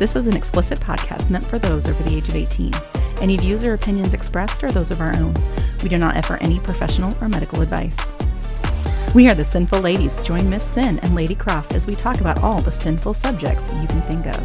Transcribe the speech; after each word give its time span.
This 0.00 0.16
is 0.16 0.26
an 0.26 0.34
explicit 0.34 0.80
podcast 0.80 1.28
meant 1.28 1.44
for 1.44 1.58
those 1.58 1.86
over 1.86 2.02
the 2.04 2.16
age 2.16 2.26
of 2.26 2.34
18. 2.34 2.72
Any 3.20 3.36
views 3.36 3.66
or 3.66 3.74
opinions 3.74 4.14
expressed 4.14 4.64
are 4.64 4.72
those 4.72 4.90
of 4.90 5.02
our 5.02 5.14
own. 5.14 5.34
We 5.82 5.90
do 5.90 5.98
not 5.98 6.16
offer 6.16 6.38
any 6.38 6.58
professional 6.58 7.14
or 7.20 7.28
medical 7.28 7.60
advice. 7.60 7.98
We 9.14 9.28
are 9.28 9.34
the 9.34 9.44
Sinful 9.44 9.80
Ladies. 9.80 10.16
Join 10.22 10.48
Miss 10.48 10.64
Sin 10.64 10.98
and 11.02 11.14
Lady 11.14 11.34
Croft 11.34 11.74
as 11.74 11.86
we 11.86 11.92
talk 11.92 12.22
about 12.22 12.42
all 12.42 12.62
the 12.62 12.72
sinful 12.72 13.12
subjects 13.12 13.70
you 13.74 13.86
can 13.88 14.00
think 14.08 14.26
of. 14.26 14.38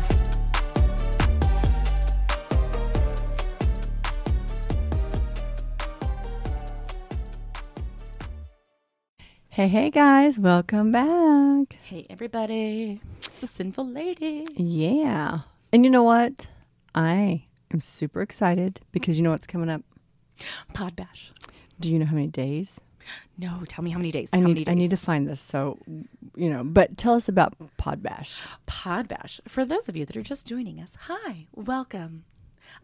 Hey, 9.48 9.70
hey 9.70 9.90
guys, 9.90 10.38
welcome 10.38 10.92
back. 10.92 11.78
Hey, 11.82 12.08
everybody. 12.10 13.00
Sinful 13.48 13.88
Ladies. 13.88 14.48
Yeah. 14.56 15.40
And 15.72 15.84
you 15.84 15.92
know 15.92 16.04
what? 16.04 16.48
I 16.94 17.46
am 17.74 17.80
super 17.80 18.22
excited 18.22 18.82
because 18.92 19.18
you 19.18 19.24
know 19.24 19.32
what's 19.32 19.48
coming 19.48 19.70
up. 19.70 19.82
Pod 20.74 20.96
Bash. 20.96 21.32
Do 21.80 21.92
you 21.92 22.00
know 22.00 22.06
how 22.06 22.16
many 22.16 22.28
days? 22.28 22.80
No, 23.38 23.64
tell 23.68 23.84
me 23.84 23.92
how 23.92 23.98
many 23.98 24.12
days. 24.12 24.30
I 24.34 24.38
how 24.38 24.48
need 24.48 24.54
many 24.54 24.64
days? 24.66 24.72
I 24.72 24.76
need 24.76 24.90
to 24.92 24.98
find 24.98 25.28
this. 25.28 25.42
So, 25.42 25.78
you 26.36 26.50
know, 26.50 26.64
but 26.64 26.98
tell 26.98 27.14
us 27.14 27.28
about 27.30 27.54
Pod 27.78 28.02
Bash. 28.02 28.42
Pod 28.66 29.08
Bash. 29.08 29.40
For 29.48 29.66
those 29.66 29.88
of 29.88 29.96
you 29.96 30.06
that 30.06 30.18
are 30.18 30.24
just 30.24 30.48
joining 30.48 30.80
us, 30.80 30.94
hi, 31.02 31.48
welcome. 31.54 32.26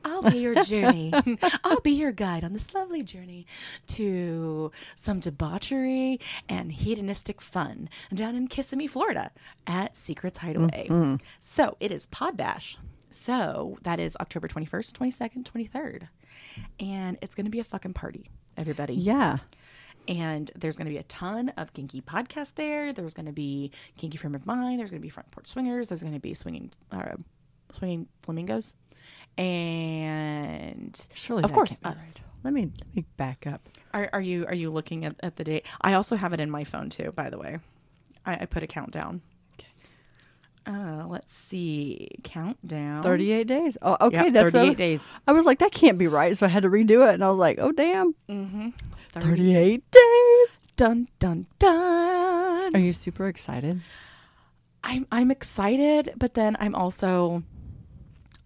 I'll 0.03 0.21
be 0.23 0.37
your 0.39 0.63
journey. 0.63 1.13
I'll 1.63 1.79
be 1.81 1.91
your 1.91 2.11
guide 2.11 2.43
on 2.43 2.53
this 2.53 2.73
lovely 2.73 3.03
journey 3.03 3.45
to 3.87 4.71
some 4.95 5.19
debauchery 5.19 6.19
and 6.49 6.71
hedonistic 6.71 7.41
fun 7.41 7.89
down 8.13 8.35
in 8.35 8.47
Kissimmee, 8.47 8.87
Florida 8.87 9.31
at 9.67 9.95
Secrets 9.95 10.39
Hideaway. 10.39 10.87
So 11.39 11.77
it 11.79 11.91
is 11.91 12.05
Pod 12.07 12.37
Bash. 12.37 12.77
So 13.09 13.77
that 13.83 13.99
is 13.99 14.15
October 14.21 14.47
21st, 14.47 14.93
22nd, 14.93 15.43
23rd. 15.43 16.07
And 16.79 17.17
it's 17.21 17.35
going 17.35 17.45
to 17.45 17.51
be 17.51 17.59
a 17.59 17.63
fucking 17.63 17.93
party, 17.93 18.29
everybody 18.57 18.93
Yeah. 18.93 19.37
and 20.07 20.49
there's 20.55 20.77
going 20.77 20.85
to 20.87 20.91
be 20.91 20.97
a 20.97 21.03
ton 21.03 21.49
of 21.57 21.73
kinky 21.73 22.01
podcasts 22.01 22.55
there. 22.55 22.91
There's 22.93 23.13
going 23.13 23.25
to 23.27 23.31
be 23.31 23.71
kinky 23.97 24.17
frame 24.17 24.33
of 24.35 24.45
mind. 24.45 24.79
There's 24.79 24.89
going 24.89 25.01
to 25.01 25.05
be 25.05 25.09
front 25.09 25.29
porch 25.31 25.47
swingers. 25.47 25.89
There's 25.89 26.01
going 26.01 26.13
to 26.13 26.19
be 26.19 26.33
swinging, 26.33 26.71
uh, 26.91 27.15
swinging 27.71 28.07
flamingos, 28.21 28.75
and 29.37 31.07
Surely 31.13 31.43
of 31.43 31.53
course 31.53 31.77
us. 31.83 32.03
right. 32.15 32.21
Let 32.43 32.53
me 32.53 32.71
let 32.79 32.95
me 32.95 33.05
back 33.17 33.45
up. 33.45 33.67
Are, 33.93 34.09
are 34.13 34.21
you 34.21 34.45
are 34.47 34.55
you 34.55 34.71
looking 34.71 35.05
at, 35.05 35.15
at 35.21 35.35
the 35.35 35.43
date? 35.43 35.65
I 35.81 35.93
also 35.93 36.15
have 36.15 36.33
it 36.33 36.39
in 36.39 36.49
my 36.49 36.63
phone 36.63 36.89
too. 36.89 37.11
By 37.15 37.29
the 37.29 37.37
way, 37.37 37.59
I, 38.25 38.33
I 38.41 38.45
put 38.45 38.63
a 38.63 38.67
countdown. 38.67 39.21
Okay. 39.59 39.67
Uh, 40.65 41.05
let's 41.07 41.31
see, 41.33 42.07
countdown. 42.23 43.03
38 43.03 43.47
days. 43.47 43.77
Oh, 43.81 43.97
okay, 44.01 44.25
Yep, 44.25 44.33
that's 44.33 44.51
38 44.53 44.67
what- 44.69 44.77
days. 44.77 45.03
I 45.27 45.31
was 45.33 45.45
like 45.45 45.59
that 45.59 45.71
can't 45.71 45.97
be 45.99 46.07
right, 46.07 46.35
so 46.35 46.45
I 46.47 46.49
had 46.49 46.63
to 46.63 46.69
redo 46.69 47.07
it 47.07 47.13
and 47.13 47.23
I 47.23 47.29
was 47.29 47.37
like, 47.37 47.57
"Oh 47.59 47.71
damn. 47.71 48.15
Mm-hmm. 48.29 48.69
38 49.13 49.83
days." 49.91 50.47
Dun 50.77 51.07
dun 51.19 51.45
dun. 51.59 52.75
Are 52.75 52.79
you 52.79 52.93
super 52.93 53.27
excited? 53.27 53.81
I'm 54.83 55.05
I'm 55.11 55.29
excited, 55.29 56.13
but 56.17 56.33
then 56.33 56.57
I'm 56.59 56.73
also 56.73 57.43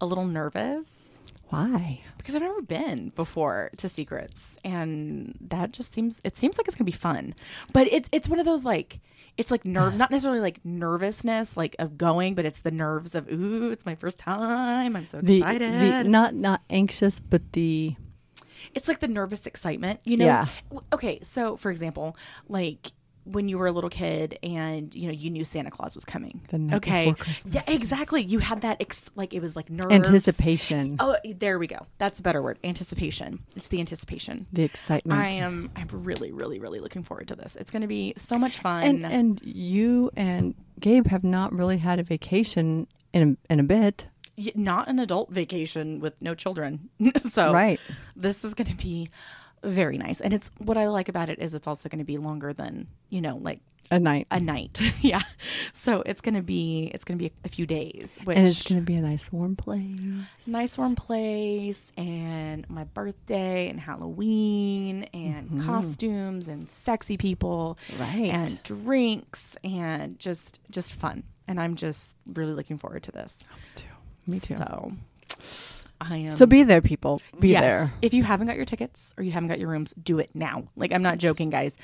a 0.02 0.06
little 0.06 0.26
nervous 0.26 1.18
Why? 1.50 2.02
because 2.18 2.36
I've 2.36 2.42
never 2.42 2.62
been 2.62 3.10
before 3.10 3.70
to 3.78 3.88
secrets, 3.90 4.58
and 4.64 5.38
that 5.42 5.72
just 5.72 5.94
seems 5.94 6.20
it 6.24 6.38
seems 6.38 6.58
like 6.58 6.68
it's 6.68 6.76
gonna 6.76 6.86
be 6.86 6.92
fun. 6.92 7.34
But 7.74 7.88
it's 7.92 8.10
it's 8.12 8.28
one 8.28 8.40
of 8.40 8.46
those 8.46 8.64
like 8.66 9.00
it's 9.38 9.52
like 9.52 9.64
nerves, 9.66 9.98
not 10.00 10.12
necessarily 10.12 10.40
like 10.42 10.60
nervousness 10.66 11.56
like 11.56 11.76
of 11.80 11.98
going, 11.98 12.36
but 12.36 12.46
it's 12.46 12.60
the 12.62 12.72
nerves 12.72 13.16
of 13.16 13.30
ooh, 13.32 13.70
it's 13.72 13.86
my 13.86 13.96
first 13.96 14.18
time. 14.20 14.96
I'm 14.96 15.06
so 15.06 15.22
The, 15.22 15.38
excited. 15.38 15.74
the 15.82 16.10
not 16.10 16.34
not 16.34 16.62
anxious, 16.70 17.20
but 17.20 17.54
the 17.54 17.96
it's 18.74 18.88
like 18.88 19.00
the 19.00 19.08
nervous 19.08 19.46
excitement, 19.46 20.02
you 20.06 20.18
know? 20.18 20.26
Yeah. 20.26 20.48
Okay, 20.92 21.20
so 21.22 21.56
for 21.56 21.70
example, 21.72 22.18
like 22.50 22.92
when 23.26 23.50
you 23.50 23.58
were 23.58 23.68
a 23.68 23.72
little 23.72 23.90
kid 23.90 24.38
and 24.44 24.94
you 24.96 25.08
know 25.08 25.14
you 25.14 25.30
knew 25.30 25.44
Santa 25.44 25.72
Claus 25.72 25.96
was 25.96 26.06
coming. 26.06 26.42
Okay, 26.74 27.14
yeah, 27.50 27.64
exactly. 27.68 28.22
You 28.22 28.40
had 28.40 28.62
that 28.62 28.78
ex- 28.80 29.10
like 29.16 29.34
it 29.34 29.42
was 29.42 29.56
like 29.56 29.70
nerves, 29.70 29.92
anticipation, 29.92 30.98
Oh, 31.00 31.18
there 31.36 31.60
we 31.60 31.68
go. 31.68 31.86
That's 31.98 32.20
a 32.20 32.24
better 32.24 32.42
word. 32.42 32.60
Anticipation. 32.64 33.40
It's 33.56 33.68
the 33.68 33.80
anticipation. 33.80 34.48
the 34.54 34.64
excitement. 34.64 35.20
I 35.20 35.30
am. 35.30 35.72
I'm 35.76 35.88
really, 35.92 36.32
really, 36.32 36.60
really 36.60 36.80
looking 36.80 37.04
forward 37.04 37.28
to 37.30 37.36
this. 37.36 37.56
It's 37.56 37.72
going 37.72 37.82
to 37.82 37.88
be 37.88 38.14
so 38.18 38.38
much 38.38 38.60
fun. 38.60 38.84
and 38.84 39.06
and 39.06 39.42
you 39.44 40.12
and 40.16 40.56
Gabe 40.80 41.08
have 41.08 41.24
not 41.24 41.54
really 41.54 41.78
had 41.78 42.00
a 42.00 42.04
vacation 42.04 42.88
in 43.14 43.38
a, 43.50 43.54
in 43.54 43.60
a 43.60 43.64
bit, 43.64 44.08
not 44.56 44.88
an 44.88 45.00
adult 45.00 45.32
vacation 45.32 46.00
with 46.00 46.14
no 46.22 46.36
children. 46.36 46.90
so 47.24 47.54
right? 47.54 47.80
this 48.16 48.44
is 48.44 48.54
going 48.54 48.68
to 48.68 48.76
be 48.76 49.10
very 49.64 49.98
nice. 49.98 50.22
And 50.22 50.34
it's 50.34 50.52
what 50.60 50.78
I 50.78 50.88
like 50.88 51.10
about 51.10 51.30
it 51.30 51.40
is 51.40 51.54
it's 51.54 51.68
also 51.68 51.90
going 51.90 52.00
to 52.00 52.06
be 52.06 52.18
longer 52.18 52.54
than 52.54 52.88
you 53.10 53.22
know 53.22 53.38
like 53.38 53.60
A 53.92 54.00
night, 54.00 54.28
a 54.32 54.40
night. 54.40 54.82
yeah. 55.02 55.22
So 55.74 56.02
it's 56.06 56.22
going 56.22 56.36
to 56.36 56.42
be 56.42 56.92
it's 56.94 57.04
going 57.04 57.18
to 57.18 57.24
be 57.24 57.32
a, 57.44 57.50
few 57.50 57.66
days. 57.66 58.18
Which 58.24 58.38
and 58.38 58.48
it's 58.48 58.64
going 58.64 58.80
to 58.82 58.86
be 58.86 58.96
a 58.96 59.02
nice 59.02 59.32
warm 59.32 59.56
place. 59.56 60.00
nice 60.48 60.78
warm 60.78 60.96
place 60.96 61.92
and 61.98 62.68
my 62.70 62.84
birthday 62.84 63.70
and 63.70 63.80
Halloween 63.80 65.04
and 65.14 65.50
mm-hmm. 65.50 65.66
costumes 65.66 66.48
and 66.48 66.70
sexy 66.70 67.18
people 67.18 67.78
Right. 68.00 68.32
and 68.32 68.62
drinks 68.64 69.58
and 69.64 70.18
just 70.20 70.60
just 70.70 70.94
fun. 70.94 71.24
And 71.48 71.60
I'm 71.60 71.76
just 71.76 72.16
really 72.34 72.54
looking 72.54 72.78
forward 72.80 73.04
to 73.04 73.12
this. 73.12 73.38
Me 73.42 73.60
too. 73.76 73.86
Me 74.28 74.40
too. 74.40 74.56
So 74.58 74.94
I 76.02 76.18
am 76.18 76.32
So 76.32 76.46
be 76.46 76.64
there, 76.64 76.82
people. 76.82 77.22
Be 77.40 77.50
yes. 77.50 77.62
there. 77.92 78.00
If 78.02 78.14
you 78.14 78.24
haven't 78.24 78.48
got 78.48 78.56
your 78.56 78.66
tickets 78.66 79.14
or 79.18 79.24
you 79.24 79.32
haven't 79.32 79.50
got 79.50 79.60
your 79.60 79.70
rooms, 79.70 79.94
do 80.02 80.20
it 80.20 80.30
now. 80.34 80.68
Like 80.76 80.92
I'm 80.94 81.04
not 81.04 81.18
joking, 81.18 81.50
guys. 81.50 81.76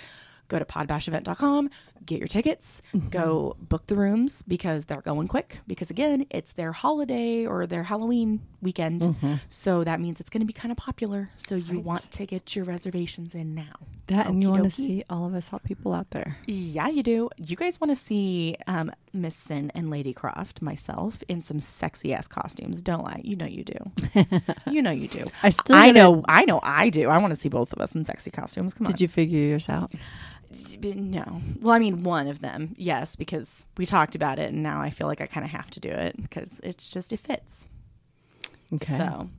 Go 0.51 0.59
to 0.59 0.66
podbashevent.com, 0.66 1.69
get 2.06 2.19
your 2.19 2.28
tickets, 2.28 2.81
Mm-hmm. 2.94 3.07
go 3.07 3.56
book 3.62 3.88
the 3.88 3.95
rooms 3.95 4.44
because 4.45 4.84
they're 4.85 5.01
going 5.01 5.29
quick. 5.29 5.59
Because 5.66 5.89
again, 5.89 6.25
it's 6.29 6.51
their 6.53 6.73
holiday 6.73 7.45
or 7.45 7.66
their 7.66 7.84
Halloween 7.84 8.41
weekend. 8.62 9.01
Mm-hmm. 9.01 9.35
So 9.47 9.85
that 9.85 10.01
means 10.01 10.19
it's 10.19 10.29
going 10.29 10.41
to 10.41 10.45
be 10.45 10.51
kind 10.51 10.72
of 10.73 10.78
popular. 10.78 11.29
So 11.38 11.56
you 11.56 11.79
want 11.79 12.12
to 12.12 12.25
get 12.25 12.53
your 12.53 12.66
reservations 12.66 13.34
in 13.34 13.56
now. 13.56 13.75
That 14.07 14.28
and 14.28 14.41
you 14.44 14.50
want 14.50 14.66
to 14.66 14.69
see 14.69 15.06
all 15.09 15.25
of 15.25 15.34
us 15.35 15.47
hot 15.47 15.63
people 15.63 15.94
out 15.94 16.09
there. 16.12 16.35
Yeah, 16.47 16.89
you 16.89 17.01
do. 17.01 17.29
You 17.38 17.56
guys 17.56 17.79
want 17.79 17.91
to 17.91 17.95
see 17.95 18.57
um, 18.68 18.91
Miss 19.13 19.35
Sin 19.35 19.72
and 19.73 19.89
Lady 19.89 20.12
Croft, 20.12 20.62
myself, 20.62 21.23
in 21.29 21.41
some 21.41 21.62
sexy 21.62 22.13
ass 22.13 22.28
costumes, 22.28 22.81
don't 22.81 23.06
lie. 23.06 23.22
You 23.23 23.38
know 23.38 23.45
you 23.45 23.63
do. 23.63 23.79
you 24.69 24.81
know 24.81 24.91
you 24.91 25.07
do. 25.07 25.25
I 25.44 25.50
still 25.50 25.78
I 25.78 25.91
know. 25.91 26.25
I 26.28 26.44
know. 26.44 26.59
I 26.62 26.89
do. 26.89 27.07
I 27.07 27.18
want 27.19 27.33
to 27.33 27.39
see 27.39 27.47
both 27.47 27.72
of 27.72 27.79
us 27.79 27.95
in 27.95 28.03
sexy 28.03 28.31
costumes. 28.31 28.73
Come 28.73 28.88
on. 28.88 28.91
Did 28.91 29.00
you 29.00 29.07
figure 29.07 29.39
yours 29.39 29.69
out? 29.69 29.94
No. 30.84 31.41
Well, 31.62 31.73
I 31.73 31.79
mean, 31.79 32.03
one 32.03 32.28
of 32.28 32.41
them, 32.41 32.75
yes, 32.78 33.16
because 33.16 33.66
we 33.78 33.85
talked 33.85 34.16
about 34.16 34.39
it, 34.39 34.51
and 34.51 34.63
now 34.63 34.81
I 34.81 34.89
feel 34.89 35.07
like 35.07 35.22
I 35.22 35.25
kind 35.25 35.45
of 35.45 35.51
have 35.51 35.69
to 35.72 35.79
do 35.79 35.89
it 35.89 36.22
because 36.22 36.59
it's 36.63 36.88
just 36.88 37.13
it 37.13 37.19
fits. 37.19 37.67
Okay. 38.73 38.97
So, 38.97 39.29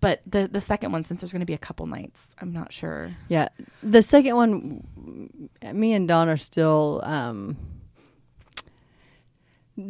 but 0.00 0.22
the 0.26 0.48
the 0.48 0.60
second 0.60 0.92
one, 0.92 1.04
since 1.04 1.20
there's 1.20 1.32
going 1.32 1.40
to 1.40 1.46
be 1.46 1.54
a 1.54 1.58
couple 1.58 1.86
nights, 1.86 2.28
I'm 2.40 2.52
not 2.52 2.72
sure. 2.72 3.16
Yeah. 3.28 3.48
The 3.82 4.02
second 4.02 4.36
one, 4.36 5.48
me 5.72 5.92
and 5.92 6.06
Don 6.06 6.28
are 6.28 6.36
still 6.36 7.00
um, 7.04 7.56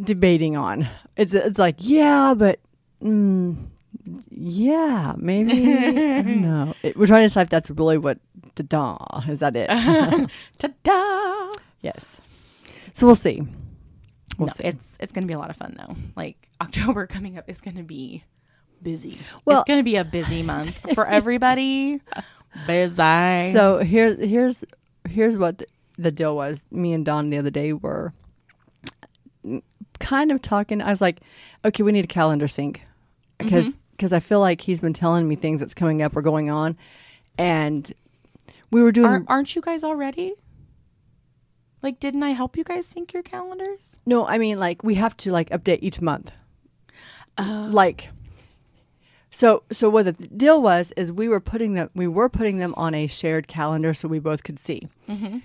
debating 0.02 0.56
on. 0.56 0.88
It's 1.16 1.34
it's 1.34 1.58
like 1.58 1.76
yeah, 1.78 2.34
but 2.34 2.60
mm, 3.02 3.56
yeah, 4.30 5.14
maybe 5.16 5.72
I 5.72 6.22
don't 6.22 6.42
know. 6.42 6.74
It, 6.82 6.96
we're 6.96 7.06
trying 7.06 7.22
to 7.22 7.28
decide 7.28 7.42
if 7.42 7.48
that's 7.48 7.70
really 7.70 7.98
what 7.98 8.18
the 8.54 8.62
da 8.62 8.96
is 9.28 9.40
that 9.40 9.56
it? 9.56 9.68
Ta-da! 10.58 11.52
yes. 11.80 12.18
So 12.94 13.06
we'll 13.06 13.14
see. 13.14 13.42
We'll 14.38 14.48
no, 14.48 14.52
see. 14.54 14.64
it's 14.64 14.96
it's 15.00 15.12
going 15.12 15.24
to 15.24 15.28
be 15.28 15.34
a 15.34 15.38
lot 15.38 15.50
of 15.50 15.56
fun 15.56 15.76
though. 15.78 15.96
Like 16.14 16.48
October 16.60 17.06
coming 17.06 17.38
up 17.38 17.48
is 17.48 17.60
going 17.60 17.76
to 17.76 17.82
be 17.82 18.24
busy. 18.82 19.18
Well- 19.44 19.60
it's 19.60 19.66
going 19.66 19.80
to 19.80 19.84
be 19.84 19.96
a 19.96 20.04
busy 20.04 20.42
month 20.42 20.94
for 20.94 21.06
everybody. 21.06 22.00
busy. 22.66 23.52
So 23.52 23.78
here's 23.84 24.18
here's 24.18 24.64
here's 25.08 25.36
what 25.36 25.58
the, 25.58 25.66
the 25.98 26.10
deal 26.10 26.36
was. 26.36 26.64
Me 26.70 26.92
and 26.92 27.04
Don 27.04 27.30
the 27.30 27.38
other 27.38 27.50
day 27.50 27.72
were 27.72 28.12
kind 29.98 30.30
of 30.30 30.42
talking. 30.42 30.82
I 30.82 30.90
was 30.90 31.00
like, 31.00 31.20
okay, 31.64 31.82
we 31.82 31.92
need 31.92 32.04
a 32.04 32.08
calendar 32.08 32.48
sync 32.48 32.82
because 33.38 33.68
mm-hmm. 33.68 33.80
Because 33.96 34.12
I 34.12 34.20
feel 34.20 34.40
like 34.40 34.60
he's 34.60 34.80
been 34.80 34.92
telling 34.92 35.26
me 35.28 35.34
things 35.36 35.60
that's 35.60 35.74
coming 35.74 36.02
up 36.02 36.14
or 36.16 36.22
going 36.22 36.50
on, 36.50 36.76
and 37.38 37.90
we 38.70 38.82
were 38.82 38.92
doing 38.92 39.06
Are, 39.10 39.24
aren't 39.28 39.54
you 39.56 39.62
guys 39.62 39.82
already? 39.84 40.34
Like, 41.82 42.00
didn't 42.00 42.22
I 42.22 42.30
help 42.30 42.56
you 42.56 42.64
guys 42.64 42.86
sync 42.86 43.12
your 43.12 43.22
calendars? 43.22 44.00
no. 44.06 44.26
I 44.26 44.38
mean, 44.38 44.58
like 44.58 44.82
we 44.82 44.94
have 44.96 45.16
to 45.18 45.30
like 45.32 45.50
update 45.50 45.78
each 45.82 46.00
month, 46.00 46.32
Oh. 47.38 47.68
like. 47.70 48.08
So, 49.30 49.64
so 49.70 49.90
what 49.90 50.04
the 50.06 50.12
deal 50.12 50.62
was 50.62 50.92
is 50.96 51.12
we 51.12 51.28
were 51.28 51.40
putting 51.40 51.74
them 51.74 51.90
we 51.94 52.06
were 52.06 52.28
putting 52.30 52.56
them 52.58 52.72
on 52.76 52.94
a 52.94 53.06
shared 53.06 53.48
calendar 53.48 53.92
so 53.92 54.08
we 54.08 54.18
both 54.18 54.42
could 54.44 54.58
see. 54.58 54.88
Mm-hmm. 55.08 55.38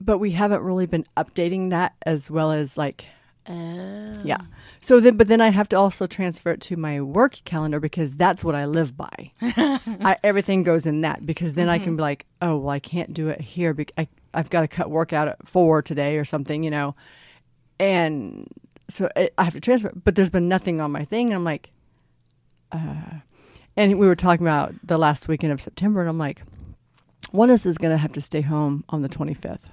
but 0.00 0.18
we 0.18 0.32
haven't 0.32 0.62
really 0.62 0.86
been 0.86 1.04
updating 1.16 1.70
that 1.70 1.94
as 2.04 2.30
well 2.30 2.52
as 2.52 2.76
like 2.76 3.06
Oh. 3.48 4.06
Yeah. 4.24 4.40
So 4.80 5.00
then, 5.00 5.16
but 5.16 5.28
then 5.28 5.40
I 5.40 5.48
have 5.48 5.68
to 5.70 5.76
also 5.76 6.06
transfer 6.06 6.50
it 6.52 6.60
to 6.62 6.76
my 6.76 7.00
work 7.00 7.40
calendar 7.44 7.80
because 7.80 8.16
that's 8.16 8.44
what 8.44 8.54
I 8.54 8.64
live 8.64 8.96
by. 8.96 9.32
I, 9.42 10.16
everything 10.22 10.62
goes 10.62 10.86
in 10.86 11.00
that 11.02 11.26
because 11.26 11.54
then 11.54 11.68
I 11.68 11.78
can 11.78 11.96
be 11.96 12.02
like, 12.02 12.26
oh, 12.40 12.56
well, 12.58 12.70
I 12.70 12.78
can't 12.78 13.12
do 13.12 13.28
it 13.28 13.40
here. 13.40 13.74
Bec- 13.74 13.92
I, 13.98 14.08
I've 14.32 14.50
got 14.50 14.62
to 14.62 14.68
cut 14.68 14.90
work 14.90 15.12
out 15.12 15.28
at 15.28 15.46
four 15.46 15.82
today 15.82 16.16
or 16.16 16.24
something, 16.24 16.62
you 16.62 16.70
know. 16.70 16.94
And 17.78 18.48
so 18.88 19.08
I, 19.16 19.30
I 19.38 19.44
have 19.44 19.54
to 19.54 19.60
transfer, 19.60 19.88
it, 19.88 20.04
but 20.04 20.16
there's 20.16 20.30
been 20.30 20.48
nothing 20.48 20.80
on 20.80 20.92
my 20.92 21.04
thing. 21.04 21.28
And 21.28 21.34
I'm 21.34 21.44
like, 21.44 21.70
uh, 22.72 23.20
and 23.76 23.98
we 23.98 24.06
were 24.06 24.16
talking 24.16 24.46
about 24.46 24.74
the 24.84 24.98
last 24.98 25.28
weekend 25.28 25.52
of 25.52 25.60
September, 25.60 26.00
and 26.00 26.08
I'm 26.08 26.18
like, 26.18 26.42
one 27.30 27.50
of 27.50 27.54
us 27.54 27.66
is 27.66 27.78
going 27.78 27.92
to 27.92 27.98
have 27.98 28.12
to 28.12 28.20
stay 28.20 28.40
home 28.40 28.84
on 28.88 29.02
the 29.02 29.08
25th. 29.08 29.70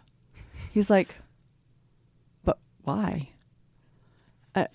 He's 0.71 0.89
like, 0.89 1.15
but 2.43 2.59
why? 2.83 3.29
Uh, 4.61 4.67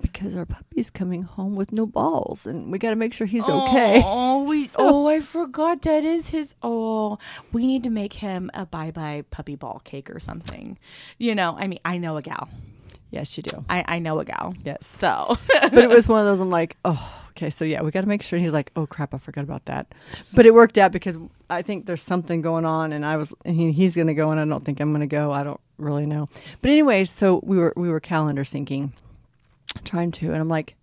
because 0.00 0.36
our 0.36 0.46
puppy's 0.46 0.90
coming 0.90 1.22
home 1.22 1.56
with 1.56 1.72
no 1.72 1.84
balls, 1.84 2.46
and 2.46 2.70
we 2.70 2.78
got 2.78 2.90
to 2.90 2.96
make 2.96 3.12
sure 3.12 3.26
he's 3.26 3.48
okay. 3.48 4.00
Oh, 4.04 4.44
we. 4.44 4.66
So- 4.68 4.76
oh, 4.80 5.08
I 5.08 5.18
forgot 5.20 5.82
that 5.82 6.04
is 6.04 6.28
his. 6.28 6.54
Oh, 6.62 7.18
we 7.52 7.66
need 7.66 7.82
to 7.82 7.90
make 7.90 8.12
him 8.12 8.48
a 8.54 8.64
bye 8.64 8.92
bye 8.92 9.24
puppy 9.30 9.56
ball 9.56 9.80
cake 9.84 10.08
or 10.10 10.20
something. 10.20 10.78
You 11.18 11.34
know, 11.34 11.56
I 11.58 11.66
mean, 11.66 11.80
I 11.84 11.98
know 11.98 12.16
a 12.16 12.22
gal. 12.22 12.48
Yes, 13.10 13.36
you 13.36 13.42
do. 13.42 13.64
I 13.68 13.84
I 13.88 13.98
know 13.98 14.20
a 14.20 14.24
gal. 14.24 14.54
Yes. 14.64 14.86
So 14.86 15.36
but 15.62 15.74
it 15.74 15.88
was 15.88 16.06
one 16.06 16.20
of 16.20 16.26
those. 16.26 16.40
I'm 16.40 16.50
like, 16.50 16.76
oh, 16.84 17.22
okay. 17.30 17.50
So 17.50 17.64
yeah, 17.64 17.82
we 17.82 17.90
got 17.90 18.02
to 18.02 18.08
make 18.08 18.22
sure. 18.22 18.38
He's 18.38 18.52
like, 18.52 18.70
oh 18.76 18.86
crap, 18.86 19.14
I 19.14 19.18
forgot 19.18 19.42
about 19.44 19.64
that. 19.64 19.92
But 20.32 20.46
it 20.46 20.54
worked 20.54 20.78
out 20.78 20.92
because 20.92 21.16
I 21.50 21.62
think 21.62 21.86
there's 21.86 22.02
something 22.02 22.40
going 22.42 22.66
on, 22.66 22.92
and 22.92 23.04
I 23.04 23.16
was 23.16 23.34
and 23.44 23.56
he, 23.56 23.72
he's 23.72 23.96
going 23.96 24.08
to 24.08 24.14
go, 24.14 24.30
and 24.30 24.38
I 24.38 24.44
don't 24.44 24.64
think 24.64 24.78
I'm 24.78 24.90
going 24.90 25.00
to 25.00 25.06
go. 25.08 25.32
I 25.32 25.42
don't 25.42 25.60
really 25.78 26.06
know. 26.06 26.28
But 26.62 26.70
anyway, 26.70 27.04
so 27.04 27.40
we 27.42 27.56
were 27.56 27.72
we 27.76 27.88
were 27.88 27.98
calendar 28.00 28.44
syncing, 28.44 28.92
trying 29.84 30.10
to, 30.12 30.32
and 30.32 30.40
I'm 30.40 30.48
like, 30.48 30.76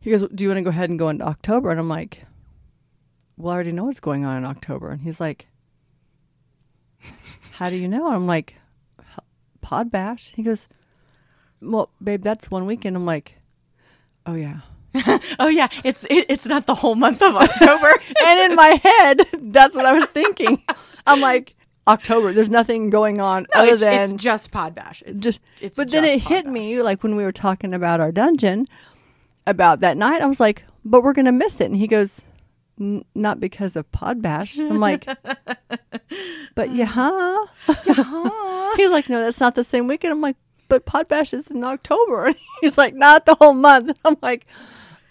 he 0.00 0.10
goes, 0.10 0.26
do 0.28 0.44
you 0.44 0.50
want 0.50 0.58
to 0.58 0.62
go 0.62 0.70
ahead 0.70 0.90
and 0.90 0.98
go 0.98 1.08
into 1.08 1.24
October? 1.24 1.70
And 1.70 1.80
I'm 1.80 1.88
like, 1.88 2.24
well, 3.36 3.52
I 3.52 3.54
already 3.54 3.72
know 3.72 3.84
what's 3.84 4.00
going 4.00 4.24
on 4.24 4.36
in 4.36 4.44
October, 4.44 4.90
and 4.90 5.02
he's 5.02 5.20
like, 5.20 5.46
how 7.52 7.70
do 7.70 7.76
you 7.76 7.88
know? 7.88 8.06
And 8.06 8.16
I'm 8.16 8.26
like, 8.26 8.54
Pod 9.60 9.90
Bash. 9.90 10.32
He 10.34 10.42
goes, 10.42 10.68
well, 11.60 11.90
babe, 12.02 12.22
that's 12.22 12.50
one 12.50 12.66
weekend. 12.66 12.96
I'm 12.96 13.04
like, 13.04 13.34
oh 14.26 14.34
yeah. 14.34 14.60
oh 15.38 15.48
yeah, 15.48 15.68
it's 15.84 16.04
it, 16.04 16.26
it's 16.28 16.46
not 16.46 16.66
the 16.66 16.74
whole 16.74 16.94
month 16.94 17.20
of 17.20 17.36
October. 17.36 17.92
and 18.24 18.50
in 18.50 18.56
my 18.56 18.80
head, 18.82 19.22
that's 19.52 19.76
what 19.76 19.84
I 19.84 19.92
was 19.92 20.06
thinking. 20.06 20.62
I'm 21.06 21.20
like, 21.20 21.54
October. 21.88 22.32
There's 22.32 22.50
nothing 22.50 22.90
going 22.90 23.20
on 23.20 23.46
No, 23.54 23.62
other 23.62 23.72
it's, 23.72 23.82
than 23.82 24.02
it's 24.02 24.12
just 24.22 24.50
Pod 24.52 24.74
Bash. 24.74 25.02
It's 25.06 25.20
just. 25.20 25.40
it's 25.60 25.76
but 25.76 25.90
then 25.90 26.04
it 26.04 26.20
hit 26.22 26.46
me 26.46 26.82
like 26.82 27.02
when 27.02 27.16
we 27.16 27.24
were 27.24 27.32
talking 27.32 27.74
about 27.74 28.00
our 28.00 28.12
dungeon 28.12 28.66
about 29.46 29.80
that 29.80 29.96
night. 29.96 30.22
I 30.22 30.26
was 30.26 30.40
like, 30.40 30.64
but 30.84 31.02
we're 31.02 31.12
gonna 31.14 31.32
miss 31.32 31.60
it. 31.60 31.64
And 31.66 31.76
he 31.76 31.86
goes, 31.86 32.20
"N- 32.80 33.04
not 33.14 33.40
because 33.40 33.74
of 33.76 33.90
Pod 33.92 34.22
Bash. 34.22 34.58
I'm 34.58 34.78
like, 34.80 35.06
but 36.54 36.74
yeah. 36.74 36.84
huh?" 36.86 37.46
He's 38.76 38.90
like, 38.90 39.08
no, 39.08 39.20
that's 39.20 39.40
not 39.40 39.54
the 39.54 39.64
same 39.64 39.86
weekend. 39.86 40.12
I'm 40.12 40.20
like, 40.20 40.36
but 40.68 40.84
Pod 40.84 41.08
Bash 41.08 41.32
is 41.32 41.50
in 41.50 41.64
October. 41.64 42.32
He's 42.60 42.76
like, 42.78 42.94
not 42.94 43.26
the 43.26 43.34
whole 43.34 43.54
month. 43.54 43.98
I'm 44.04 44.16
like, 44.22 44.46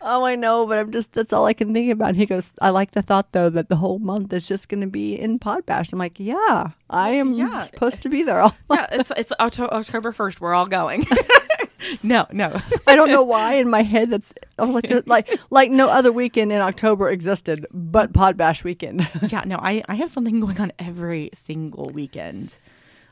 oh, 0.07 0.25
I 0.25 0.35
know, 0.35 0.65
but 0.65 0.77
I'm 0.79 0.91
just, 0.91 1.13
that's 1.13 1.31
all 1.33 1.45
I 1.45 1.53
can 1.53 1.73
think 1.73 1.91
about. 1.91 2.09
And 2.09 2.17
he 2.17 2.25
goes, 2.25 2.53
I 2.61 2.69
like 2.71 2.91
the 2.91 3.01
thought 3.01 3.31
though 3.33 3.49
that 3.51 3.69
the 3.69 3.75
whole 3.75 3.99
month 3.99 4.31
is 4.33 4.47
just 4.47 4.69
going 4.69 4.81
to 4.81 4.87
be 4.87 5.13
in 5.13 5.37
Pod 5.39 5.65
Bash. 5.65 5.91
I'm 5.93 5.99
like, 5.99 6.19
yeah, 6.19 6.71
I 6.89 7.09
am 7.11 7.33
Yeah. 7.33 7.63
supposed 7.63 8.01
to 8.03 8.09
be 8.09 8.23
there. 8.23 8.39
all 8.39 8.55
yeah, 8.71 8.87
it's 8.91 9.11
it's 9.17 9.31
Octo- 9.39 9.69
October 9.69 10.11
first. 10.11 10.41
We're 10.41 10.53
all 10.53 10.65
going. 10.67 11.05
no, 12.03 12.25
no. 12.31 12.59
I 12.87 12.95
don't 12.95 13.09
know 13.09 13.21
why 13.23 13.53
in 13.55 13.69
my 13.69 13.83
head 13.83 14.09
that's 14.09 14.33
I 14.57 14.63
was 14.65 14.73
like 14.75 14.91
like 15.07 15.29
like 15.51 15.69
no 15.71 15.89
other 15.89 16.11
weekend 16.11 16.51
in 16.51 16.59
October 16.59 17.09
existed 17.09 17.65
but 17.71 18.13
Pod 18.13 18.35
Bash 18.37 18.63
weekend. 18.63 19.07
yeah, 19.29 19.43
no. 19.45 19.57
I 19.61 19.83
I 19.87 19.95
have 19.95 20.09
something 20.09 20.39
going 20.39 20.59
on 20.59 20.71
every 20.79 21.29
single 21.33 21.89
weekend. 21.91 22.57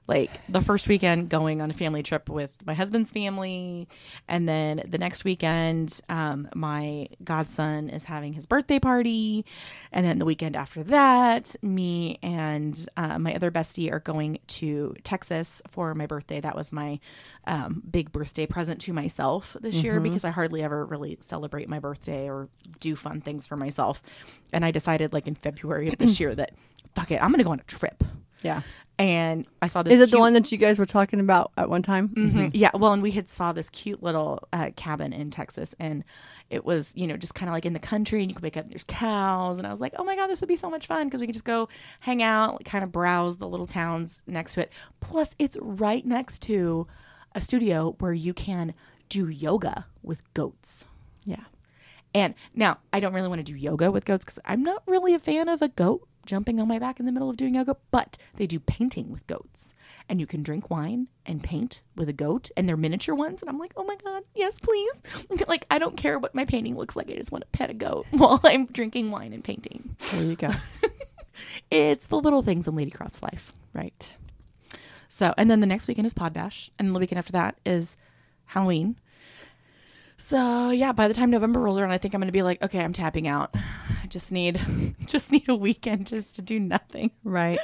Like 0.07 0.39
the 0.47 0.61
first 0.61 0.87
weekend 0.87 1.29
going 1.29 1.61
on 1.61 1.71
a 1.71 1.73
family 1.73 2.03
trip 2.03 2.29
with 2.29 2.51
my 2.65 2.73
husband's 2.73 3.11
family, 3.11 3.87
and 4.27 4.47
then 4.47 4.83
the 4.87 4.97
next 4.97 5.23
weekend, 5.23 5.99
um, 6.09 6.47
my 6.53 7.07
godson 7.23 7.89
is 7.89 8.03
having 8.03 8.33
his 8.33 8.45
birthday 8.45 8.79
party, 8.79 9.45
and 9.91 10.05
then 10.05 10.19
the 10.19 10.25
weekend 10.25 10.55
after 10.55 10.83
that, 10.83 11.55
me 11.63 12.19
and 12.21 12.87
uh, 12.97 13.17
my 13.17 13.33
other 13.33 13.49
bestie 13.49 13.91
are 13.91 13.99
going 13.99 14.39
to 14.47 14.95
Texas 15.03 15.61
for 15.69 15.95
my 15.95 16.05
birthday. 16.05 16.39
That 16.39 16.55
was 16.55 16.71
my 16.71 16.99
um, 17.47 17.81
big 17.89 18.11
birthday 18.11 18.45
present 18.45 18.81
to 18.81 18.93
myself 18.93 19.57
this 19.59 19.75
year 19.83 19.99
because 19.99 20.23
I 20.23 20.29
hardly 20.29 20.63
ever 20.63 20.85
really 20.85 21.17
celebrate 21.21 21.67
my 21.69 21.79
birthday 21.79 22.29
or 22.29 22.49
do 22.79 22.95
fun 22.95 23.21
things 23.21 23.47
for 23.47 23.57
myself. 23.57 24.01
And 24.53 24.63
I 24.63 24.71
decided, 24.71 25.13
like 25.13 25.27
in 25.27 25.35
February 25.35 25.87
of 25.87 25.97
this 25.97 26.19
year, 26.19 26.35
that 26.35 26.53
fuck 26.93 27.11
it, 27.11 27.21
I'm 27.21 27.31
gonna 27.31 27.43
go 27.43 27.51
on 27.51 27.59
a 27.59 27.63
trip. 27.63 28.03
Yeah. 28.41 28.61
And 28.97 29.45
I 29.61 29.67
saw 29.67 29.83
this. 29.83 29.93
Is 29.95 29.99
it 29.99 30.11
the 30.11 30.19
one 30.19 30.31
that 30.33 30.49
you 30.53 30.57
guys 30.57 30.79
were 30.79 30.85
talking 30.85 31.19
about 31.19 31.51
at 31.57 31.69
one 31.69 31.81
time? 31.81 32.07
Mhm. 32.09 32.51
Yeah, 32.53 32.71
well, 32.73 32.93
and 32.93 33.03
we 33.03 33.11
had 33.11 33.27
saw 33.27 33.51
this 33.51 33.69
cute 33.69 34.01
little 34.01 34.47
uh, 34.53 34.71
cabin 34.77 35.11
in 35.11 35.31
Texas, 35.31 35.75
and 35.79 36.05
it 36.49 36.63
was 36.63 36.93
you 36.95 37.05
know 37.05 37.17
just 37.17 37.35
kind 37.35 37.49
of 37.49 37.53
like 37.53 37.65
in 37.65 37.73
the 37.73 37.79
country, 37.79 38.21
and 38.21 38.31
you 38.31 38.35
could 38.35 38.43
wake 38.43 38.55
up 38.55 38.63
and 38.63 38.71
there's 38.71 38.85
cows, 38.85 39.57
and 39.57 39.67
I 39.67 39.71
was 39.71 39.81
like, 39.81 39.93
oh 39.99 40.05
my 40.05 40.15
god, 40.15 40.27
this 40.27 40.39
would 40.39 40.47
be 40.47 40.55
so 40.55 40.69
much 40.69 40.87
fun 40.87 41.07
because 41.07 41.19
we 41.19 41.27
could 41.27 41.35
just 41.35 41.43
go 41.43 41.67
hang 41.99 42.23
out, 42.23 42.63
kind 42.63 42.85
of 42.85 42.91
browse 42.93 43.35
the 43.35 43.49
little 43.49 43.67
towns 43.67 44.23
next 44.27 44.53
to 44.53 44.61
it. 44.61 44.71
Plus, 45.01 45.35
it's 45.39 45.57
right 45.59 46.05
next 46.05 46.41
to 46.43 46.87
a 47.33 47.41
studio 47.41 47.97
where 47.99 48.13
you 48.13 48.33
can 48.33 48.73
do 49.09 49.27
yoga 49.27 49.85
with 50.03 50.21
goats. 50.33 50.85
Yeah. 51.25 51.43
And 52.13 52.33
now 52.53 52.77
I 52.93 53.01
don't 53.01 53.13
really 53.13 53.27
want 53.27 53.39
to 53.39 53.43
do 53.51 53.55
yoga 53.57 53.91
with 53.91 54.05
goats 54.05 54.23
because 54.23 54.39
I'm 54.45 54.63
not 54.63 54.83
really 54.87 55.13
a 55.13 55.19
fan 55.19 55.49
of 55.49 55.61
a 55.61 55.67
goat 55.67 56.07
jumping 56.25 56.59
on 56.59 56.67
my 56.67 56.79
back 56.79 56.99
in 56.99 57.05
the 57.05 57.11
middle 57.11 57.29
of 57.29 57.37
doing 57.37 57.55
yoga, 57.55 57.77
but 57.91 58.17
they 58.35 58.47
do 58.47 58.59
painting 58.59 59.11
with 59.11 59.25
goats. 59.27 59.73
And 60.07 60.19
you 60.19 60.27
can 60.27 60.43
drink 60.43 60.69
wine 60.69 61.07
and 61.25 61.41
paint 61.43 61.81
with 61.95 62.09
a 62.09 62.13
goat, 62.13 62.49
and 62.55 62.67
they're 62.69 62.77
miniature 62.77 63.15
ones. 63.15 63.41
And 63.41 63.49
I'm 63.49 63.57
like, 63.57 63.73
oh 63.75 63.83
my 63.83 63.95
God, 64.03 64.23
yes, 64.35 64.59
please. 64.59 64.91
like, 65.47 65.65
I 65.71 65.79
don't 65.79 65.97
care 65.97 66.19
what 66.19 66.35
my 66.35 66.45
painting 66.45 66.75
looks 66.77 66.95
like. 66.95 67.09
I 67.09 67.13
just 67.15 67.31
want 67.31 67.43
to 67.43 67.57
pet 67.57 67.69
a 67.69 67.73
goat 67.73 68.05
while 68.11 68.39
I'm 68.43 68.65
drinking 68.65 69.09
wine 69.11 69.33
and 69.33 69.43
painting. 69.43 69.95
There 70.13 70.25
you 70.25 70.35
go. 70.35 70.51
It's 71.69 72.07
the 72.07 72.17
little 72.17 72.41
things 72.41 72.67
in 72.67 72.75
Lady 72.75 72.91
Croft's 72.91 73.21
life. 73.21 73.51
right. 73.73 74.11
So, 75.09 75.33
and 75.37 75.49
then 75.49 75.59
the 75.61 75.67
next 75.67 75.87
weekend 75.87 76.05
is 76.05 76.13
Pod 76.13 76.33
Bash, 76.33 76.69
and 76.79 76.93
the 76.93 76.99
weekend 76.99 77.19
after 77.19 77.31
that 77.33 77.57
is 77.65 77.95
Halloween. 78.45 78.97
So, 80.17 80.69
yeah, 80.69 80.91
by 80.93 81.07
the 81.07 81.13
time 81.13 81.29
November 81.29 81.59
rolls 81.59 81.77
around, 81.77 81.91
I 81.91 81.97
think 81.97 82.13
I'm 82.13 82.21
going 82.21 82.27
to 82.27 82.31
be 82.31 82.41
like, 82.43 82.61
okay, 82.63 82.79
I'm 82.79 82.93
tapping 82.93 83.27
out. 83.27 83.53
I 83.55 84.07
just 84.07 84.31
need, 84.31 84.59
just 85.05 85.31
need 85.31 85.49
a 85.49 85.55
weekend 85.55 86.07
just 86.07 86.35
to 86.35 86.41
do 86.41 86.59
nothing. 86.59 87.11
Right. 87.23 87.59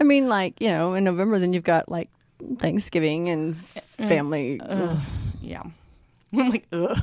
I 0.00 0.04
mean 0.04 0.28
like, 0.28 0.60
you 0.60 0.68
know, 0.68 0.94
in 0.94 1.04
November 1.04 1.38
then 1.38 1.52
you've 1.52 1.64
got 1.64 1.88
like 1.88 2.08
Thanksgiving 2.58 3.28
and 3.28 3.54
uh, 3.54 4.06
family. 4.06 4.60
Ugh, 4.60 4.98
yeah. 5.40 5.62
I'm 6.32 6.48
like, 6.50 6.66
ugh. 6.72 6.98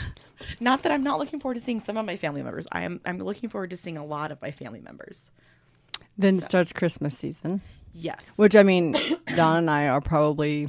not 0.60 0.82
that 0.84 0.92
I'm 0.92 1.02
not 1.02 1.18
looking 1.18 1.40
forward 1.40 1.54
to 1.56 1.60
seeing 1.60 1.80
some 1.80 1.96
of 1.96 2.06
my 2.06 2.16
family 2.16 2.42
members. 2.42 2.66
I 2.72 2.82
am. 2.82 3.00
I'm 3.04 3.18
looking 3.18 3.48
forward 3.48 3.70
to 3.70 3.76
seeing 3.76 3.98
a 3.98 4.04
lot 4.04 4.30
of 4.30 4.40
my 4.40 4.52
family 4.52 4.80
members. 4.80 5.30
Then 6.16 6.40
starts 6.40 6.72
Christmas 6.72 7.16
season, 7.18 7.60
Yes. 7.92 8.30
which 8.36 8.54
I 8.56 8.62
mean, 8.62 8.94
Don 9.34 9.56
and 9.56 9.70
I 9.70 9.88
are 9.88 10.00
probably 10.00 10.68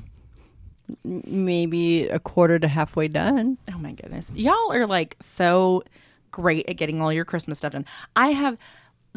maybe 1.03 2.07
a 2.07 2.19
quarter 2.19 2.59
to 2.59 2.67
halfway 2.67 3.07
done. 3.07 3.57
Oh 3.73 3.77
my 3.77 3.91
goodness. 3.93 4.31
Y'all 4.35 4.71
are 4.71 4.87
like 4.87 5.15
so 5.19 5.83
great 6.31 6.67
at 6.69 6.77
getting 6.77 7.01
all 7.01 7.11
your 7.11 7.25
Christmas 7.25 7.57
stuff 7.57 7.73
done. 7.73 7.85
I 8.15 8.29
have 8.29 8.57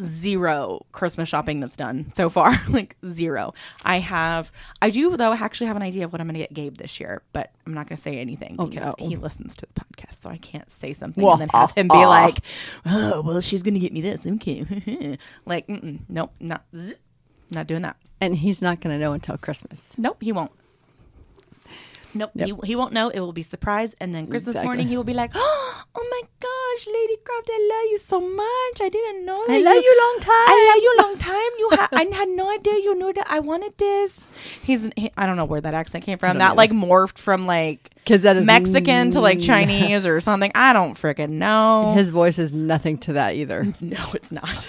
zero 0.01 0.85
Christmas 0.91 1.29
shopping 1.29 1.61
that's 1.61 1.77
done 1.77 2.11
so 2.15 2.29
far. 2.29 2.53
like 2.69 2.97
zero. 3.05 3.53
I 3.85 3.99
have 3.99 4.51
I 4.81 4.89
do 4.89 5.15
though 5.15 5.33
actually 5.33 5.67
have 5.67 5.77
an 5.77 5.83
idea 5.83 6.05
of 6.05 6.11
what 6.11 6.19
I'm 6.21 6.27
gonna 6.27 6.39
get 6.39 6.53
Gabe 6.53 6.77
this 6.77 6.99
year, 6.99 7.21
but 7.31 7.51
I'm 7.65 7.73
not 7.73 7.87
gonna 7.87 7.97
say 7.97 8.19
anything 8.19 8.55
Oh, 8.59 8.65
because 8.65 8.93
no. 8.99 9.07
he 9.07 9.15
listens 9.15 9.55
to 9.55 9.65
the 9.73 9.81
podcast, 9.81 10.21
so 10.21 10.29
I 10.29 10.37
can't 10.37 10.69
say 10.69 10.91
something 10.91 11.23
and 11.23 11.41
then 11.41 11.49
have 11.53 11.71
him 11.71 11.87
be 11.87 12.05
like, 12.05 12.39
Oh, 12.85 13.21
well 13.21 13.39
she's 13.41 13.63
gonna 13.63 13.79
get 13.79 13.93
me 13.93 14.01
this. 14.01 14.27
Okay. 14.27 15.17
like, 15.45 15.67
mm-mm, 15.67 15.99
nope, 16.09 16.33
not 16.39 16.65
not 17.51 17.67
doing 17.67 17.83
that. 17.83 17.97
And 18.21 18.35
he's 18.35 18.61
not 18.61 18.81
going 18.81 18.95
to 18.95 18.99
know 18.99 19.13
until 19.13 19.37
Christmas. 19.37 19.93
Nope, 19.97 20.17
he 20.21 20.31
won't. 20.31 20.51
Nope, 22.15 22.31
Yep. 22.33 22.47
he, 22.47 22.67
he 22.67 22.75
won't 22.75 22.93
know. 22.93 23.09
It 23.09 23.19
will 23.19 23.33
be 23.33 23.41
surprise, 23.41 23.93
and 23.99 24.15
then 24.15 24.25
Christmas 24.27 24.53
Exactly. 24.55 24.67
morning 24.67 24.87
he 24.87 24.95
will 24.97 25.03
be 25.03 25.13
like, 25.13 25.31
"Oh 25.35 25.83
my 25.95 26.21
gosh, 26.39 26.87
Lady 26.87 27.17
Croft, 27.23 27.49
I 27.51 27.69
love 27.71 27.91
you 27.91 27.97
so 27.97 28.21
much. 28.21 28.81
I 28.81 28.89
didn't 28.89 29.25
know. 29.25 29.35
I 29.43 29.47
that 29.47 29.63
love 29.63 29.75
you 29.83 29.97
long 30.03 30.19
time. 30.21 30.31
I 30.31 30.73
love 30.73 30.83
you 30.83 30.95
long 31.03 31.17
time. 31.17 31.51
You, 31.59 31.69
ha- 31.73 31.89
I 31.91 32.15
had 32.15 32.29
no 32.29 32.49
idea 32.53 32.73
you 32.75 32.95
knew 32.95 33.11
that 33.13 33.27
I 33.29 33.39
wanted 33.39 33.77
this. 33.77 34.31
He's, 34.63 34.89
he, 34.95 35.11
I 35.17 35.25
don't 35.25 35.35
know 35.35 35.45
where 35.45 35.61
that 35.61 35.73
accent 35.73 36.05
came 36.05 36.17
from. 36.17 36.37
That 36.37 36.51
either. 36.51 36.55
like 36.55 36.71
morphed 36.71 37.17
from 37.17 37.45
like 37.47 37.89
Because 37.95 38.21
that 38.21 38.37
is 38.37 38.45
Mexican 38.45 39.11
to 39.11 39.19
like 39.19 39.39
Chinese 39.41 40.05
or 40.05 40.21
something. 40.21 40.51
I 40.55 40.71
don't 40.73 40.93
freaking 40.93 41.31
know. 41.31 41.93
His 41.95 42.09
voice 42.11 42.39
is 42.39 42.53
nothing 42.53 42.97
to 42.99 43.13
that 43.13 43.35
either. 43.35 43.63
no, 43.81 44.05
it's 44.13 44.31
not. 44.31 44.67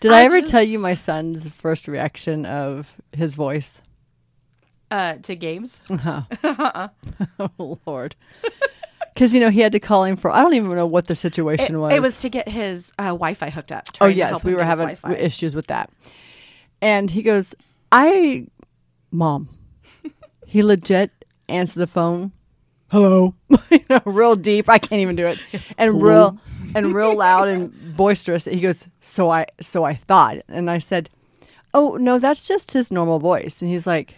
Did 0.00 0.12
I, 0.12 0.20
I 0.20 0.24
ever 0.24 0.42
tell 0.42 0.62
you 0.62 0.78
my 0.78 0.94
son's 0.94 1.48
first 1.48 1.88
reaction 1.88 2.44
of 2.46 2.94
his 3.12 3.34
voice? 3.34 3.80
Uh, 4.90 5.14
to 5.22 5.34
Gabe's. 5.34 5.80
oh 5.90 7.78
Lord. 7.86 8.14
Because 9.14 9.32
you 9.32 9.38
know 9.38 9.48
he 9.50 9.60
had 9.60 9.70
to 9.70 9.78
call 9.78 10.02
him 10.02 10.16
for 10.16 10.28
I 10.32 10.42
don't 10.42 10.54
even 10.54 10.74
know 10.74 10.86
what 10.86 11.06
the 11.06 11.14
situation 11.14 11.76
It, 11.76 11.78
was. 11.78 11.94
it 11.94 12.02
was 12.02 12.20
to 12.22 12.28
get 12.28 12.48
his 12.48 12.90
uh, 12.98 13.04
Wi-Fi 13.04 13.48
hooked 13.48 13.70
up. 13.70 13.84
oh 14.00 14.06
yes, 14.06 14.42
we 14.42 14.56
were 14.56 14.64
having 14.64 14.88
Wi-Fi. 14.88 15.14
issues 15.22 15.54
with 15.54 15.68
that, 15.68 15.88
and 16.82 17.08
he 17.08 17.22
goes, 17.22 17.54
"I, 17.92 18.48
mom," 19.12 19.48
he 20.48 20.64
legit 20.64 21.12
answered 21.48 21.78
the 21.78 21.86
phone. 21.86 22.32
Hello, 22.90 23.36
you 23.70 23.78
know, 23.88 24.00
real 24.04 24.34
deep. 24.34 24.68
I 24.68 24.78
can't 24.78 25.00
even 25.00 25.14
do 25.14 25.26
it, 25.26 25.38
and 25.78 26.02
real 26.02 26.36
and 26.74 26.92
real 26.92 27.16
loud 27.16 27.46
and 27.46 27.96
boisterous. 27.96 28.46
He 28.46 28.60
goes, 28.60 28.88
"So 29.00 29.30
I, 29.30 29.46
so 29.60 29.84
I 29.84 29.94
thought," 29.94 30.38
and 30.48 30.68
I 30.68 30.78
said, 30.78 31.08
"Oh 31.72 31.98
no, 32.00 32.18
that's 32.18 32.48
just 32.48 32.72
his 32.72 32.90
normal 32.90 33.20
voice." 33.20 33.62
And 33.62 33.70
he's 33.70 33.86
like, 33.86 34.16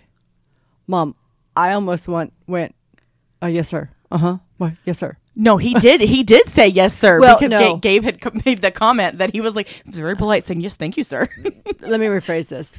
"Mom, 0.87 1.15
I 1.57 1.73
almost 1.73 2.09
went 2.09 2.33
went, 2.47 2.75
uh, 3.43 3.47
yes 3.47 3.69
sir, 3.69 3.91
uh 4.11 4.19
huh, 4.19 4.39
what, 4.59 4.73
yes 4.85 4.99
sir." 4.99 5.17
No, 5.39 5.59
he 5.59 5.75
did. 5.75 6.01
He 6.01 6.23
did 6.23 6.47
say 6.47 6.67
yes, 6.67 6.97
sir, 6.97 7.21
Well, 7.21 7.37
because 7.39 7.51
no. 7.51 7.75
Ga- 7.75 7.81
Gabe 7.81 8.05
had 8.05 8.21
co- 8.23 8.31
made 8.47 8.63
the 8.63 8.71
comment 8.71 9.19
that 9.19 9.35
he 9.35 9.43
was 9.43 9.55
like 9.55 9.69
very 9.85 10.17
polite, 10.17 10.47
saying 10.47 10.63
yes, 10.63 10.77
thank 10.77 10.97
you, 10.97 11.05
sir. 11.05 11.29
Let 11.81 12.01
me 12.01 12.07
rephrase 12.07 12.49
this. 12.49 12.79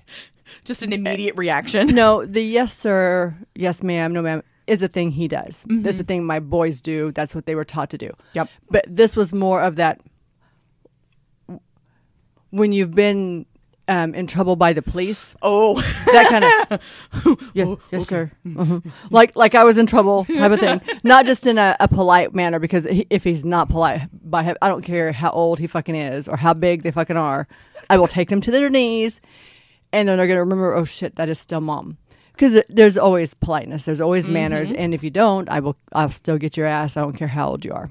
Just 0.64 0.82
an 0.82 0.92
immediate 0.92 1.36
reaction. 1.36 1.88
No, 1.94 2.24
the 2.26 2.42
yes 2.42 2.76
sir, 2.76 3.36
yes 3.54 3.82
ma'am, 3.84 4.12
no 4.12 4.20
ma'am 4.22 4.42
is 4.66 4.82
a 4.82 4.88
thing 4.88 5.12
he 5.12 5.28
does. 5.28 5.62
That's 5.66 6.00
a 6.00 6.04
thing 6.04 6.24
my 6.24 6.40
boys 6.40 6.80
do. 6.80 7.12
That's 7.12 7.34
what 7.34 7.46
they 7.46 7.54
were 7.54 7.64
taught 7.64 7.90
to 7.90 7.98
do. 7.98 8.10
Yep. 8.34 8.48
But 8.70 8.84
this 8.88 9.14
was 9.16 9.32
more 9.32 9.62
of 9.62 9.76
that 9.76 10.00
when 12.50 12.72
you've 12.72 12.94
been 12.94 13.46
um, 13.92 14.14
in 14.14 14.26
trouble 14.26 14.56
by 14.56 14.72
the 14.72 14.82
police, 14.82 15.34
Oh, 15.42 15.80
that 16.12 16.26
kind 16.30 16.44
of 16.44 16.80
yes, 17.54 17.68
yes 17.90 18.08
sir, 18.08 18.30
Mhm. 18.46 18.90
like 19.10 19.36
like 19.36 19.54
I 19.54 19.64
was 19.64 19.76
in 19.78 19.86
trouble 19.86 20.24
type 20.24 20.52
of 20.52 20.60
thing. 20.60 20.80
Not 21.04 21.26
just 21.26 21.46
in 21.46 21.58
a, 21.58 21.76
a 21.80 21.88
polite 21.88 22.34
manner 22.34 22.58
because 22.58 22.86
if 23.10 23.24
he's 23.24 23.44
not 23.44 23.68
polite 23.68 24.08
by 24.28 24.42
him, 24.42 24.56
I 24.62 24.68
don't 24.68 24.82
care 24.82 25.12
how 25.12 25.30
old 25.30 25.58
he 25.58 25.66
fucking 25.66 25.94
is 25.94 26.28
or 26.28 26.36
how 26.36 26.54
big 26.54 26.82
they 26.82 26.90
fucking 26.90 27.16
are. 27.16 27.46
I 27.90 27.98
will 27.98 28.08
take 28.08 28.28
them 28.30 28.40
to 28.40 28.50
their 28.50 28.70
knees, 28.70 29.20
and 29.92 30.08
then 30.08 30.16
they're 30.16 30.26
gonna 30.26 30.40
remember. 30.44 30.74
Oh 30.74 30.84
shit, 30.84 31.16
that 31.16 31.28
is 31.28 31.38
still 31.38 31.60
mom. 31.60 31.98
Because 32.42 32.64
there's 32.68 32.98
always 32.98 33.34
politeness, 33.34 33.84
there's 33.84 34.00
always 34.00 34.28
manners, 34.28 34.72
and 34.72 34.92
if 34.94 35.04
you 35.04 35.10
don't, 35.10 35.48
I 35.48 35.60
will. 35.60 35.76
I'll 35.92 36.10
still 36.10 36.38
get 36.38 36.56
your 36.56 36.66
ass. 36.66 36.96
I 36.96 37.00
don't 37.02 37.12
care 37.12 37.28
how 37.28 37.50
old 37.50 37.64
you 37.64 37.72
are. 37.72 37.88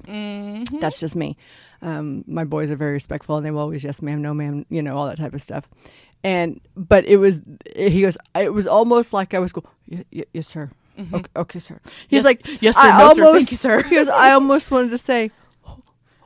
That's 0.78 1.00
just 1.00 1.16
me. 1.16 1.38
Um, 1.80 2.22
my 2.26 2.44
boys 2.44 2.70
are 2.70 2.76
very 2.76 2.92
respectful, 2.92 3.38
and 3.38 3.46
they 3.46 3.50
will 3.50 3.60
always 3.60 3.82
yes, 3.82 4.02
ma'am, 4.02 4.20
no, 4.20 4.34
ma'am, 4.34 4.66
you 4.68 4.82
know, 4.82 4.94
all 4.94 5.06
that 5.06 5.16
type 5.16 5.32
of 5.32 5.40
stuff. 5.40 5.66
And 6.22 6.60
but 6.76 7.06
it 7.06 7.16
was 7.16 7.40
he 7.74 8.02
goes. 8.02 8.18
It 8.34 8.52
was 8.52 8.66
almost 8.66 9.14
like 9.14 9.32
I 9.32 9.38
was 9.38 9.52
going. 9.52 9.66
"Y- 9.88 10.04
y- 10.12 10.24
yes, 10.34 10.48
sir. 10.48 10.68
Okay, 10.98 11.30
okay, 11.34 11.58
sir. 11.58 11.80
He's 12.08 12.18
Yes- 12.18 12.24
like, 12.26 12.62
yes, 12.62 12.76
sir, 12.76 12.82
I 12.82 12.98
no, 12.98 13.14
sir, 13.14 13.24
almost, 13.24 13.36
thank 13.38 13.50
you, 13.52 13.56
sir." 13.56 13.82
He 13.84 13.94
goes, 13.94 14.08
I 14.08 14.32
almost 14.32 14.70
wanted 14.70 14.90
to 14.90 14.98
say, 14.98 15.30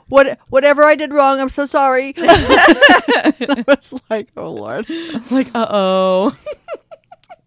what, 0.09 0.39
whatever 0.49 0.83
I 0.83 0.97
did 0.97 1.13
wrong, 1.13 1.39
I'm 1.41 1.49
so 1.49 1.67
sorry. 1.67 2.13
I 2.19 3.65
was 3.69 3.95
like, 4.11 4.29
oh 4.37 4.51
lord. 4.51 4.91
like 5.31 5.49
uh 5.55 5.67
oh. 5.71 6.37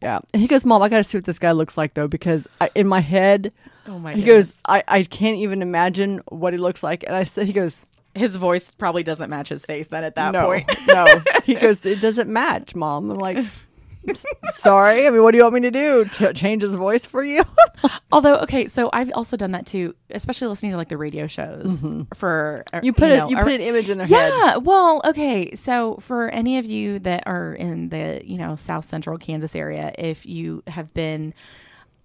Yeah. 0.01 0.19
And 0.33 0.41
he 0.41 0.47
goes, 0.47 0.63
Mom, 0.65 0.81
I 0.81 0.89
got 0.89 0.97
to 0.97 1.03
see 1.03 1.17
what 1.17 1.25
this 1.25 1.39
guy 1.39 1.51
looks 1.51 1.77
like 1.77 1.93
though, 1.93 2.07
because 2.07 2.47
I, 2.61 2.69
in 2.75 2.87
my 2.87 3.01
head, 3.01 3.51
Oh 3.87 3.99
my. 3.99 4.13
he 4.13 4.21
goodness. 4.21 4.51
goes, 4.51 4.59
I, 4.67 4.83
I 4.87 5.03
can't 5.03 5.37
even 5.37 5.61
imagine 5.61 6.21
what 6.29 6.53
he 6.53 6.57
looks 6.59 6.83
like. 6.83 7.03
And 7.05 7.15
I 7.15 7.23
said, 7.25 7.47
he 7.47 7.53
goes, 7.53 7.85
his 8.15 8.35
voice 8.37 8.71
probably 8.71 9.03
doesn't 9.03 9.29
match 9.29 9.49
his 9.49 9.63
face 9.65 9.87
then 9.87 10.03
at 10.03 10.15
that 10.15 10.31
no, 10.31 10.45
point. 10.45 10.69
no. 10.87 11.05
He 11.43 11.55
goes, 11.55 11.83
it 11.85 11.99
doesn't 12.01 12.29
match, 12.29 12.75
Mom. 12.75 13.09
I'm 13.11 13.17
like, 13.17 13.37
"S- 13.37 13.45
sorry. 14.51 15.07
I 15.07 15.09
mean, 15.09 15.21
what 15.23 15.31
do 15.31 15.37
you 15.37 15.43
want 15.43 15.55
me 15.55 15.61
to 15.61 15.71
do? 15.71 16.05
To 16.05 16.33
change 16.33 16.61
his 16.61 16.75
voice 16.75 17.05
for 17.05 17.23
you? 17.23 17.43
Although, 18.11 18.35
okay, 18.37 18.67
so 18.67 18.89
I've 18.93 19.11
also 19.13 19.37
done 19.37 19.51
that 19.51 19.65
too, 19.65 19.95
especially 20.09 20.47
listening 20.47 20.71
to 20.71 20.77
like 20.77 20.89
the 20.89 20.97
radio 20.97 21.27
shows 21.27 21.85
for 22.15 22.63
uh, 22.73 22.79
you 22.83 22.93
put 22.93 23.09
know, 23.09 23.27
it, 23.27 23.31
you 23.31 23.37
put 23.37 23.51
an 23.51 23.61
image 23.61 23.89
in 23.89 23.97
their 23.97 24.07
head. 24.07 24.31
Yeah, 24.35 24.57
well, 24.57 25.01
okay. 25.05 25.55
So 25.55 25.97
for 25.97 26.29
any 26.29 26.57
of 26.57 26.65
you 26.65 26.99
that 26.99 27.23
are 27.25 27.53
in 27.53 27.89
the 27.89 28.21
you 28.23 28.37
know 28.37 28.55
South 28.55 28.85
Central 28.85 29.17
Kansas 29.17 29.55
area, 29.55 29.93
if 29.97 30.25
you 30.25 30.63
have 30.67 30.93
been 30.93 31.33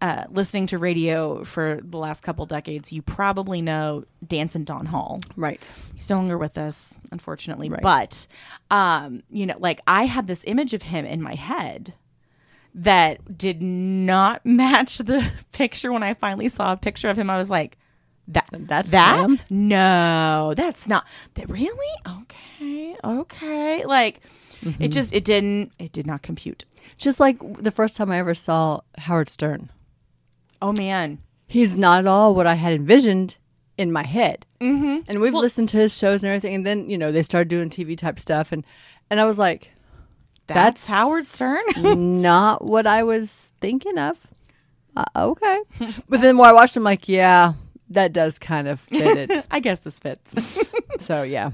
uh, 0.05 0.25
listening 0.31 0.67
to 0.67 0.77
radio 0.79 1.43
for 1.45 1.81
the 1.83 1.97
last 1.97 2.23
couple 2.23 2.45
decades, 2.45 2.93
you 2.93 3.01
probably 3.01 3.63
know 3.63 4.05
Dance 4.27 4.55
and 4.55 4.67
Don 4.67 4.85
Hall. 4.85 5.21
Right. 5.37 5.67
He's 5.95 6.11
no 6.11 6.17
longer 6.17 6.37
with 6.37 6.59
us, 6.59 6.93
unfortunately. 7.11 7.71
Right. 7.71 7.81
But, 7.83 8.27
um, 8.71 9.23
you 9.31 9.47
know, 9.47 9.57
like 9.59 9.81
I 9.87 10.05
had 10.05 10.27
this 10.27 10.45
image 10.47 10.75
of 10.75 10.83
him 10.83 11.07
in 11.07 11.23
my 11.23 11.35
head 11.35 11.95
that 12.75 13.39
did 13.39 13.63
not 13.63 14.45
match 14.63 14.99
the 14.99 15.27
picture. 15.53 15.91
When 15.91 16.03
I 16.03 16.13
finally 16.15 16.49
saw 16.49 16.73
a 16.73 16.77
picture 16.77 17.09
of 17.09 17.17
him, 17.19 17.31
I 17.31 17.37
was 17.37 17.49
like, 17.49 17.79
"That 18.29 18.49
That's 18.53 18.91
that? 18.91 19.25
him? 19.25 19.41
No, 19.49 20.53
that's 20.57 20.87
not. 20.87 21.07
That 21.35 21.49
really? 21.49 21.97
Okay, 22.21 22.97
okay. 23.03 23.85
Like, 23.87 24.21
Mm-hmm. 24.63 24.83
it 24.83 24.89
just 24.89 25.13
it 25.13 25.25
didn't 25.25 25.73
it 25.79 25.93
did 25.93 26.07
not 26.07 26.23
compute. 26.23 26.65
Just 26.97 27.21
like 27.21 27.37
the 27.63 27.71
first 27.71 27.99
time 27.99 28.11
I 28.11 28.19
ever 28.19 28.33
saw 28.33 28.81
Howard 28.97 29.29
Stern. 29.29 29.69
Oh 30.65 30.73
man, 30.73 31.19
He's 31.47 31.77
not 31.77 31.99
at 32.01 32.07
all 32.07 32.35
what 32.35 32.47
I 32.47 32.55
had 32.55 32.73
envisioned 32.73 33.37
in 33.77 33.93
my 33.93 34.05
head. 34.05 34.47
Mm-hmm. 34.61 35.01
And 35.07 35.21
we've 35.21 35.35
listened 35.35 35.69
to 35.69 35.77
his 35.77 35.97
shows 35.97 36.23
and 36.23 36.31
everything. 36.31 36.55
And 36.55 36.67
then, 36.67 36.89
you 36.89 36.97
know, 36.97 37.13
they 37.13 37.23
started 37.23 37.49
doing 37.49 37.69
TV 37.69 37.99
type 37.99 38.19
stuff. 38.19 38.51
And, 38.51 38.65
and 39.11 39.21
I 39.21 39.25
was 39.25 39.39
like, 39.39 39.71
that's, 40.47 40.87
Howard 40.87 41.27
Stern. 41.27 41.63
not 42.23 42.65
what 42.65 42.87
I 42.87 43.03
was 43.03 43.53
thinking 43.61 43.99
of. 43.99 44.27
Uh, 44.97 45.05
okay. 45.17 45.61
but 46.09 46.23
then 46.23 46.39
when 46.39 46.49
I 46.49 46.53
watched 46.53 46.77
him, 46.77 46.83
like, 46.83 47.09
yeah, 47.09 47.53
that 47.91 48.15
does 48.15 48.39
kind 48.39 48.67
of 48.67 48.81
fit 48.81 49.31
it. 49.31 49.47
I 49.51 49.61
guess 49.61 49.81
this 49.81 49.99
fits. 49.99 50.59
so, 50.99 51.23
yeah. 51.23 51.51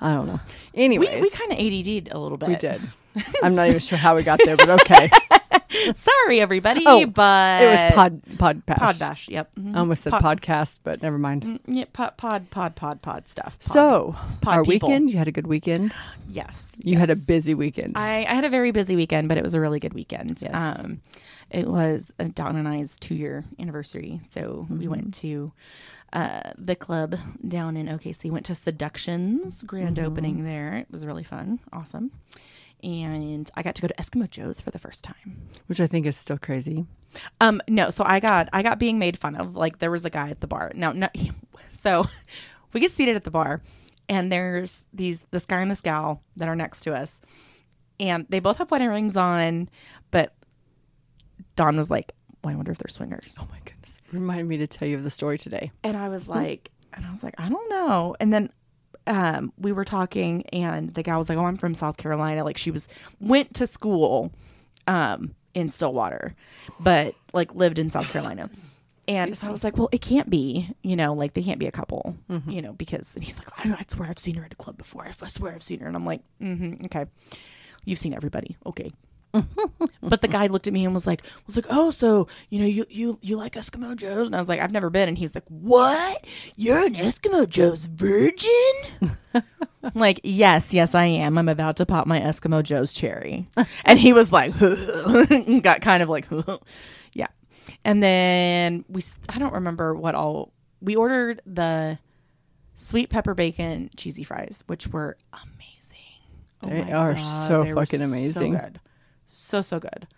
I 0.00 0.14
don't 0.14 0.26
know. 0.26 0.40
we 0.74 0.88
we 0.98 1.30
kind 1.30 1.52
of 1.52 1.58
ADD'd 1.58 2.08
a 2.10 2.18
little 2.18 2.38
bit. 2.38 2.48
we 2.48 2.56
did. 2.56 2.80
I'm 3.42 3.54
not 3.54 3.68
even 3.68 3.80
sure 3.80 3.98
how 3.98 4.16
we 4.16 4.22
got 4.22 4.40
there, 4.44 4.56
but 4.56 4.70
okay. 4.80 5.10
Sorry, 5.94 6.40
everybody. 6.40 6.82
Oh, 6.86 7.06
but 7.06 7.62
it 7.62 7.66
was 7.66 7.92
pod 7.94 8.22
pod 8.38 8.66
bash. 8.66 8.78
pod 8.78 8.98
bash. 8.98 9.28
Yep. 9.28 9.50
Mhm. 9.56 9.76
I 9.76 9.78
almost 9.80 10.02
said 10.02 10.10
Pod- 10.12 10.40
podcast, 10.40 10.78
but 10.82 11.02
never 11.02 11.18
mind. 11.18 11.42
Mm, 11.44 11.58
Yeah, 11.66 11.84
pod, 11.92 12.16
pod, 12.16 12.50
pod, 12.50 12.74
pod, 12.76 13.02
pod 13.02 13.28
stuff. 13.28 13.58
Pod. 13.60 13.72
So, 13.72 14.16
pod 14.40 14.56
our 14.58 14.64
people. 14.64 14.88
weekend, 14.88 15.10
you 15.10 15.18
had 15.18 15.28
a 15.28 15.32
good 15.32 15.46
weekend. 15.46 15.94
yes, 16.30 16.74
You 16.82 16.96
had 16.96 17.10
a 17.10 17.16
busy 17.16 17.54
weekend. 17.54 17.98
I, 17.98 18.24
I 18.28 18.34
had 18.34 18.44
a 18.44 18.50
very 18.50 18.70
busy 18.70 18.96
weekend, 18.96 19.28
but 19.28 19.36
it 19.38 19.44
was 19.44 19.54
a 19.54 19.60
really 19.60 19.80
good 19.80 19.94
weekend. 19.94 20.40
Yes. 20.42 20.50
Um, 20.54 21.00
it 21.50 21.66
was 21.66 22.12
uh, 22.18 22.24
Don 22.34 22.56
and 22.56 22.68
I's 22.68 22.96
two 22.98 23.14
year 23.14 23.44
anniversary, 23.58 24.20
so 24.30 24.66
we 24.70 24.76
Mm-hmm. 24.76 24.90
went 24.90 25.14
to 25.14 25.52
uh, 26.12 26.52
the 26.56 26.74
club 26.76 27.16
down 27.46 27.76
in 27.76 27.86
OKC. 27.86 28.30
Went 28.30 28.46
to 28.46 28.54
Seductions 28.54 29.62
grand 29.64 29.96
Mm-hmm. 29.96 30.06
opening 30.06 30.44
there. 30.44 30.76
It 30.76 30.86
was 30.90 31.04
really 31.04 31.24
fun, 31.24 31.60
awesome, 31.72 32.10
and 32.82 33.50
I 33.54 33.62
got 33.62 33.74
to 33.76 33.82
go 33.82 33.88
to 33.88 33.94
Eskimo 33.94 34.28
Joe's 34.30 34.60
for 34.60 34.70
the 34.70 34.78
first 34.78 35.04
time. 35.04 35.48
which 35.66 35.80
I 35.80 35.86
think 35.86 36.06
is 36.06 36.16
still 36.16 36.38
crazy. 36.38 36.86
Um, 37.40 37.60
no, 37.68 37.90
so 37.90 38.04
I 38.06 38.20
got 38.20 38.48
I 38.52 38.62
got 38.62 38.78
being 38.78 38.98
made 38.98 39.18
fun 39.18 39.34
of. 39.34 39.56
Like 39.56 39.78
there 39.78 39.90
was 39.90 40.04
a 40.04 40.10
guy 40.10 40.28
at 40.30 40.40
the 40.40 40.46
bar. 40.46 40.72
Now, 40.74 40.92
no, 40.92 41.08
so 41.72 42.06
we 42.72 42.80
get 42.80 42.92
seated 42.92 43.16
at 43.16 43.24
the 43.24 43.30
bar, 43.30 43.62
and 44.08 44.30
there's 44.30 44.86
these 44.92 45.20
this 45.30 45.46
guy 45.46 45.60
and 45.60 45.70
this 45.70 45.80
gal 45.80 46.22
that 46.36 46.48
are 46.48 46.56
next 46.56 46.80
to 46.80 46.94
us, 46.94 47.20
and 47.98 48.26
they 48.28 48.40
both 48.40 48.58
have 48.58 48.70
wedding 48.70 48.88
rings 48.88 49.16
on, 49.16 49.68
but 50.10 50.34
Don 51.56 51.76
was 51.76 51.90
like, 51.90 52.12
well, 52.44 52.52
"I 52.52 52.56
wonder 52.56 52.72
if 52.72 52.78
they're 52.78 52.88
swingers," 52.88 53.36
Oh 53.40 53.48
my 53.50 53.58
goodness! 53.64 54.00
Remind 54.12 54.48
me 54.48 54.58
to 54.58 54.66
tell 54.66 54.86
you 54.86 54.96
of 54.96 55.02
the 55.02 55.10
story 55.10 55.38
today. 55.38 55.72
and 55.82 55.96
I 55.96 56.08
was 56.08 56.28
like, 56.28 56.70
and 56.92 57.04
I 57.04 57.10
was 57.10 57.22
like, 57.22 57.34
I 57.38 57.48
don't 57.48 57.68
know, 57.70 58.14
and 58.20 58.32
then. 58.32 58.50
Um, 59.08 59.52
we 59.58 59.72
were 59.72 59.84
talking 59.84 60.44
and 60.52 60.92
the 60.94 61.02
guy 61.02 61.16
was 61.16 61.28
like, 61.28 61.38
Oh, 61.38 61.44
I'm 61.46 61.56
from 61.56 61.74
South 61.74 61.96
Carolina. 61.96 62.44
Like 62.44 62.58
she 62.58 62.70
was 62.70 62.86
went 63.20 63.54
to 63.54 63.66
school 63.66 64.32
um 64.86 65.34
in 65.54 65.70
Stillwater, 65.70 66.34
but 66.78 67.14
like 67.32 67.54
lived 67.54 67.78
in 67.78 67.90
South 67.90 68.08
Carolina. 68.10 68.50
And 69.08 69.34
so 69.34 69.48
I 69.48 69.50
was 69.50 69.64
like, 69.64 69.78
well, 69.78 69.88
it 69.90 70.02
can't 70.02 70.28
be, 70.28 70.68
you 70.82 70.94
know, 70.94 71.14
like 71.14 71.32
they 71.32 71.42
can't 71.42 71.58
be 71.58 71.66
a 71.66 71.72
couple, 71.72 72.14
you 72.46 72.60
know, 72.60 72.74
because 72.74 73.14
and 73.14 73.24
he's 73.24 73.38
like, 73.38 73.48
I, 73.64 73.72
I 73.72 73.84
swear 73.88 74.06
I've 74.10 74.18
seen 74.18 74.34
her 74.34 74.44
at 74.44 74.52
a 74.52 74.56
club 74.56 74.76
before. 74.76 75.06
I, 75.06 75.12
I 75.22 75.28
swear 75.28 75.54
I've 75.54 75.62
seen 75.62 75.80
her. 75.80 75.86
And 75.86 75.96
I'm 75.96 76.04
like, 76.04 76.20
mm-hmm, 76.42 76.84
okay, 76.84 77.06
you've 77.86 77.98
seen 77.98 78.12
everybody, 78.12 78.56
okay. 78.66 78.92
but 80.02 80.20
the 80.20 80.28
guy 80.28 80.46
looked 80.46 80.66
at 80.66 80.72
me 80.72 80.84
and 80.84 80.94
was 80.94 81.06
like, 81.06 81.22
was 81.46 81.56
like, 81.56 81.66
oh, 81.70 81.90
so 81.90 82.28
you 82.50 82.58
know, 82.58 82.66
you 82.66 82.86
you 82.88 83.18
you 83.22 83.36
like 83.36 83.54
Eskimo 83.54 83.94
Joe's? 83.96 84.26
And 84.26 84.34
I 84.34 84.38
was 84.38 84.48
like, 84.48 84.60
I've 84.60 84.72
never 84.72 84.90
been. 84.90 85.08
And 85.08 85.18
he's 85.18 85.34
like, 85.34 85.44
what? 85.48 86.24
You're 86.56 86.84
an 86.84 86.94
Eskimo 86.94 87.48
Joe's 87.48 87.86
virgin? 87.86 88.50
I'm 89.34 89.92
like, 89.94 90.20
yes, 90.24 90.74
yes, 90.74 90.94
I 90.94 91.04
am. 91.04 91.38
I'm 91.38 91.48
about 91.48 91.76
to 91.76 91.86
pop 91.86 92.06
my 92.06 92.20
Eskimo 92.20 92.62
Joe's 92.62 92.92
cherry. 92.92 93.46
And 93.84 93.98
he 93.98 94.12
was 94.12 94.32
like, 94.32 94.58
got 94.58 95.80
kind 95.80 96.02
of 96.02 96.08
like, 96.08 96.26
yeah. 97.12 97.28
And 97.84 98.02
then 98.02 98.84
we, 98.88 99.02
I 99.28 99.38
don't 99.38 99.54
remember 99.54 99.94
what 99.94 100.14
all, 100.14 100.52
we 100.80 100.96
ordered 100.96 101.40
the 101.46 101.98
sweet 102.74 103.10
pepper 103.10 103.34
bacon 103.34 103.90
cheesy 103.96 104.24
fries, 104.24 104.62
which 104.66 104.88
were 104.88 105.16
amazing. 105.32 105.58
Oh 106.64 106.68
They 106.68 106.82
my 106.82 106.92
are 106.92 107.16
so 107.16 107.62
they 107.64 107.72
fucking 107.72 108.02
amazing. 108.02 108.54
So. 108.56 108.70
So, 109.28 109.60
so 109.60 109.78
good. 109.78 110.08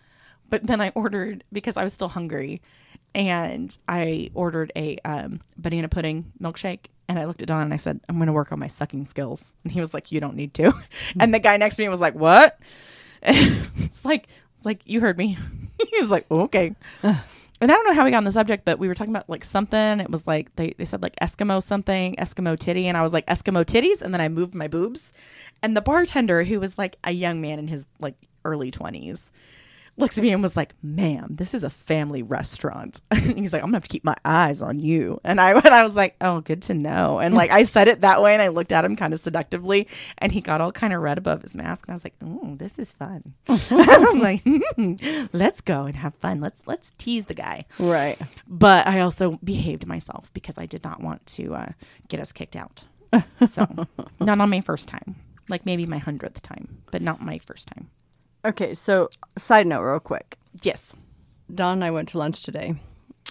but 0.48 0.66
then 0.66 0.80
I 0.80 0.90
ordered 0.94 1.44
because 1.52 1.76
I 1.76 1.84
was 1.84 1.92
still 1.92 2.08
hungry, 2.08 2.62
and 3.14 3.76
I 3.88 4.30
ordered 4.34 4.72
a 4.76 4.98
um, 5.04 5.40
banana 5.56 5.88
pudding 5.88 6.32
milkshake. 6.40 6.86
And 7.08 7.18
I 7.18 7.24
looked 7.24 7.42
at 7.42 7.48
Don 7.48 7.62
and 7.62 7.74
I 7.74 7.76
said, 7.76 7.98
"I'm 8.08 8.16
going 8.16 8.28
to 8.28 8.32
work 8.32 8.52
on 8.52 8.60
my 8.60 8.68
sucking 8.68 9.06
skills." 9.06 9.52
And 9.64 9.72
he 9.72 9.80
was 9.80 9.92
like, 9.92 10.12
"You 10.12 10.20
don't 10.20 10.36
need 10.36 10.54
to." 10.54 10.72
and 11.20 11.34
the 11.34 11.40
guy 11.40 11.56
next 11.56 11.76
to 11.76 11.82
me 11.82 11.88
was 11.88 11.98
like, 12.00 12.14
"What?" 12.14 12.58
it's 13.22 14.04
like, 14.04 14.28
it's 14.56 14.64
like 14.64 14.82
you 14.86 15.00
heard 15.00 15.18
me. 15.18 15.36
he 15.90 15.98
was 15.98 16.08
like, 16.08 16.26
oh, 16.30 16.42
"Okay." 16.42 16.74
and 17.02 17.16
I 17.60 17.66
don't 17.66 17.86
know 17.86 17.94
how 17.94 18.04
we 18.04 18.12
got 18.12 18.18
on 18.18 18.24
the 18.24 18.32
subject, 18.32 18.64
but 18.64 18.78
we 18.78 18.86
were 18.86 18.94
talking 18.94 19.12
about 19.12 19.28
like 19.28 19.44
something. 19.44 19.98
It 19.98 20.08
was 20.08 20.26
like 20.28 20.54
they, 20.54 20.70
they 20.78 20.84
said 20.84 21.02
like 21.02 21.16
Eskimo 21.16 21.60
something, 21.60 22.14
Eskimo 22.14 22.56
titty, 22.56 22.86
and 22.86 22.96
I 22.96 23.02
was 23.02 23.12
like 23.12 23.26
Eskimo 23.26 23.64
titties, 23.64 24.02
and 24.02 24.14
then 24.14 24.20
I 24.20 24.28
moved 24.28 24.54
my 24.54 24.68
boobs, 24.68 25.12
and 25.62 25.76
the 25.76 25.80
bartender 25.80 26.44
who 26.44 26.60
was 26.60 26.78
like 26.78 26.94
a 27.02 27.10
young 27.10 27.40
man 27.40 27.58
in 27.58 27.66
his 27.66 27.86
like 27.98 28.14
early 28.44 28.70
twenties 28.70 29.30
looks 30.00 30.18
at 30.18 30.24
me 30.24 30.32
and 30.32 30.42
was 30.42 30.56
like, 30.56 30.74
"Ma'am, 30.82 31.28
this 31.30 31.54
is 31.54 31.62
a 31.62 31.70
family 31.70 32.22
restaurant." 32.22 33.00
He's 33.14 33.52
like, 33.52 33.62
"I'm 33.62 33.68
gonna 33.68 33.76
have 33.76 33.84
to 33.84 33.88
keep 33.88 34.04
my 34.04 34.16
eyes 34.24 34.62
on 34.62 34.80
you," 34.80 35.20
and 35.22 35.40
I 35.40 35.52
and 35.58 35.68
I 35.68 35.84
was 35.84 35.94
like, 35.94 36.16
"Oh, 36.20 36.40
good 36.40 36.62
to 36.62 36.74
know." 36.74 37.18
And 37.18 37.34
like 37.34 37.50
I 37.50 37.64
said 37.64 37.86
it 37.88 38.00
that 38.00 38.22
way, 38.22 38.32
and 38.32 38.42
I 38.42 38.48
looked 38.48 38.72
at 38.72 38.84
him 38.84 38.96
kind 38.96 39.12
of 39.14 39.20
seductively, 39.20 39.86
and 40.18 40.32
he 40.32 40.40
got 40.40 40.60
all 40.60 40.72
kind 40.72 40.92
of 40.92 41.02
red 41.02 41.18
above 41.18 41.42
his 41.42 41.54
mask, 41.54 41.86
and 41.86 41.92
I 41.92 41.96
was 41.96 42.04
like, 42.04 42.14
"Oh, 42.24 42.54
this 42.56 42.78
is 42.78 42.92
fun." 42.92 43.34
I'm 43.48 44.20
like, 44.20 44.42
"Hmm, 44.44 44.94
"Let's 45.32 45.60
go 45.60 45.84
and 45.84 45.96
have 45.96 46.14
fun. 46.16 46.40
Let's 46.40 46.62
let's 46.66 46.92
tease 46.98 47.26
the 47.26 47.34
guy." 47.34 47.66
Right. 47.78 48.18
But 48.48 48.86
I 48.86 49.00
also 49.00 49.38
behaved 49.44 49.86
myself 49.86 50.32
because 50.32 50.56
I 50.58 50.66
did 50.66 50.82
not 50.82 51.00
want 51.00 51.24
to 51.26 51.54
uh, 51.54 51.72
get 52.08 52.20
us 52.20 52.32
kicked 52.32 52.56
out. 52.56 52.84
So 53.48 53.66
not 54.20 54.40
on 54.40 54.50
my 54.50 54.60
first 54.60 54.88
time, 54.88 55.16
like 55.48 55.66
maybe 55.66 55.84
my 55.84 55.98
hundredth 55.98 56.42
time, 56.42 56.82
but 56.92 57.02
not 57.02 57.20
my 57.20 57.38
first 57.38 57.66
time. 57.66 57.90
Okay, 58.44 58.74
so 58.74 59.10
side 59.36 59.66
note, 59.66 59.82
real 59.82 60.00
quick. 60.00 60.38
Yes. 60.62 60.94
Don 61.54 61.74
and 61.74 61.84
I 61.84 61.90
went 61.90 62.08
to 62.10 62.18
lunch 62.18 62.42
today, 62.42 62.74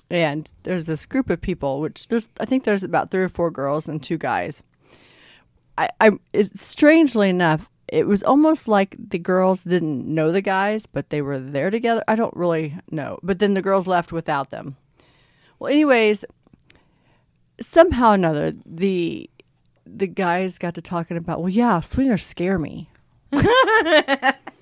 and 0.10 0.52
there's 0.64 0.86
this 0.86 1.06
group 1.06 1.30
of 1.30 1.42
people, 1.42 1.80
which 1.80 2.08
there's 2.08 2.28
I 2.40 2.46
think 2.46 2.64
there's 2.64 2.84
about 2.84 3.12
three 3.12 3.24
or 3.24 3.30
four 3.30 3.50
girls 3.50 3.88
and 3.88 4.04
two 4.04 4.18
guys. 4.18 4.62
I, 5.78 5.90
I 6.02 6.12
it, 6.34 6.58
strangely 6.58 7.30
enough, 7.30 7.70
it 7.88 8.08
was 8.08 8.22
almost 8.24 8.68
like 8.68 8.96
the 9.00 9.18
girls 9.18 9.64
didn't 9.64 10.06
know 10.06 10.32
the 10.32 10.42
guys, 10.42 10.86
but 10.86 11.10
they 11.10 11.22
were 11.22 11.40
there 11.40 11.70
together. 11.70 12.04
I 12.08 12.16
don't 12.16 12.36
really 12.36 12.76
know, 12.92 13.20
but 13.24 13.40
then 13.40 13.54
the 13.54 13.62
girls 13.62 13.88
left 13.88 14.12
without 14.12 14.50
them. 14.50 14.76
Well, 15.58 15.72
anyways, 15.72 16.26
somehow 17.62 18.12
or 18.12 18.16
another, 18.16 18.54
the 18.66 19.30
the 19.86 20.08
guys 20.08 20.58
got 20.58 20.76
to 20.76 20.82
talking 20.82 21.18
about, 21.18 21.40
well, 21.40 21.50
yeah, 21.50 21.80
swingers 21.80 22.24
scare 22.24 22.60
me. 22.60 22.90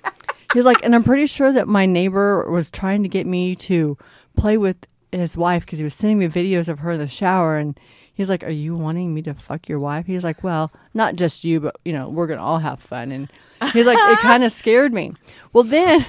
He's 0.53 0.65
like, 0.65 0.83
and 0.83 0.95
I'm 0.95 1.03
pretty 1.03 1.25
sure 1.25 1.51
that 1.51 1.67
my 1.67 1.85
neighbor 1.85 2.49
was 2.49 2.71
trying 2.71 3.03
to 3.03 3.09
get 3.09 3.27
me 3.27 3.55
to 3.55 3.97
play 4.37 4.57
with 4.57 4.77
his 5.11 5.35
wife 5.35 5.65
because 5.65 5.79
he 5.79 5.83
was 5.83 5.93
sending 5.93 6.19
me 6.19 6.27
videos 6.27 6.67
of 6.67 6.79
her 6.79 6.91
in 6.91 6.99
the 6.99 7.07
shower. 7.07 7.57
And 7.57 7.79
he's 8.13 8.29
like, 8.29 8.43
Are 8.43 8.49
you 8.49 8.75
wanting 8.75 9.13
me 9.13 9.21
to 9.23 9.33
fuck 9.33 9.67
your 9.67 9.79
wife? 9.79 10.05
He's 10.05 10.23
like, 10.23 10.43
Well, 10.43 10.71
not 10.93 11.15
just 11.15 11.43
you, 11.43 11.59
but, 11.59 11.75
you 11.83 11.93
know, 11.93 12.09
we're 12.09 12.27
going 12.27 12.39
to 12.39 12.45
all 12.45 12.59
have 12.59 12.79
fun. 12.79 13.11
And 13.11 13.31
he's 13.73 13.85
like, 13.85 13.97
It 13.99 14.19
kind 14.19 14.43
of 14.43 14.51
scared 14.51 14.93
me. 14.93 15.13
Well, 15.53 15.63
then 15.63 16.05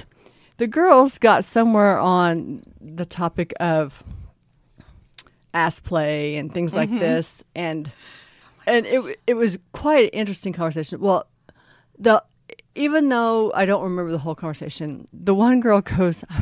the 0.57 0.67
girls 0.67 1.17
got 1.17 1.45
somewhere 1.45 1.97
on 1.99 2.63
the 2.79 3.05
topic 3.05 3.53
of 3.59 4.03
ass 5.53 5.79
play 5.79 6.37
and 6.37 6.53
things 6.53 6.73
like 6.73 6.89
mm-hmm. 6.89 6.99
this. 6.99 7.43
And, 7.55 7.91
and 8.65 8.85
it, 8.85 9.19
it 9.27 9.33
was 9.33 9.57
quite 9.71 10.13
an 10.13 10.19
interesting 10.19 10.53
conversation. 10.53 10.99
Well, 10.99 11.27
the 11.97 12.23
even 12.79 13.09
though 13.09 13.51
I 13.53 13.65
don't 13.65 13.83
remember 13.83 14.11
the 14.11 14.17
whole 14.17 14.33
conversation, 14.35 15.07
the 15.13 15.35
one 15.35 15.59
girl 15.59 15.81
goes, 15.81 16.23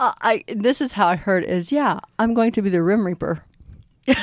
Uh, 0.00 0.12
I 0.20 0.44
this 0.46 0.80
is 0.80 0.92
how 0.92 1.08
I 1.08 1.16
heard 1.16 1.42
it 1.42 1.50
is 1.50 1.72
yeah 1.72 1.98
I'm 2.20 2.32
going 2.32 2.52
to 2.52 2.62
be 2.62 2.70
the 2.70 2.82
Rim 2.82 3.04
Reaper. 3.06 3.42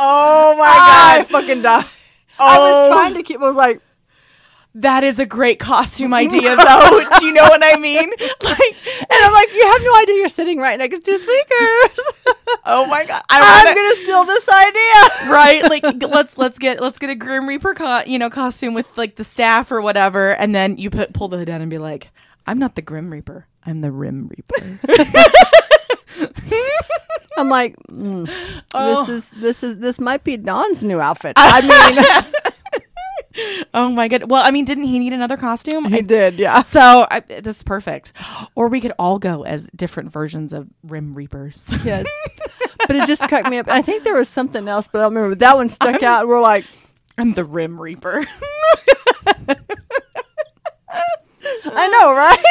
Oh 0.00 0.54
my 0.56 0.64
god 0.64 1.20
I 1.20 1.24
fucking 1.24 1.62
died. 1.62 1.84
I 2.38 2.58
was 2.58 2.88
Oh. 2.88 2.92
trying 2.92 3.14
to 3.14 3.22
keep. 3.24 3.40
I 3.40 3.44
was 3.48 3.56
like, 3.56 3.80
That 4.74 5.02
is 5.02 5.18
a 5.18 5.26
great 5.26 5.58
costume 5.58 6.14
idea, 6.24 6.54
though. 6.56 7.04
Do 7.18 7.26
you 7.26 7.32
know 7.32 7.42
what 7.42 7.62
I 7.64 7.78
mean? 7.78 8.10
Like, 8.40 8.76
and 9.00 9.06
I'm 9.24 9.32
like, 9.32 9.52
you 9.52 9.66
have 9.72 9.82
no 9.82 9.96
idea 10.00 10.14
you're 10.16 10.28
sitting 10.28 10.58
right 10.58 10.78
next 10.78 11.00
to 11.00 11.18
speakers. 11.18 12.06
oh 12.64 12.86
my 12.88 13.04
god, 13.04 13.22
I'm 13.28 13.42
I 13.42 13.64
want 13.64 13.76
gonna 13.76 13.96
steal 13.96 14.24
this 14.24 14.48
idea. 14.48 15.30
right. 15.30 15.62
Like, 15.64 15.82
let's 16.10 16.38
let's 16.38 16.58
get 16.58 16.80
let's 16.80 16.98
get 16.98 17.10
a 17.10 17.14
Grim 17.14 17.46
Reaper, 17.48 17.74
co- 17.74 18.02
you 18.06 18.18
know, 18.18 18.30
costume 18.30 18.74
with 18.74 18.86
like 18.96 19.16
the 19.16 19.24
staff 19.24 19.70
or 19.70 19.80
whatever, 19.82 20.32
and 20.36 20.54
then 20.54 20.78
you 20.78 20.88
put 20.90 21.12
pull 21.12 21.28
the 21.28 21.36
hood 21.38 21.46
down 21.46 21.60
and 21.60 21.70
be 21.70 21.78
like, 21.78 22.10
I'm 22.46 22.58
not 22.58 22.74
the 22.74 22.82
Grim 22.82 23.10
Reaper, 23.10 23.46
I'm 23.66 23.80
the 23.82 23.90
Rim 23.92 24.28
Reaper. 24.28 24.80
I'm 27.36 27.48
like, 27.48 27.76
mm, 27.90 28.28
Oh. 28.74 29.04
this 29.04 29.08
is 29.24 29.30
this 29.40 29.62
is 29.62 29.78
this 29.78 30.00
might 30.00 30.24
be 30.24 30.36
Don's 30.36 30.82
new 30.84 31.00
outfit. 31.00 31.34
I 31.36 31.60
mean, 31.62 32.32
oh 33.74 33.90
my 33.90 34.08
god. 34.08 34.30
Well, 34.30 34.42
I 34.44 34.50
mean, 34.50 34.64
didn't 34.64 34.84
he 34.84 34.98
need 34.98 35.12
another 35.12 35.36
costume? 35.36 35.84
he 35.86 35.98
I- 35.98 36.00
did, 36.00 36.34
yeah. 36.38 36.62
so 36.76 37.06
I, 37.10 37.20
this 37.20 37.56
is 37.58 37.62
perfect. 37.62 38.12
Or 38.54 38.68
we 38.68 38.80
could 38.80 38.92
all 38.98 39.18
go 39.18 39.42
as 39.44 39.68
different 39.74 40.12
versions 40.12 40.52
of 40.52 40.68
Rim 40.82 41.12
Reapers. 41.12 41.68
Yes. 41.84 42.06
but 42.86 42.96
it 42.96 43.06
just 43.06 43.22
cracked 43.28 43.48
me 43.48 43.58
up. 43.58 43.68
I 43.68 43.82
think 43.82 44.04
there 44.04 44.16
was 44.16 44.28
something 44.28 44.68
else, 44.68 44.88
but 44.90 44.98
I 44.98 45.02
don't 45.02 45.14
remember. 45.14 45.36
That 45.36 45.56
one 45.56 45.68
stuck 45.68 46.02
out. 46.02 46.26
We're 46.28 46.40
like, 46.40 46.64
I'm 47.16 47.32
the 47.32 47.44
Rim 47.44 47.80
Reaper. 47.80 48.26
I 51.64 51.88
know, 51.88 52.14
right? 52.14 52.44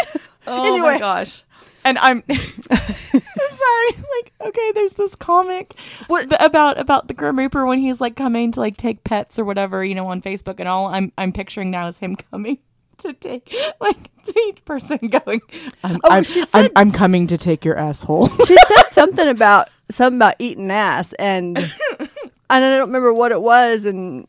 Oh 0.47 0.77
my 0.79 0.97
gosh. 0.97 1.43
And 1.87 1.97
I'm 1.99 2.23
sorry. 2.29 3.91
Like, 3.91 4.33
okay, 4.41 4.71
there's 4.73 4.93
this 4.93 5.15
comic 5.15 5.73
What- 6.07 6.29
th- 6.29 6.41
about 6.41 6.79
about 6.79 7.07
the 7.07 7.13
Grim 7.13 7.37
Reaper 7.39 7.65
when 7.65 7.79
he's 7.79 8.01
like 8.01 8.15
coming 8.15 8.51
to 8.53 8.59
like 8.59 8.77
take 8.77 9.03
pets 9.03 9.39
or 9.39 9.45
whatever, 9.45 9.83
you 9.83 9.95
know, 9.95 10.05
on 10.07 10.21
Facebook 10.21 10.59
and 10.59 10.67
all. 10.67 10.87
I'm 10.87 11.11
I'm 11.17 11.31
picturing 11.31 11.71
now 11.71 11.87
is 11.87 11.97
him 11.97 12.15
coming 12.15 12.57
to 12.97 13.13
take 13.13 13.53
like 13.79 14.09
to 14.23 14.33
each 14.49 14.63
person 14.65 14.97
going. 15.07 15.41
I'm, 15.83 15.99
Oh, 16.03 16.09
I'm, 16.11 16.23
she 16.23 16.41
I'm, 16.41 16.47
said- 16.47 16.71
I'm 16.75 16.91
coming 16.91 17.27
to 17.27 17.37
take 17.37 17.63
your 17.63 17.77
asshole. 17.77 18.27
She 18.45 18.57
said 18.67 18.83
something 18.91 19.27
about 19.27 19.69
something 19.89 20.17
about 20.17 20.35
eating 20.39 20.69
ass, 20.71 21.13
and 21.13 21.57
and 21.57 22.09
I 22.49 22.59
don't 22.59 22.87
remember 22.87 23.13
what 23.13 23.31
it 23.31 23.41
was. 23.41 23.85
And 23.85 24.27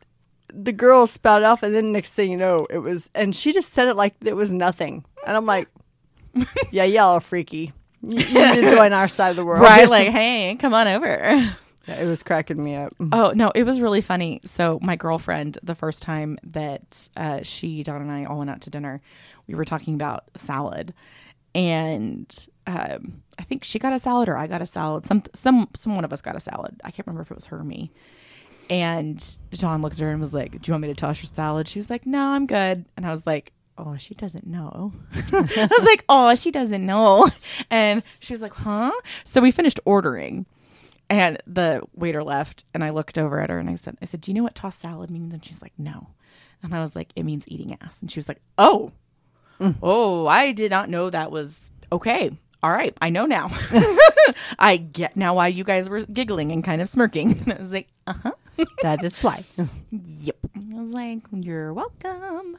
the 0.52 0.72
girl 0.72 1.06
spouted 1.06 1.44
off, 1.46 1.62
and 1.62 1.74
then 1.74 1.92
next 1.92 2.12
thing 2.12 2.30
you 2.30 2.36
know, 2.36 2.66
it 2.70 2.78
was, 2.78 3.10
and 3.14 3.34
she 3.34 3.52
just 3.52 3.70
said 3.72 3.88
it 3.88 3.96
like 3.96 4.14
it 4.24 4.36
was 4.36 4.52
nothing. 4.52 5.04
And 5.26 5.36
I'm 5.36 5.46
like, 5.46 5.68
yeah, 6.70 6.84
y'all 6.84 7.14
are 7.14 7.20
freaky. 7.20 7.72
You, 8.02 8.18
you 8.18 8.54
need 8.54 8.60
to 8.62 8.70
join 8.70 8.92
our 8.92 9.08
side 9.08 9.30
of 9.30 9.36
the 9.36 9.44
world, 9.44 9.62
right? 9.62 9.88
Like, 9.90 10.08
hey, 10.08 10.56
come 10.58 10.74
on 10.74 10.86
over. 10.86 11.16
Yeah, 11.88 12.00
it 12.00 12.06
was 12.06 12.22
cracking 12.22 12.62
me 12.62 12.76
up. 12.76 12.92
Oh 13.12 13.32
no, 13.34 13.50
it 13.54 13.64
was 13.64 13.80
really 13.80 14.02
funny. 14.02 14.40
So 14.44 14.78
my 14.82 14.94
girlfriend, 14.94 15.58
the 15.62 15.74
first 15.74 16.02
time 16.02 16.38
that 16.44 17.08
uh, 17.16 17.40
she, 17.42 17.82
Don, 17.82 18.02
and 18.02 18.10
I 18.10 18.24
all 18.24 18.38
went 18.38 18.50
out 18.50 18.60
to 18.62 18.70
dinner, 18.70 19.00
we 19.46 19.54
were 19.54 19.64
talking 19.64 19.94
about 19.94 20.24
salad, 20.36 20.94
and 21.54 22.46
um, 22.66 23.22
I 23.38 23.42
think 23.42 23.64
she 23.64 23.78
got 23.78 23.92
a 23.92 23.98
salad 23.98 24.28
or 24.28 24.36
I 24.36 24.46
got 24.46 24.60
a 24.60 24.66
salad. 24.66 25.06
Some 25.06 25.22
some 25.34 25.68
some 25.74 25.94
one 25.94 26.04
of 26.04 26.12
us 26.12 26.20
got 26.20 26.36
a 26.36 26.40
salad. 26.40 26.80
I 26.84 26.90
can't 26.90 27.06
remember 27.06 27.22
if 27.22 27.30
it 27.30 27.34
was 27.34 27.46
her 27.46 27.58
or 27.58 27.64
me. 27.64 27.90
And 28.70 29.24
John 29.52 29.80
looked 29.80 29.94
at 29.96 30.02
her 30.02 30.10
and 30.10 30.20
was 30.20 30.34
like, 30.34 30.52
"Do 30.52 30.58
you 30.64 30.72
want 30.74 30.82
me 30.82 30.88
to 30.88 30.94
toss 30.94 31.22
your 31.22 31.30
salad?" 31.34 31.66
She's 31.66 31.88
like, 31.88 32.04
"No, 32.06 32.28
I'm 32.28 32.46
good." 32.46 32.84
And 32.96 33.06
I 33.06 33.10
was 33.10 33.26
like, 33.26 33.52
"Oh, 33.78 33.96
she 33.96 34.14
doesn't 34.14 34.46
know." 34.46 34.92
I 35.14 35.68
was 35.70 35.84
like, 35.86 36.04
"Oh, 36.08 36.34
she 36.34 36.50
doesn't 36.50 36.84
know." 36.84 37.30
And 37.70 38.02
she 38.18 38.32
was 38.34 38.42
like, 38.42 38.52
"Huh?" 38.54 38.92
So 39.24 39.40
we 39.40 39.50
finished 39.50 39.80
ordering. 39.84 40.46
And 41.10 41.38
the 41.46 41.80
waiter 41.94 42.22
left, 42.22 42.64
and 42.74 42.84
I 42.84 42.90
looked 42.90 43.16
over 43.16 43.40
at 43.40 43.48
her 43.48 43.58
and 43.58 43.70
I 43.70 43.76
said, 43.76 43.96
"I 44.02 44.04
said, 44.04 44.20
do 44.20 44.30
you 44.30 44.34
know 44.34 44.42
what 44.42 44.54
tossed 44.54 44.80
salad 44.80 45.10
means?" 45.10 45.32
And 45.32 45.42
she's 45.44 45.62
like, 45.62 45.72
"No." 45.78 46.08
And 46.62 46.74
I 46.74 46.80
was 46.80 46.94
like, 46.94 47.12
"It 47.16 47.22
means 47.24 47.44
eating 47.46 47.76
ass." 47.80 48.02
And 48.02 48.10
she 48.10 48.18
was 48.18 48.28
like, 48.28 48.42
"Oh, 48.58 48.92
oh, 49.82 50.26
I 50.26 50.52
did 50.52 50.70
not 50.70 50.90
know 50.90 51.08
that 51.08 51.30
was 51.30 51.70
okay. 51.90 52.30
All 52.62 52.70
right, 52.70 52.92
I 53.00 53.08
know 53.08 53.24
now. 53.24 53.50
I 54.58 54.76
get 54.76 55.16
now 55.16 55.34
why 55.34 55.46
you 55.46 55.62
guys 55.64 55.88
were 55.88 56.02
giggling 56.02 56.52
and 56.52 56.62
kind 56.62 56.82
of 56.82 56.88
smirking." 56.90 57.38
And 57.40 57.52
I 57.54 57.58
was 57.58 57.72
like, 57.72 57.88
"Uh 58.06 58.14
huh." 58.22 58.32
That 58.82 59.02
is 59.04 59.22
why. 59.22 59.44
Yep. 59.90 60.36
I 60.56 60.60
was 60.74 60.90
like, 60.90 61.20
"You're 61.32 61.72
welcome." 61.72 62.58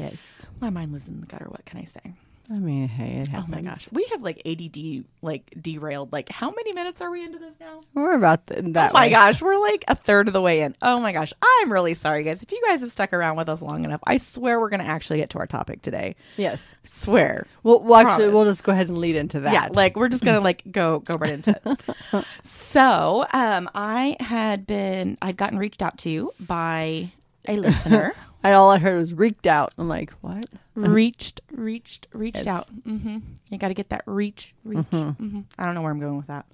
Yes. 0.00 0.42
My 0.60 0.70
mind 0.70 0.92
lives 0.92 1.08
in 1.08 1.20
the 1.20 1.26
gutter. 1.26 1.46
What 1.48 1.64
can 1.64 1.78
I 1.78 1.84
say? 1.84 2.14
I 2.52 2.58
mean, 2.58 2.88
hey, 2.88 3.20
it 3.20 3.28
Oh 3.32 3.44
my 3.46 3.60
gosh, 3.60 3.88
we 3.92 4.04
have 4.10 4.22
like 4.22 4.42
ADD 4.44 5.04
like 5.22 5.54
derailed. 5.60 6.12
Like, 6.12 6.30
how 6.30 6.50
many 6.50 6.72
minutes 6.72 7.00
are 7.00 7.08
we 7.08 7.24
into 7.24 7.38
this 7.38 7.54
now? 7.60 7.82
We're 7.94 8.16
about 8.16 8.48
th- 8.48 8.64
that. 8.72 8.90
oh 8.90 8.92
my 8.92 9.06
way. 9.06 9.10
gosh, 9.10 9.40
we're 9.40 9.60
like 9.60 9.84
a 9.86 9.94
third 9.94 10.26
of 10.26 10.34
the 10.34 10.40
way 10.40 10.62
in. 10.62 10.74
Oh 10.82 10.98
my 10.98 11.12
gosh, 11.12 11.32
I'm 11.40 11.72
really 11.72 11.94
sorry, 11.94 12.24
guys. 12.24 12.42
If 12.42 12.50
you 12.50 12.60
guys 12.66 12.80
have 12.80 12.90
stuck 12.90 13.12
around 13.12 13.36
with 13.36 13.48
us 13.48 13.62
long 13.62 13.84
enough, 13.84 14.00
I 14.04 14.16
swear 14.16 14.58
we're 14.58 14.68
going 14.68 14.80
to 14.80 14.86
actually 14.86 15.20
get 15.20 15.30
to 15.30 15.38
our 15.38 15.46
topic 15.46 15.82
today. 15.82 16.16
Yes. 16.36 16.72
Swear. 16.82 17.46
Well, 17.62 17.82
well 17.82 18.00
actually, 18.00 18.24
Promise. 18.24 18.34
we'll 18.34 18.44
just 18.46 18.64
go 18.64 18.72
ahead 18.72 18.88
and 18.88 18.98
lead 18.98 19.14
into 19.14 19.38
that. 19.40 19.52
Yeah, 19.52 19.68
like 19.70 19.94
we're 19.94 20.08
just 20.08 20.24
gonna 20.24 20.40
like 20.40 20.64
go 20.72 20.98
go 21.00 21.14
right 21.14 21.34
into 21.34 21.60
it. 21.64 22.24
so, 22.42 23.26
um, 23.32 23.70
I 23.76 24.16
had 24.18 24.66
been 24.66 25.18
I'd 25.22 25.36
gotten 25.36 25.56
reached 25.56 25.82
out 25.82 25.98
to 25.98 26.32
by 26.40 27.12
a 27.48 27.56
listener. 27.56 28.14
and 28.42 28.54
all 28.54 28.70
I 28.70 28.78
heard 28.78 28.98
was 28.98 29.14
reeked 29.14 29.46
out. 29.46 29.72
I'm 29.78 29.88
like, 29.88 30.10
what? 30.20 30.46
reached, 30.74 31.40
reached, 31.50 32.06
reached 32.12 32.38
Yes. 32.38 32.46
out. 32.46 32.68
hmm 32.68 33.18
You 33.50 33.58
got 33.58 33.68
to 33.68 33.74
get 33.74 33.90
that 33.90 34.02
reach, 34.06 34.54
reach. 34.64 34.86
hmm 34.86 35.40
I 35.58 35.66
don't 35.66 35.74
know 35.74 35.82
where 35.82 35.90
I'm 35.92 36.00
going 36.00 36.16
with 36.16 36.26
that. 36.28 36.46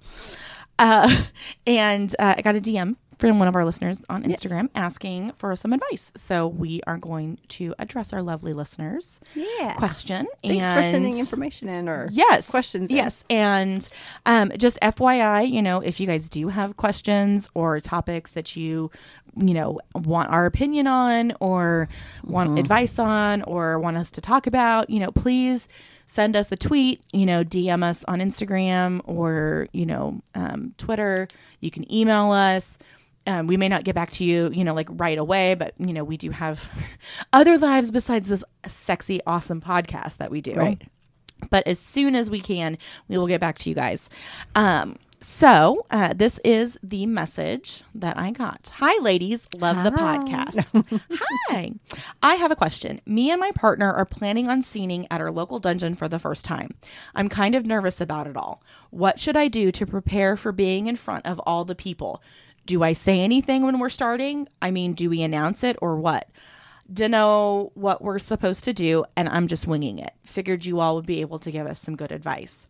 Uh, 0.79 1.23
and 1.67 2.13
uh, 2.19 2.35
I 2.37 2.41
got 2.41 2.55
a 2.55 2.61
DM 2.61 2.95
from 3.17 3.39
one 3.39 3.47
of 3.47 3.55
our 3.55 3.65
listeners 3.65 3.99
on 4.09 4.29
Yes. 4.29 4.41
Instagram 4.43 4.69
asking 4.75 5.31
for 5.37 5.55
some 5.55 5.73
advice. 5.73 6.11
So 6.15 6.45
we 6.47 6.81
are 6.85 6.97
going 6.97 7.39
to 7.49 7.73
address 7.79 8.13
our 8.13 8.21
lovely 8.21 8.53
listeners' 8.53 9.19
Yeah. 9.33 9.73
question. 9.73 10.27
Thanks 10.43 10.63
and 10.65 10.75
for 10.77 10.83
sending 10.83 11.17
information 11.17 11.67
in 11.67 11.89
or 11.89 12.09
Yes. 12.11 12.47
questions. 12.47 12.91
in. 12.91 12.95
Yes. 12.95 13.23
And 13.29 13.87
um, 14.27 14.51
just 14.57 14.77
FYI, 14.83 15.49
you 15.49 15.63
know, 15.63 15.79
if 15.79 15.99
you 15.99 16.05
guys 16.05 16.29
do 16.29 16.49
have 16.49 16.77
questions 16.77 17.49
or 17.55 17.79
topics 17.79 18.31
that 18.31 18.55
you, 18.55 18.91
you 19.39 19.53
know, 19.53 19.79
want 19.95 20.29
our 20.31 20.45
opinion 20.45 20.87
on 20.87 21.33
or 21.39 21.87
want 22.23 22.49
Mm-hmm. 22.49 22.57
advice 22.59 22.97
on 22.99 23.41
or 23.43 23.79
want 23.79 23.97
us 23.97 24.11
to 24.11 24.21
talk 24.21 24.47
about, 24.47 24.89
you 24.89 24.99
know, 24.99 25.11
please 25.11 25.67
send 26.05 26.35
us 26.35 26.51
a 26.51 26.55
tweet, 26.55 27.01
you 27.11 27.25
know, 27.25 27.43
DM 27.43 27.83
us 27.83 28.03
on 28.07 28.19
Instagram 28.19 29.01
or, 29.05 29.67
you 29.73 29.85
know, 29.85 30.21
um, 30.35 30.73
Twitter. 30.77 31.27
You 31.59 31.69
can 31.71 31.91
email 31.93 32.31
us. 32.31 32.77
Um, 33.25 33.45
we 33.47 33.57
may 33.57 33.67
not 33.67 33.83
get 33.83 33.93
back 33.93 34.11
to 34.11 34.23
you, 34.23 34.49
you 34.53 34.63
know, 34.63 34.73
like 34.73 34.87
right 34.91 35.17
away, 35.17 35.53
but 35.53 35.73
you 35.77 35.91
know, 35.91 36.05
we 36.05 36.15
do 36.15 36.31
have 36.31 36.69
other 37.33 37.57
lives 37.57 37.91
besides 37.91 38.29
this 38.29 38.43
sexy, 38.65 39.19
awesome 39.27 39.59
podcast 39.59 40.17
that 40.17 40.31
we 40.31 40.39
do 40.39 40.53
Right. 40.55 40.81
but 41.49 41.67
as 41.67 41.77
soon 41.77 42.15
as 42.15 42.31
we 42.31 42.39
can, 42.39 42.77
we 43.09 43.17
will 43.17 43.27
get 43.27 43.41
back 43.41 43.57
to 43.59 43.69
you 43.69 43.75
guys. 43.75 44.09
Um, 44.55 44.97
so 45.29 45.85
uh, 45.91 46.13
this 46.15 46.39
is 46.45 46.79
the 46.81 47.05
message 47.05 47.83
that 47.93 48.17
I 48.17 48.31
got. 48.31 48.71
Hi, 48.75 48.97
ladies, 49.01 49.45
love 49.53 49.83
the 49.83 49.91
podcast. 49.91 51.01
Hi, 51.49 51.73
I 52.23 52.35
have 52.35 52.49
a 52.49 52.55
question. 52.55 53.01
Me 53.05 53.29
and 53.29 53.39
my 53.39 53.51
partner 53.51 53.91
are 53.91 54.05
planning 54.05 54.47
on 54.47 54.61
scening 54.61 55.05
at 55.11 55.19
our 55.19 55.29
local 55.29 55.59
dungeon 55.59 55.95
for 55.95 56.07
the 56.07 56.17
first 56.17 56.45
time. 56.45 56.71
I'm 57.13 57.27
kind 57.27 57.55
of 57.55 57.65
nervous 57.65 57.99
about 57.99 58.27
it 58.27 58.37
all. 58.37 58.63
What 58.89 59.19
should 59.19 59.35
I 59.35 59.49
do 59.49 59.69
to 59.73 59.85
prepare 59.85 60.37
for 60.37 60.53
being 60.53 60.87
in 60.87 60.95
front 60.95 61.25
of 61.25 61.39
all 61.39 61.65
the 61.65 61.75
people? 61.75 62.23
Do 62.65 62.81
I 62.81 62.93
say 62.93 63.19
anything 63.19 63.63
when 63.63 63.79
we're 63.79 63.89
starting? 63.89 64.47
I 64.61 64.71
mean, 64.71 64.93
do 64.93 65.09
we 65.09 65.21
announce 65.21 65.61
it 65.61 65.75
or 65.81 65.97
what? 65.97 66.29
Don't 66.91 67.11
know 67.11 67.73
what 67.75 68.01
we're 68.01 68.17
supposed 68.17 68.63
to 68.63 68.71
do, 68.71 69.03
and 69.17 69.27
I'm 69.27 69.49
just 69.49 69.67
winging 69.67 69.99
it. 69.99 70.13
Figured 70.23 70.63
you 70.65 70.79
all 70.79 70.95
would 70.95 71.05
be 71.05 71.19
able 71.19 71.39
to 71.39 71.51
give 71.51 71.67
us 71.67 71.81
some 71.81 71.97
good 71.97 72.13
advice. 72.13 72.65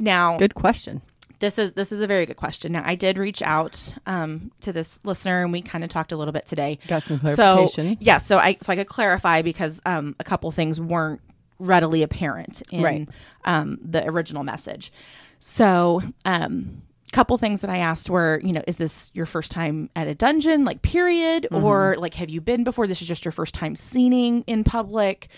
Now, 0.00 0.38
Good 0.38 0.54
question. 0.54 1.02
This 1.40 1.58
is 1.58 1.72
this 1.72 1.90
is 1.90 2.00
a 2.00 2.06
very 2.06 2.24
good 2.26 2.36
question. 2.36 2.72
Now, 2.72 2.82
I 2.86 2.94
did 2.94 3.18
reach 3.18 3.42
out 3.42 3.94
um, 4.06 4.52
to 4.60 4.72
this 4.72 5.00
listener, 5.04 5.42
and 5.42 5.52
we 5.52 5.60
kind 5.62 5.82
of 5.82 5.90
talked 5.90 6.12
a 6.12 6.16
little 6.16 6.32
bit 6.32 6.46
today. 6.46 6.78
Got 6.86 7.02
some 7.02 7.18
So 7.20 7.34
clarification. 7.34 7.96
yeah, 8.00 8.18
so 8.18 8.38
I 8.38 8.56
so 8.60 8.72
I 8.72 8.76
could 8.76 8.86
clarify 8.86 9.42
because 9.42 9.80
um, 9.84 10.14
a 10.20 10.24
couple 10.24 10.50
things 10.52 10.80
weren't 10.80 11.20
readily 11.58 12.02
apparent 12.02 12.62
in 12.70 12.82
Right. 12.82 13.08
um, 13.44 13.78
the 13.82 14.06
original 14.06 14.44
message. 14.44 14.92
So 15.40 16.00
um, 16.24 16.82
couple 17.12 17.36
things 17.38 17.60
that 17.62 17.70
I 17.70 17.78
asked 17.78 18.08
were, 18.08 18.40
you 18.44 18.52
know, 18.52 18.62
is 18.68 18.76
this 18.76 19.10
your 19.14 19.26
first 19.26 19.50
time 19.50 19.90
at 19.96 20.06
a 20.06 20.14
dungeon, 20.14 20.64
like 20.64 20.80
period, 20.82 21.48
or 21.50 21.96
like 21.98 22.14
have 22.14 22.30
you 22.30 22.40
been 22.40 22.62
before? 22.64 22.86
This 22.86 23.02
is 23.02 23.08
just 23.08 23.24
your 23.24 23.32
first 23.32 23.54
time 23.54 23.74
scening 23.74 24.42
in 24.46 24.62
public. 24.64 25.28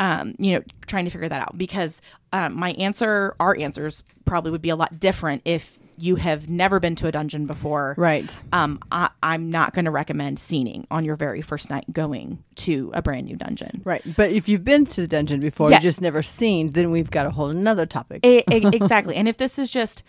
Um, 0.00 0.34
you 0.38 0.54
know, 0.54 0.62
trying 0.86 1.06
to 1.06 1.10
figure 1.10 1.28
that 1.28 1.42
out 1.42 1.58
because 1.58 2.00
um, 2.32 2.54
my 2.54 2.70
answer, 2.72 3.34
our 3.40 3.56
answers, 3.58 4.04
probably 4.24 4.52
would 4.52 4.62
be 4.62 4.70
a 4.70 4.76
lot 4.76 5.00
different 5.00 5.42
if 5.44 5.78
you 6.00 6.14
have 6.14 6.48
never 6.48 6.78
been 6.78 6.94
to 6.94 7.08
a 7.08 7.10
dungeon 7.10 7.44
before 7.46 7.96
Right. 7.98 8.36
um, 8.52 8.78
I, 8.92 9.10
I'm 9.20 9.50
not 9.50 9.72
going 9.74 9.86
to 9.86 9.90
recommend 9.90 10.38
scening 10.38 10.86
on 10.92 11.04
your 11.04 11.16
very 11.16 11.42
first 11.42 11.68
night 11.70 11.84
going 11.92 12.44
to 12.56 12.92
a 12.94 13.02
brand 13.02 13.26
new 13.26 13.34
dungeon. 13.34 13.82
Right. 13.84 14.04
But 14.16 14.30
if 14.30 14.48
you've 14.48 14.62
been 14.64 14.84
to 14.84 15.00
the 15.00 15.08
dungeon 15.08 15.40
before, 15.40 15.70
Yeah. 15.70 15.78
you 15.78 15.82
just 15.82 16.00
never 16.00 16.22
scened, 16.22 16.74
then 16.74 16.92
we've 16.92 17.10
got 17.10 17.26
a 17.26 17.30
whole 17.32 17.48
another 17.50 17.84
topic. 17.84 18.24
E- 18.24 18.44
e- 18.48 18.68
exactly. 18.72 19.16
and 19.16 19.26
if 19.26 19.38
this 19.38 19.58
is 19.58 19.68
just 19.70 20.04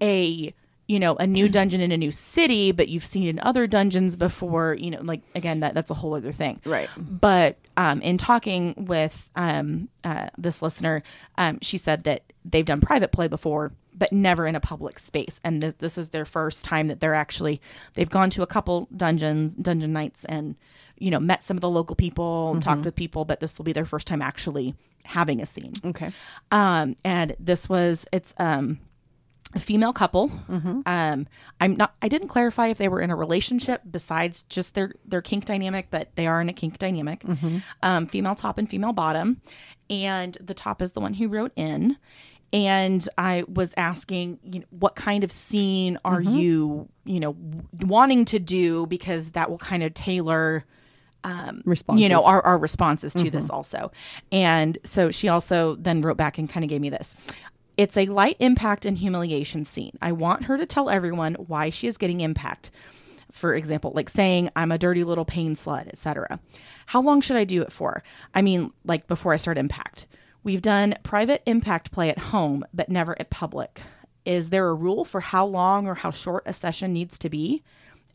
a 0.00 0.54
you 0.86 0.98
know 0.98 1.16
a 1.16 1.26
new 1.26 1.48
dungeon 1.48 1.80
in 1.80 1.92
a 1.92 1.96
new 1.96 2.10
city, 2.10 2.72
but 2.72 2.88
you've 2.88 3.04
scened 3.04 3.26
in 3.26 3.38
other 3.40 3.66
dungeons 3.66 4.16
before, 4.16 4.74
you 4.74 4.90
know, 4.90 5.00
like 5.02 5.22
again 5.34 5.60
that 5.60 5.74
that's 5.74 5.90
a 5.90 5.94
whole 5.94 6.14
other 6.14 6.32
thing. 6.32 6.60
Right. 6.64 6.88
But 6.96 7.58
um, 7.76 8.02
in 8.02 8.18
talking 8.18 8.74
with 8.86 9.30
um, 9.34 9.88
uh, 10.04 10.28
this 10.36 10.62
listener, 10.62 11.02
um, 11.38 11.58
she 11.62 11.78
said 11.78 12.04
that 12.04 12.32
they've 12.44 12.64
done 12.64 12.80
private 12.80 13.12
play 13.12 13.28
before, 13.28 13.72
but 13.94 14.12
never 14.12 14.46
in 14.46 14.54
a 14.54 14.60
public 14.60 14.98
space, 14.98 15.40
and 15.42 15.62
th- 15.62 15.76
this 15.78 15.96
is 15.96 16.10
their 16.10 16.26
first 16.26 16.64
time 16.64 16.88
that 16.88 17.00
they're 17.00 17.14
actually 17.14 17.60
they've 17.94 18.10
gone 18.10 18.30
to 18.30 18.42
a 18.42 18.46
couple 18.46 18.88
dungeons, 18.94 19.54
dungeon 19.54 19.92
nights, 19.92 20.24
and 20.26 20.54
you 20.98 21.10
know 21.10 21.20
met 21.20 21.42
some 21.42 21.56
of 21.56 21.62
the 21.62 21.70
local 21.70 21.96
people, 21.96 22.52
and 22.52 22.62
talked 22.62 22.84
with 22.84 22.94
people, 22.94 23.24
but 23.24 23.40
this 23.40 23.58
will 23.58 23.64
be 23.64 23.72
their 23.72 23.86
first 23.86 24.06
time 24.06 24.20
actually 24.20 24.74
having 25.04 25.40
a 25.40 25.46
scene. 25.46 25.74
Okay. 25.84 26.12
Um, 26.50 26.96
and 27.04 27.36
this 27.40 27.68
was 27.68 28.06
it's 28.12 28.34
um 28.38 28.78
a 29.54 29.60
female 29.60 29.92
couple. 29.92 30.28
Mm-hmm. 30.28 30.80
Um, 30.86 31.26
I'm 31.60 31.76
not. 31.76 31.94
I 32.02 32.08
didn't 32.08 32.28
clarify 32.28 32.68
if 32.68 32.78
they 32.78 32.88
were 32.88 33.00
in 33.00 33.10
a 33.10 33.16
relationship 33.16 33.82
besides 33.90 34.42
just 34.44 34.74
their 34.74 34.94
their 35.04 35.22
kink 35.22 35.44
dynamic, 35.44 35.88
but 35.90 36.14
they 36.16 36.26
are 36.26 36.40
in 36.40 36.48
a 36.48 36.52
kink 36.52 36.78
dynamic. 36.78 37.20
Mm-hmm. 37.20 37.58
Um, 37.82 38.06
female 38.06 38.34
top 38.34 38.58
and 38.58 38.68
female 38.68 38.92
bottom, 38.92 39.40
and 39.88 40.36
the 40.40 40.54
top 40.54 40.82
is 40.82 40.92
the 40.92 41.00
one 41.00 41.14
who 41.14 41.28
wrote 41.28 41.52
in. 41.56 41.96
And 42.52 43.08
I 43.18 43.44
was 43.52 43.74
asking, 43.76 44.38
you 44.44 44.60
know, 44.60 44.66
what 44.70 44.94
kind 44.94 45.24
of 45.24 45.32
scene 45.32 45.98
are 46.04 46.20
mm-hmm. 46.20 46.36
you, 46.36 46.88
you 47.04 47.18
know, 47.18 47.36
wanting 47.80 48.24
to 48.26 48.38
do 48.38 48.86
because 48.86 49.30
that 49.30 49.50
will 49.50 49.58
kind 49.58 49.82
of 49.82 49.92
tailor 49.94 50.64
Responses. 51.64 52.02
you 52.02 52.10
know 52.10 52.22
our, 52.26 52.42
our 52.42 52.58
responses 52.58 53.14
to 53.14 53.30
this 53.30 53.48
also 53.48 53.90
and 54.30 54.76
so 54.84 55.10
she 55.10 55.28
also 55.28 55.74
then 55.76 56.02
wrote 56.02 56.18
back 56.18 56.36
and 56.36 56.50
kind 56.50 56.64
of 56.64 56.68
gave 56.68 56.82
me 56.82 56.90
this 56.90 57.14
it's 57.76 57.96
a 57.96 58.06
light 58.06 58.36
impact 58.38 58.86
and 58.86 58.98
humiliation 58.98 59.64
scene. 59.64 59.96
I 60.00 60.12
want 60.12 60.44
her 60.44 60.56
to 60.56 60.66
tell 60.66 60.90
everyone 60.90 61.34
why 61.34 61.70
she 61.70 61.86
is 61.86 61.98
getting 61.98 62.20
impact. 62.20 62.70
For 63.32 63.54
example 63.54 63.90
like 63.94 64.08
saying 64.08 64.50
i'm 64.54 64.70
a 64.70 64.78
dirty 64.78 65.02
little 65.02 65.24
pain 65.24 65.56
slut 65.56 65.88
etc 65.88 66.38
how 66.86 67.02
long 67.02 67.20
should 67.20 67.36
i 67.36 67.42
do 67.44 67.62
it 67.62 67.72
for? 67.72 68.04
I 68.32 68.42
mean 68.42 68.72
like 68.84 69.08
before 69.08 69.32
i 69.32 69.38
start 69.38 69.58
impact. 69.58 70.06
We've 70.44 70.62
done 70.62 70.94
private 71.02 71.42
impact 71.46 71.90
play 71.90 72.10
at 72.10 72.18
home 72.18 72.64
but 72.72 72.90
never 72.90 73.18
at 73.18 73.30
public. 73.30 73.80
Is 74.24 74.50
there 74.50 74.68
a 74.68 74.74
rule 74.74 75.04
for 75.04 75.20
how 75.20 75.46
long 75.46 75.86
or 75.86 75.94
how 75.94 76.10
short 76.10 76.44
a 76.46 76.52
session 76.52 76.92
needs 76.92 77.18
to 77.18 77.28
be? 77.28 77.62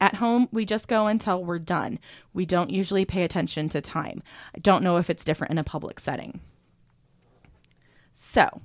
At 0.01 0.15
home, 0.15 0.47
we 0.51 0.63
just 0.63 0.87
go 0.87 1.07
until 1.07 1.43
we're 1.43 1.59
done. 1.59 1.99
We 2.33 2.45
don't 2.45 2.69
usually 2.69 3.03
pay 3.03 3.23
attention 3.23 3.67
to 3.69 3.81
time. 3.81 4.23
I 4.55 4.59
don't 4.59 4.83
know 4.83 4.95
if 4.95 5.09
it's 5.09 5.25
different 5.25 5.51
in 5.51 5.57
a 5.57 5.63
public 5.63 5.99
setting. 5.99 6.39
So, 8.13 8.61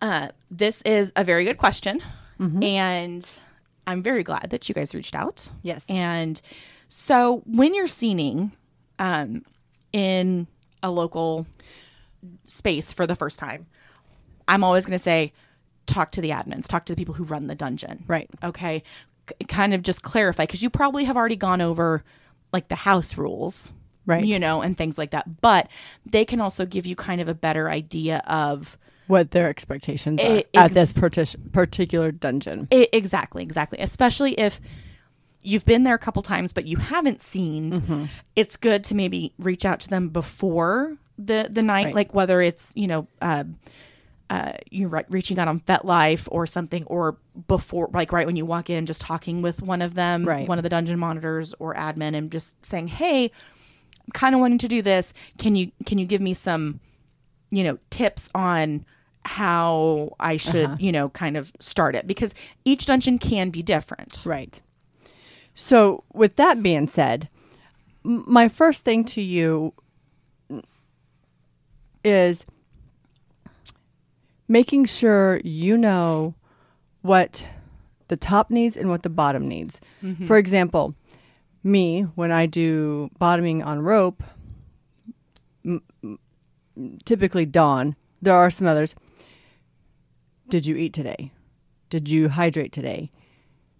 uh, 0.00 0.28
this 0.50 0.82
is 0.82 1.12
a 1.16 1.24
very 1.24 1.44
good 1.44 1.58
question. 1.58 2.02
And 2.38 3.28
I'm 3.86 4.02
very 4.02 4.22
glad 4.22 4.48
that 4.50 4.66
you 4.68 4.74
guys 4.74 4.94
reached 4.94 5.14
out. 5.14 5.50
Yes. 5.62 5.84
And 5.90 6.40
so, 6.88 7.42
when 7.44 7.74
you're 7.74 7.86
scening 7.86 8.52
um, 8.98 9.44
in 9.92 10.46
a 10.82 10.90
local 10.90 11.46
space 12.46 12.92
for 12.92 13.06
the 13.06 13.14
first 13.14 13.38
time, 13.38 13.66
I'm 14.48 14.64
always 14.64 14.86
going 14.86 14.98
to 14.98 15.02
say, 15.02 15.32
talk 15.86 16.12
to 16.12 16.20
the 16.20 16.30
admins, 16.30 16.66
talk 16.66 16.86
to 16.86 16.92
the 16.94 16.96
people 16.96 17.14
who 17.14 17.24
run 17.24 17.46
the 17.46 17.54
dungeon 17.54 18.04
Right. 18.06 18.30
okay 18.44 18.82
C- 19.28 19.44
kind 19.46 19.74
of 19.74 19.82
just 19.82 20.02
clarify 20.02 20.44
because 20.44 20.62
you 20.62 20.70
probably 20.70 21.04
have 21.04 21.16
already 21.16 21.34
gone 21.36 21.60
over 21.60 22.02
like 22.52 22.68
the 22.68 22.74
house 22.76 23.16
rules 23.18 23.72
Right. 24.06 24.24
you 24.24 24.38
know 24.38 24.62
and 24.62 24.76
things 24.76 24.96
like 24.98 25.10
that 25.10 25.40
but 25.40 25.68
they 26.06 26.24
can 26.24 26.40
also 26.40 26.64
give 26.64 26.86
you 26.86 26.94
kind 26.96 27.20
of 27.20 27.28
a 27.28 27.34
better 27.34 27.68
idea 27.68 28.18
of 28.26 28.78
What 29.10 29.32
their 29.32 29.48
expectations 29.48 30.20
are 30.22 30.38
E- 30.38 30.44
at 30.54 30.72
this 30.72 30.90
ex- 30.96 30.98
partic- 30.98 31.52
particular 31.52 32.10
dungeon. 32.12 32.68
I 32.72 32.88
exactly 32.92 33.42
exactly 33.42 33.78
especially 33.80 34.32
if 34.34 34.60
you've 35.42 35.64
been 35.64 35.84
there 35.84 35.94
a 35.94 35.98
couple 35.98 36.22
times 36.22 36.52
but 36.52 36.66
you 36.66 36.76
haven't 36.76 37.20
scened 37.22 38.08
it's 38.36 38.56
good 38.56 38.84
to 38.84 38.94
maybe 38.94 39.32
reach 39.38 39.64
out 39.64 39.80
to 39.80 39.88
them 39.88 40.08
before 40.08 40.96
the 41.18 41.48
the 41.50 41.62
night 41.62 41.86
Right. 41.86 41.94
like 41.94 42.14
whether 42.14 42.40
it's 42.40 42.72
you 42.74 42.86
know 42.86 43.06
uh, 43.20 43.44
uh, 44.30 44.52
you're 44.70 44.88
re- 44.88 45.04
reaching 45.08 45.38
out 45.40 45.48
on 45.48 45.58
FetLife 45.58 46.28
or 46.30 46.46
something, 46.46 46.84
or 46.84 47.16
before, 47.48 47.90
like 47.92 48.12
right 48.12 48.26
when 48.26 48.36
you 48.36 48.46
walk 48.46 48.70
in, 48.70 48.86
just 48.86 49.00
talking 49.00 49.42
with 49.42 49.60
one 49.60 49.82
of 49.82 49.94
them, 49.94 50.24
Right. 50.24 50.46
one 50.46 50.56
of 50.56 50.62
the 50.62 50.68
dungeon 50.68 51.00
monitors 51.00 51.52
or 51.58 51.74
admin, 51.74 52.14
and 52.14 52.30
just 52.30 52.54
saying, 52.64 52.86
"Hey, 52.86 53.24
I'm 53.24 54.12
kind 54.12 54.32
of 54.36 54.40
wanting 54.40 54.58
to 54.58 54.68
do 54.68 54.82
this. 54.82 55.12
Can 55.38 55.56
you 55.56 55.72
can 55.84 55.98
you 55.98 56.06
give 56.06 56.20
me 56.20 56.32
some, 56.32 56.78
you 57.50 57.64
know, 57.64 57.78
tips 57.90 58.30
on 58.32 58.84
how 59.24 60.14
I 60.18 60.36
should, 60.36 60.64
uh-huh. 60.64 60.76
you 60.78 60.92
know, 60.92 61.10
kind 61.10 61.36
of 61.36 61.52
start 61.60 61.94
it 61.94 62.06
because 62.06 62.34
each 62.64 62.86
dungeon 62.86 63.18
can 63.18 63.50
be 63.50 63.62
different. 63.62 64.22
Right. 64.26 64.60
So, 65.54 66.04
with 66.12 66.36
that 66.36 66.62
being 66.62 66.86
said, 66.86 67.28
m- 68.04 68.24
my 68.26 68.48
first 68.48 68.84
thing 68.84 69.04
to 69.06 69.20
you 69.20 69.74
is 72.02 72.46
making 74.48 74.86
sure 74.86 75.40
you 75.44 75.76
know 75.76 76.34
what 77.02 77.46
the 78.08 78.16
top 78.16 78.50
needs 78.50 78.76
and 78.76 78.88
what 78.88 79.02
the 79.02 79.10
bottom 79.10 79.46
needs. 79.46 79.80
Mm-hmm. 80.02 80.24
For 80.24 80.36
example, 80.36 80.94
me 81.62 82.02
when 82.14 82.32
I 82.32 82.46
do 82.46 83.10
bottoming 83.18 83.62
on 83.62 83.80
rope, 83.80 84.22
m- 85.64 85.82
m- 86.02 86.18
typically 87.04 87.46
Don. 87.46 87.96
There 88.22 88.34
are 88.34 88.50
some 88.50 88.66
others. 88.66 88.94
Did 90.50 90.66
you 90.66 90.74
eat 90.74 90.92
today? 90.92 91.30
Did 91.90 92.08
you 92.08 92.28
hydrate 92.28 92.72
today? 92.72 93.12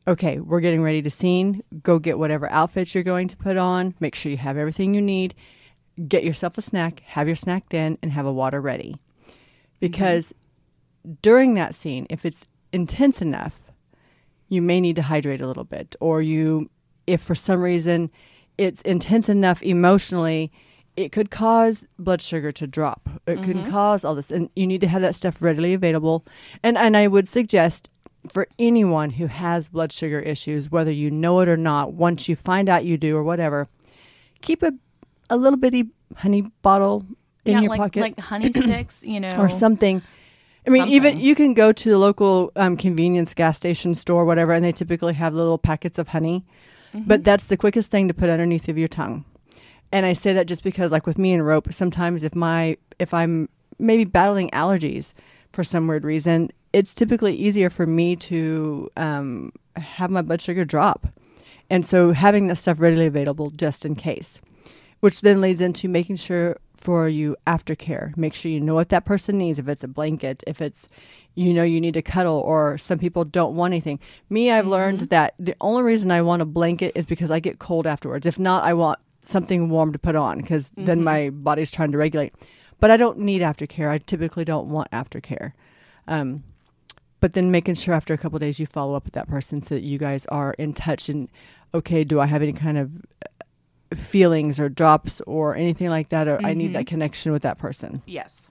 Okay, 0.06 0.38
we're 0.38 0.60
getting 0.60 0.82
ready 0.82 1.02
to 1.02 1.10
scene. 1.10 1.64
Go 1.82 1.98
get 1.98 2.16
whatever 2.16 2.50
outfits 2.50 2.94
you're 2.94 3.02
going 3.02 3.26
to 3.26 3.36
put 3.36 3.56
on. 3.56 3.94
Make 3.98 4.14
sure 4.14 4.30
you 4.30 4.38
have 4.38 4.56
everything 4.56 4.94
you 4.94 5.02
need. 5.02 5.34
Get 6.06 6.22
yourself 6.22 6.56
a 6.58 6.62
snack, 6.62 7.02
have 7.06 7.26
your 7.26 7.34
snack 7.34 7.70
then, 7.70 7.98
and 8.02 8.12
have 8.12 8.24
a 8.24 8.32
water 8.32 8.60
ready. 8.60 8.92
Mm-hmm. 8.92 9.32
Because 9.80 10.32
during 11.22 11.54
that 11.54 11.74
scene, 11.74 12.06
if 12.08 12.24
it's 12.24 12.46
intense 12.72 13.20
enough, 13.20 13.72
you 14.48 14.62
may 14.62 14.80
need 14.80 14.94
to 14.94 15.02
hydrate 15.02 15.40
a 15.40 15.48
little 15.48 15.64
bit. 15.64 15.96
Or 15.98 16.22
you, 16.22 16.70
if 17.08 17.20
for 17.20 17.34
some 17.34 17.60
reason 17.60 18.12
it's 18.58 18.80
intense 18.82 19.28
enough 19.28 19.60
emotionally, 19.64 20.52
it 21.00 21.12
could 21.12 21.30
cause 21.30 21.86
blood 21.98 22.20
sugar 22.20 22.52
to 22.52 22.66
drop. 22.66 23.08
It 23.26 23.42
could 23.42 23.64
cause 23.66 24.04
all 24.04 24.14
this, 24.14 24.30
and 24.30 24.50
you 24.54 24.66
need 24.66 24.82
to 24.82 24.88
have 24.88 25.00
that 25.02 25.14
stuff 25.14 25.40
readily 25.40 25.72
available. 25.72 26.26
And 26.62 26.76
and 26.76 26.96
I 26.96 27.06
would 27.06 27.26
suggest 27.26 27.88
for 28.28 28.46
anyone 28.58 29.10
who 29.10 29.26
has 29.26 29.68
blood 29.68 29.92
sugar 29.92 30.20
issues, 30.20 30.70
whether 30.70 30.90
you 30.90 31.10
know 31.10 31.40
it 31.40 31.48
or 31.48 31.56
not, 31.56 31.94
once 31.94 32.28
you 32.28 32.36
find 32.36 32.68
out 32.68 32.84
you 32.84 32.98
do 32.98 33.16
or 33.16 33.22
whatever, 33.22 33.66
keep 34.42 34.62
a 34.62 34.72
a 35.30 35.36
little 35.36 35.58
bitty 35.58 35.88
honey 36.16 36.42
bottle 36.62 37.06
in 37.46 37.54
yeah, 37.54 37.60
your 37.60 37.70
like, 37.70 37.80
pocket 37.80 38.00
like 38.00 38.20
honey 38.20 38.52
sticks, 38.54 39.02
you 39.02 39.20
know, 39.20 39.30
or 39.38 39.48
something. 39.48 40.02
I 40.66 40.70
mean, 40.70 40.88
even 40.88 41.18
you 41.18 41.34
can 41.34 41.54
go 41.54 41.72
to 41.72 41.88
the 41.88 41.96
local 41.96 42.52
um, 42.56 42.76
convenience 42.76 43.32
gas 43.32 43.56
station 43.56 43.94
store, 43.94 44.26
whatever, 44.26 44.52
and 44.52 44.62
they 44.62 44.72
typically 44.72 45.14
have 45.14 45.32
little 45.32 45.56
packets 45.56 45.98
of 45.98 46.08
honey. 46.08 46.44
Mm-hmm. 46.92 47.06
But 47.06 47.24
that's 47.24 47.46
the 47.46 47.56
quickest 47.56 47.90
thing 47.90 48.08
to 48.08 48.14
put 48.14 48.28
underneath 48.28 48.68
of 48.68 48.76
your 48.76 48.88
tongue. 48.88 49.24
And 49.92 50.06
I 50.06 50.12
say 50.12 50.32
that 50.32 50.46
just 50.46 50.62
because, 50.62 50.92
like 50.92 51.06
with 51.06 51.18
me 51.18 51.32
and 51.32 51.44
rope, 51.44 51.72
sometimes 51.72 52.22
if 52.22 52.34
my 52.34 52.76
if 52.98 53.12
I'm 53.12 53.48
maybe 53.78 54.04
battling 54.04 54.50
allergies 54.50 55.14
for 55.52 55.64
some 55.64 55.86
weird 55.86 56.04
reason, 56.04 56.50
it's 56.72 56.94
typically 56.94 57.34
easier 57.34 57.70
for 57.70 57.86
me 57.86 58.14
to 58.14 58.88
um, 58.96 59.52
have 59.76 60.10
my 60.10 60.22
blood 60.22 60.40
sugar 60.40 60.64
drop. 60.64 61.08
And 61.68 61.86
so 61.86 62.12
having 62.12 62.46
this 62.46 62.60
stuff 62.60 62.80
readily 62.80 63.06
available 63.06 63.50
just 63.50 63.84
in 63.84 63.94
case, 63.94 64.40
which 65.00 65.20
then 65.22 65.40
leads 65.40 65.60
into 65.60 65.88
making 65.88 66.16
sure 66.16 66.58
for 66.76 67.08
you 67.08 67.36
aftercare. 67.46 68.16
Make 68.16 68.34
sure 68.34 68.50
you 68.50 68.60
know 68.60 68.74
what 68.74 68.88
that 68.88 69.04
person 69.04 69.38
needs. 69.38 69.58
If 69.58 69.68
it's 69.68 69.84
a 69.84 69.88
blanket, 69.88 70.42
if 70.46 70.60
it's, 70.62 70.88
you 71.34 71.52
know, 71.52 71.62
you 71.62 71.80
need 71.80 71.96
a 71.96 72.02
cuddle, 72.02 72.40
or 72.40 72.78
some 72.78 72.98
people 72.98 73.24
don't 73.24 73.54
want 73.54 73.72
anything. 73.72 74.00
Me, 74.30 74.50
I've 74.50 74.66
learned 74.66 75.00
that 75.10 75.34
the 75.38 75.54
only 75.60 75.82
reason 75.82 76.10
I 76.10 76.22
want 76.22 76.42
a 76.42 76.46
blanket 76.46 76.92
is 76.94 77.06
because 77.06 77.30
I 77.30 77.38
get 77.38 77.58
cold 77.58 77.86
afterwards. 77.86 78.26
If 78.26 78.38
not, 78.38 78.64
I 78.64 78.72
want 78.72 78.98
something 79.22 79.68
warm 79.68 79.92
to 79.92 79.98
put 79.98 80.16
on 80.16 80.40
because 80.40 80.70
then 80.76 81.04
my 81.04 81.30
body's 81.30 81.70
trying 81.70 81.92
to 81.92 81.98
regulate. 81.98 82.34
But 82.78 82.90
I 82.90 82.96
don't 82.96 83.18
need 83.18 83.42
aftercare. 83.42 83.90
I 83.90 83.98
typically 83.98 84.44
don't 84.44 84.68
want 84.68 84.90
aftercare. 84.90 85.52
Um, 86.08 86.44
but 87.20 87.34
then 87.34 87.50
making 87.50 87.74
sure 87.74 87.94
after 87.94 88.12
a 88.12 88.18
couple 88.18 88.36
of 88.36 88.40
days 88.40 88.58
you 88.58 88.66
follow 88.66 88.94
up 88.94 89.04
with 89.04 89.12
that 89.12 89.28
person 89.28 89.62
so 89.62 89.74
that 89.74 89.82
you 89.82 89.98
guys 89.98 90.26
are 90.26 90.54
in 90.54 90.72
touch 90.72 91.08
and 91.08 91.28
okay 91.72 92.02
do 92.02 92.18
i 92.18 92.26
have 92.26 92.42
any 92.42 92.52
kind 92.52 92.78
of 92.78 92.90
uh, 93.24 93.94
feelings 93.94 94.58
or 94.58 94.68
drops 94.68 95.20
or 95.22 95.54
anything 95.54 95.88
like 95.90 96.08
that 96.08 96.26
or 96.26 96.40
i 96.44 96.54
need 96.54 96.72
that 96.72 96.86
connection 96.86 97.30
with 97.32 97.42
that 97.42 97.58
person 97.58 98.02
yes. 98.06 98.49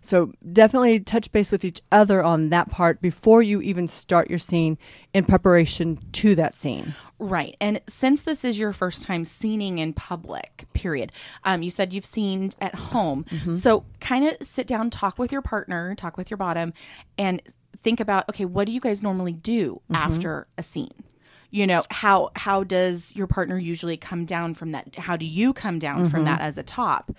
So 0.00 0.32
definitely 0.52 1.00
touch 1.00 1.30
base 1.32 1.50
with 1.50 1.64
each 1.64 1.82
other 1.92 2.22
on 2.22 2.50
that 2.50 2.70
part 2.70 3.00
before 3.00 3.42
you 3.42 3.60
even 3.60 3.88
start 3.88 4.30
your 4.30 4.38
scene 4.38 4.78
in 5.12 5.24
preparation 5.24 5.98
to 6.12 6.34
that 6.34 6.56
scene 6.56 6.94
Right. 7.18 7.56
And 7.60 7.80
since 7.88 8.22
this 8.22 8.44
is 8.44 8.58
your 8.58 8.72
first 8.72 9.02
time 9.02 9.24
scening 9.24 9.78
in 9.78 9.92
public, 9.92 10.66
period, 10.72 11.10
um, 11.44 11.62
you 11.62 11.70
said 11.70 11.92
you've 11.92 12.06
scened 12.06 12.54
at 12.60 12.74
home. 12.74 13.24
So 13.54 13.84
kind 14.00 14.28
of 14.28 14.36
sit 14.40 14.68
down, 14.68 14.90
talk 14.90 15.18
with 15.18 15.32
your 15.32 15.42
partner, 15.42 15.94
talk 15.96 16.16
with 16.16 16.30
your 16.30 16.36
bottom, 16.36 16.72
and 17.16 17.42
think 17.82 17.98
about 17.98 18.28
okay, 18.28 18.44
what 18.44 18.66
do 18.66 18.72
you 18.72 18.80
guys 18.80 19.02
normally 19.02 19.32
do 19.32 19.80
after 19.92 20.46
a 20.56 20.62
scene? 20.62 20.94
You 21.50 21.66
know, 21.66 21.82
how 21.90 22.30
how 22.36 22.62
does 22.64 23.14
your 23.16 23.26
partner 23.26 23.58
usually 23.58 23.96
come 23.96 24.24
down 24.24 24.54
from 24.54 24.72
that? 24.72 24.96
How 24.96 25.16
do 25.16 25.24
you 25.24 25.52
come 25.52 25.78
down 25.78 26.08
from 26.10 26.24
that 26.24 26.40
as 26.40 26.58
a 26.58 26.62
top? 26.62 27.10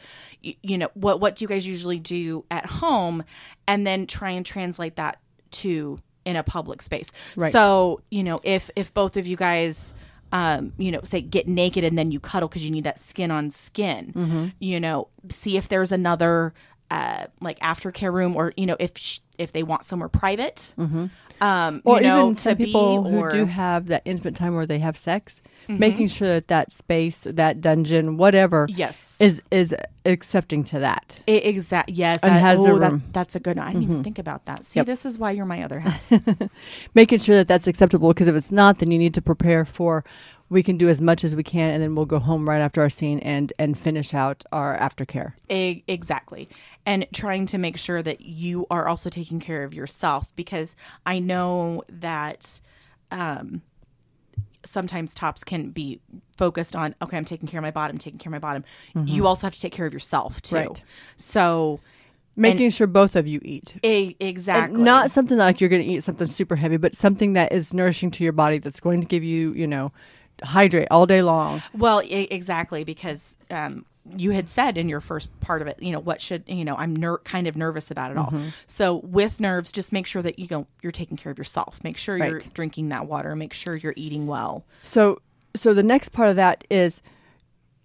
You, 0.42 0.54
you 0.62 0.78
know, 0.78 0.90
what 0.94 1.20
what 1.20 1.36
do 1.36 1.44
you 1.44 1.48
guys 1.48 1.66
usually 1.66 2.00
do 2.00 2.46
at 2.52 2.66
home 2.66 3.24
and 3.68 3.88
then 3.88 4.06
try 4.06 4.30
and 4.32 4.46
translate 4.46 4.98
that 4.98 5.20
to 5.52 6.00
in 6.26 6.36
a 6.36 6.44
public 6.44 6.82
space. 6.82 7.12
Right. 7.36 7.52
So, 7.52 8.02
you 8.12 8.24
know, 8.24 8.40
if 8.44 8.70
if 8.76 8.94
both 8.94 9.18
of 9.18 9.26
you 9.26 9.36
guys 9.36 9.94
um, 10.32 10.74
you 10.78 10.92
know, 10.92 11.02
say 11.04 11.22
get 11.22 11.48
naked 11.48 11.84
and 11.84 11.98
then 11.98 12.12
you 12.12 12.20
cuddle 12.20 12.48
because 12.48 12.64
you 12.64 12.72
need 12.72 12.84
that 12.84 13.00
skin 13.00 13.32
on 13.32 13.50
skin. 13.50 14.14
Mm-hmm. 14.14 14.46
You 14.60 14.80
know, 14.80 15.08
see 15.30 15.58
if 15.58 15.70
there's 15.70 15.92
another 15.92 16.54
uh, 16.92 17.26
like 17.42 17.60
aftercare 17.60 18.12
room, 18.14 18.36
or 18.36 18.54
you 18.58 18.66
know, 18.66 18.76
if 18.80 18.98
sh- 18.98 19.20
if 19.38 19.52
they 19.54 19.64
want 19.64 19.86
somewhere 19.86 20.10
private, 20.10 20.74
um, 20.78 21.10
Mm-hmm. 21.42 21.78
or 21.88 21.98
you 21.98 22.04
know, 22.04 22.24
even 22.24 22.36
some 22.36 22.58
people 22.58 23.04
who 23.04 23.20
or- 23.20 23.30
do 23.30 23.46
have 23.46 23.88
that 23.88 24.02
intimate 24.06 24.36
time 24.36 24.56
where 24.56 24.66
they 24.66 24.80
have 24.80 24.98
sex 24.98 25.42
making 25.68 26.08
sure 26.08 26.28
that 26.28 26.48
that 26.48 26.74
space 26.74 27.28
that 27.30 27.62
dungeon 27.62 28.18
whatever 28.18 28.66
yes, 28.72 29.16
is 29.20 29.40
is 29.52 29.76
accepting 30.04 30.64
to 30.64 30.80
that 30.80 31.20
exact 31.28 31.90
yes, 31.92 32.24
And 32.24 32.34
that, 32.36 32.42
has 32.42 32.60
oh, 32.60 32.80
that-. 32.80 32.92
Mm-hmm. 32.92 33.12
that's 33.12 33.36
a 33.36 33.40
good. 33.40 33.58
one. 33.58 33.68
I 33.68 33.74
didn't 33.74 33.84
even 33.84 34.04
think 34.04 34.18
about 34.18 34.46
that. 34.46 34.66
See, 34.66 34.80
Yep. 34.80 34.88
this 34.88 35.06
is 35.06 35.20
why 35.20 35.30
you're 35.30 35.46
my 35.46 35.62
other 35.64 35.80
half. 35.86 36.02
making 36.96 37.20
sure 37.20 37.36
that 37.36 37.48
that's 37.48 37.68
acceptable 37.68 38.10
because 38.10 38.28
if 38.28 38.36
it's 38.36 38.52
not 38.52 38.80
then 38.80 38.90
you 38.92 38.98
need 38.98 39.14
to 39.14 39.22
prepare 39.22 39.64
for 39.64 40.04
we 40.50 40.64
can 40.64 40.78
do 40.78 40.90
as 40.90 41.00
much 41.02 41.24
as 41.24 41.36
we 41.36 41.44
can 41.44 41.74
and 41.74 41.82
then 41.82 41.96
we'll 41.96 42.06
go 42.06 42.20
home 42.20 42.50
right 42.50 42.60
after 42.60 42.82
our 42.82 42.90
scene 42.90 43.20
and 43.20 43.54
and 43.60 43.78
finish 43.78 44.14
out 44.14 44.44
our 44.52 44.78
aftercare 44.78 45.34
E- 45.50 45.84
exactly. 45.88 46.50
And 46.86 47.06
trying 47.14 47.46
to 47.48 47.58
make 47.58 47.78
sure 47.78 48.02
that 48.02 48.22
you 48.22 48.66
are 48.72 48.88
also 48.88 49.10
taking 49.10 49.40
care 49.40 49.64
of 49.64 49.74
yourself 49.74 50.36
because 50.36 50.76
I 51.06 51.20
know 51.20 51.84
that 51.90 52.60
um, 53.12 53.62
sometimes 54.66 55.14
tops 55.14 55.44
can 55.44 55.70
be 55.70 56.00
focused 56.38 56.76
on, 56.76 56.96
okay, 57.02 57.18
I'm 57.18 57.26
taking 57.26 57.48
care 57.48 57.60
of 57.60 57.64
my 57.64 57.72
bottom, 57.72 57.98
taking 57.98 58.20
care 58.20 58.30
of 58.30 58.34
my 58.34 58.40
bottom. 58.40 58.64
You 59.06 59.28
also 59.28 59.48
have 59.48 59.54
to 59.54 59.62
take 59.62 59.74
care 59.74 59.86
of 59.86 59.94
yourself 59.94 60.42
too. 60.42 60.56
Right. 60.56 60.84
So, 61.16 61.80
making 62.36 62.70
sure 62.70 62.88
both 62.88 63.16
of 63.16 63.28
you 63.28 63.40
eat 63.44 63.76
e- 63.84 64.16
And 64.20 64.30
exactly. 64.30 64.82
not 64.82 65.12
something 65.12 65.38
like 65.38 65.60
you're 65.60 65.70
going 65.70 65.82
to 65.84 65.88
eat 65.88 66.04
something 66.04 66.28
super 66.28 66.56
heavy 66.56 66.78
but 66.78 66.96
something 66.96 67.34
that 67.34 67.52
is 67.52 67.74
nourishing 67.74 68.12
to 68.12 68.24
your 68.24 68.32
body 68.32 68.60
that's 68.60 68.80
going 68.80 69.02
to 69.02 69.08
give 69.08 69.24
you 69.24 69.52
you 69.54 69.68
know 69.68 69.92
hydrate 70.44 70.88
all 70.92 71.06
day 71.06 71.22
long 71.22 71.62
Well, 71.78 72.02
e- 72.04 72.28
exactly 72.32 72.84
because 72.84 73.38
um, 73.52 73.86
you 74.16 74.32
had 74.32 74.50
said 74.50 74.78
in 74.78 74.90
your 74.90 75.02
first 75.02 75.28
part 75.40 75.62
of 75.62 75.68
it, 75.68 75.82
you 75.82 75.92
know, 75.92 76.00
what 76.00 76.22
should 76.22 76.44
you 76.48 76.66
know? 76.66 76.76
I'm 76.76 76.96
ner- 76.96 77.20
kind 77.20 77.48
of 77.48 77.56
nervous 77.56 77.92
about 77.92 78.10
it 78.12 78.18
all. 78.18 78.28
Mm-hmm. 78.28 78.50
So 78.68 78.96
with 79.04 79.40
nerves, 79.40 79.72
just 79.72 79.92
make 79.92 80.08
sure 80.08 80.22
that 80.22 80.40
you 80.40 80.48
know 80.50 80.66
you're 80.82 80.92
taking 80.92 81.18
care 81.18 81.32
of 81.32 81.38
yourself. 81.38 81.80
Make 81.84 81.98
sure 81.98 82.18
you're 82.18 82.34
Right. 82.38 82.54
drinking 82.54 82.90
that 82.90 83.06
water. 83.08 83.36
Make 83.36 83.54
sure 83.54 83.76
you're 83.76 83.94
eating 83.96 84.26
well. 84.26 84.64
So, 84.84 85.22
so 85.56 85.74
the 85.74 85.84
next 85.84 86.10
part 86.10 86.30
of 86.30 86.36
that 86.38 86.64
is 86.72 87.02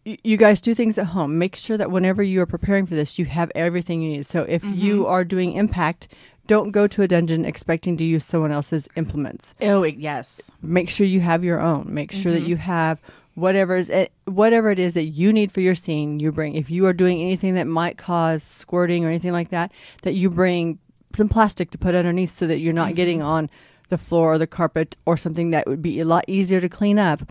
y- 0.06 0.16
you 0.24 0.36
guys 0.36 0.60
do 0.60 0.74
things 0.74 0.96
at 0.98 1.06
home. 1.08 1.38
Make 1.38 1.56
sure 1.56 1.76
that 1.76 1.90
whenever 1.90 2.22
you 2.22 2.40
are 2.40 2.46
preparing 2.46 2.86
for 2.86 2.94
this, 2.94 3.18
you 3.18 3.26
have 3.26 3.50
everything 3.54 4.00
you 4.02 4.10
need. 4.16 4.26
So, 4.26 4.42
if 4.48 4.62
Mm-hmm. 4.62 4.78
you 4.80 5.06
are 5.06 5.24
doing 5.24 5.52
impact, 5.52 6.08
don't 6.46 6.70
go 6.72 6.86
to 6.86 7.02
a 7.02 7.08
dungeon 7.08 7.44
expecting 7.44 7.96
to 7.96 8.04
use 8.04 8.24
someone 8.24 8.52
else's 8.52 8.88
implements. 8.96 9.54
Oh 9.62 9.82
yes, 9.84 10.50
Make 10.62 10.90
sure 10.90 11.06
you 11.06 11.20
have 11.20 11.44
your 11.44 11.60
own. 11.60 11.92
Make 11.92 12.12
sure 12.12 12.32
Mm-hmm. 12.32 12.42
that 12.42 12.48
you 12.48 12.56
have 12.56 13.00
whatever 13.34 13.76
is 13.76 13.90
it, 13.90 14.12
whatever 14.26 14.70
it 14.70 14.78
is 14.78 14.94
that 14.94 15.04
you 15.06 15.32
need 15.32 15.50
for 15.50 15.60
your 15.60 15.74
scene. 15.74 16.20
You 16.20 16.30
bring. 16.32 16.54
If 16.54 16.70
you 16.70 16.86
are 16.86 16.92
doing 16.92 17.20
anything 17.20 17.54
that 17.54 17.66
might 17.66 17.98
cause 17.98 18.42
squirting 18.42 19.04
or 19.04 19.08
anything 19.08 19.32
like 19.32 19.48
that, 19.50 19.72
that 20.02 20.12
you 20.14 20.30
bring 20.30 20.78
some 21.14 21.28
plastic 21.28 21.70
to 21.70 21.78
put 21.78 21.94
underneath 21.94 22.30
so 22.32 22.46
that 22.46 22.58
you're 22.60 22.72
not 22.72 22.88
Mm-hmm. 22.88 22.94
getting 22.96 23.22
on 23.22 23.50
the 23.90 23.98
floor 23.98 24.32
or 24.34 24.38
the 24.38 24.46
carpet 24.46 24.96
or 25.06 25.16
something 25.16 25.50
that 25.50 25.66
would 25.66 25.82
be 25.82 26.00
a 26.00 26.04
lot 26.04 26.24
easier 26.26 26.60
to 26.60 26.68
clean 26.68 26.98
up 26.98 27.30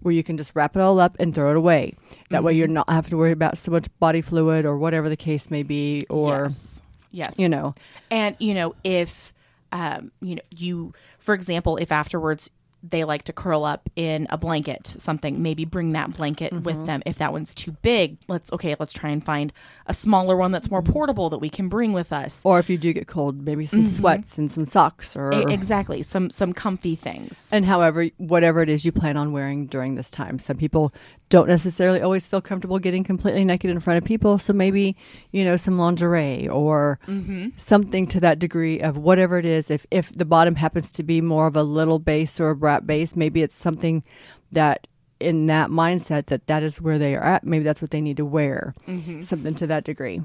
where 0.00 0.12
you 0.12 0.24
can 0.24 0.36
just 0.36 0.50
wrap 0.56 0.74
it 0.74 0.80
all 0.82 0.98
up 0.98 1.16
and 1.20 1.32
throw 1.34 1.50
it 1.50 1.56
away. 1.56 1.94
That 2.30 2.42
way 2.42 2.54
you're 2.54 2.66
Mm-hmm. 2.66 2.74
not 2.74 2.90
having 2.90 3.10
to 3.10 3.16
worry 3.16 3.30
about 3.32 3.56
so 3.58 3.70
much 3.70 3.86
body 4.00 4.20
fluid 4.20 4.64
or 4.64 4.76
whatever 4.76 5.08
the 5.08 5.16
case 5.16 5.50
may 5.50 5.62
be 5.62 6.04
or 6.10 6.44
yes, 6.44 6.81
yes. 7.12 7.38
you 7.38 7.48
know. 7.48 7.74
And 8.10 8.34
you 8.40 8.54
know, 8.54 8.74
if 8.82 9.32
um, 9.70 10.10
you 10.20 10.34
know, 10.34 10.42
you, 10.50 10.92
for 11.18 11.34
example, 11.34 11.76
if 11.76 11.92
afterwards 11.92 12.50
they 12.84 13.04
like 13.04 13.22
to 13.22 13.32
curl 13.32 13.64
up 13.64 13.88
in 13.94 14.26
a 14.28 14.36
blanket, 14.36 14.96
something, 14.98 15.40
maybe 15.40 15.64
bring 15.64 15.92
that 15.92 16.12
blanket 16.16 16.52
Mm-hmm. 16.52 16.64
with 16.64 16.84
them. 16.84 17.00
If 17.06 17.18
that 17.18 17.32
one's 17.32 17.54
too 17.54 17.70
big, 17.80 18.18
let's 18.26 18.52
okay, 18.52 18.74
let's 18.80 18.92
try 18.92 19.10
and 19.10 19.24
find 19.24 19.52
a 19.86 19.94
smaller 19.94 20.36
one 20.36 20.50
that's 20.50 20.68
more 20.68 20.82
portable 20.82 21.30
that 21.30 21.38
we 21.38 21.48
can 21.48 21.68
bring 21.68 21.92
with 21.92 22.12
us. 22.12 22.42
Or 22.44 22.58
if 22.58 22.68
you 22.68 22.76
do 22.76 22.92
get 22.92 23.06
cold, 23.06 23.40
maybe 23.44 23.66
some 23.66 23.84
sweats 23.84 24.36
and 24.36 24.50
some 24.50 24.64
socks 24.64 25.16
or 25.16 25.32
E- 25.32 25.52
exactly, 25.54 26.02
some 26.02 26.28
some 26.28 26.52
comfy 26.52 26.96
things. 26.96 27.48
And 27.52 27.64
however, 27.64 28.08
whatever 28.16 28.62
it 28.62 28.68
is 28.68 28.84
you 28.84 28.90
plan 28.90 29.16
on 29.16 29.30
wearing 29.30 29.66
during 29.66 29.94
this 29.94 30.10
time. 30.10 30.40
Some 30.40 30.56
people 30.56 30.92
don't 31.32 31.48
necessarily 31.48 32.02
always 32.02 32.26
feel 32.26 32.42
comfortable 32.42 32.78
getting 32.78 33.02
completely 33.02 33.42
naked 33.42 33.70
in 33.70 33.80
front 33.80 33.96
of 33.96 34.04
people. 34.04 34.36
So 34.36 34.52
maybe, 34.52 34.94
you 35.30 35.46
know, 35.46 35.56
some 35.56 35.78
lingerie 35.78 36.46
or 36.46 36.98
mm-hmm. 37.08 37.48
something 37.56 38.06
to 38.08 38.20
that 38.20 38.38
degree 38.38 38.80
of 38.80 38.98
whatever 38.98 39.38
it 39.38 39.46
is. 39.46 39.70
If, 39.70 39.86
if 39.90 40.12
the 40.12 40.26
bottom 40.26 40.56
happens 40.56 40.92
to 40.92 41.02
be 41.02 41.22
more 41.22 41.46
of 41.46 41.56
a 41.56 41.62
little 41.62 41.98
base 41.98 42.38
or 42.38 42.50
a 42.50 42.54
brat 42.54 42.86
base, 42.86 43.16
maybe 43.16 43.40
it's 43.40 43.54
something 43.54 44.04
that 44.52 44.86
in 45.20 45.46
that 45.46 45.70
mindset 45.70 46.26
that 46.26 46.48
that 46.48 46.62
is 46.62 46.82
where 46.82 46.98
they 46.98 47.14
are 47.14 47.24
at. 47.24 47.44
Maybe 47.44 47.64
that's 47.64 47.80
what 47.80 47.92
they 47.92 48.02
need 48.02 48.18
to 48.18 48.26
wear, 48.26 48.74
mm-hmm. 48.86 49.22
something 49.22 49.54
to 49.54 49.66
that 49.68 49.84
degree. 49.84 50.20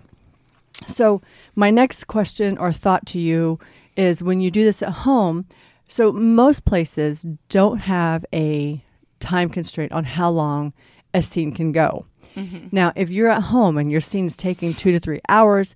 So, 0.88 1.22
my 1.56 1.70
next 1.70 2.08
question 2.08 2.58
or 2.58 2.74
thought 2.74 3.06
to 3.08 3.20
you 3.20 3.60
is 3.96 4.22
when 4.22 4.42
you 4.42 4.52
do 4.52 4.66
this 4.66 4.82
at 4.82 4.90
home, 4.90 5.46
so 5.88 6.12
most 6.12 6.66
places 6.66 7.26
don't 7.48 7.78
have 7.78 8.26
a 8.34 8.84
time 9.20 9.50
constraint 9.50 9.94
on 9.94 10.04
how 10.04 10.30
long 10.30 10.74
a 11.18 11.22
scene 11.22 11.52
can 11.52 11.72
go. 11.72 12.06
Mm-hmm. 12.36 12.68
Now, 12.72 12.94
if 12.96 13.10
you're 13.10 13.30
at 13.30 13.44
home 13.44 13.78
and 13.78 13.92
your 13.92 14.02
scene's 14.02 14.36
taking 14.36 14.74
two 14.74 14.92
to 14.92 15.00
three 15.00 15.22
hours, 15.28 15.76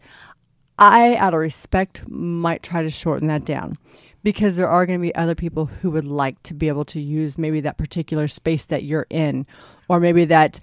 I, 0.78 1.16
out 1.16 1.34
of 1.34 1.40
respect, 1.40 2.08
might 2.10 2.64
try 2.64 2.82
to 2.84 2.90
shorten 2.90 3.28
that 3.28 3.46
down 3.46 3.76
because 4.24 4.56
there 4.56 4.70
are 4.70 4.86
going 4.86 5.00
to 5.00 5.04
be 5.04 5.16
other 5.16 5.36
people 5.36 5.66
who 5.66 5.92
would 5.92 6.06
like 6.06 6.42
to 6.44 6.54
be 6.54 6.68
able 6.68 6.86
to 6.86 7.02
use 7.02 7.38
maybe 7.38 7.60
that 7.62 7.78
particular 7.78 8.28
space 8.28 8.66
that 8.66 8.84
you're 8.84 9.08
in, 9.10 9.46
or 9.90 10.00
maybe 10.00 10.26
that 10.26 10.60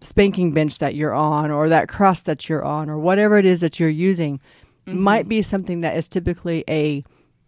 spanking 0.00 0.52
bench 0.52 0.78
that 0.78 0.94
you're 0.94 1.14
on, 1.14 1.50
or 1.50 1.68
that 1.68 1.88
cross 1.88 2.22
that 2.22 2.48
you're 2.48 2.64
on, 2.64 2.90
or 2.90 2.98
whatever 2.98 3.38
it 3.38 3.44
is 3.44 3.60
that 3.60 3.80
you're 3.80 3.88
using, 3.88 4.38
mm-hmm. 4.86 5.00
might 5.00 5.28
be 5.28 5.42
something 5.42 5.80
that 5.80 5.96
is 5.96 6.06
typically 6.06 6.64
a 6.68 7.02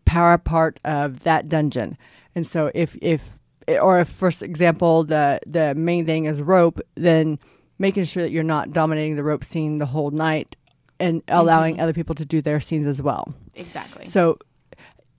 power 0.04 0.38
part 0.38 0.80
of 0.84 1.20
that 1.20 1.48
dungeon. 1.48 1.96
And 2.34 2.46
so, 2.46 2.70
if 2.74 2.96
if 3.02 3.39
or 3.78 4.00
if, 4.00 4.08
for 4.08 4.28
example, 4.28 5.04
the 5.04 5.40
the 5.46 5.74
main 5.74 6.06
thing 6.06 6.24
is 6.24 6.40
rope, 6.42 6.80
then 6.94 7.38
making 7.78 8.04
sure 8.04 8.22
that 8.22 8.30
you're 8.30 8.42
not 8.42 8.70
dominating 8.72 9.16
the 9.16 9.24
rope 9.24 9.42
scene 9.44 9.78
the 9.78 9.86
whole 9.86 10.10
night 10.10 10.56
and 10.98 11.22
allowing 11.28 11.80
other 11.80 11.92
people 11.94 12.14
to 12.14 12.26
do 12.26 12.42
their 12.42 12.60
scenes 12.60 12.86
as 12.86 13.00
well. 13.00 13.32
Exactly. 13.54 14.04
So, 14.04 14.38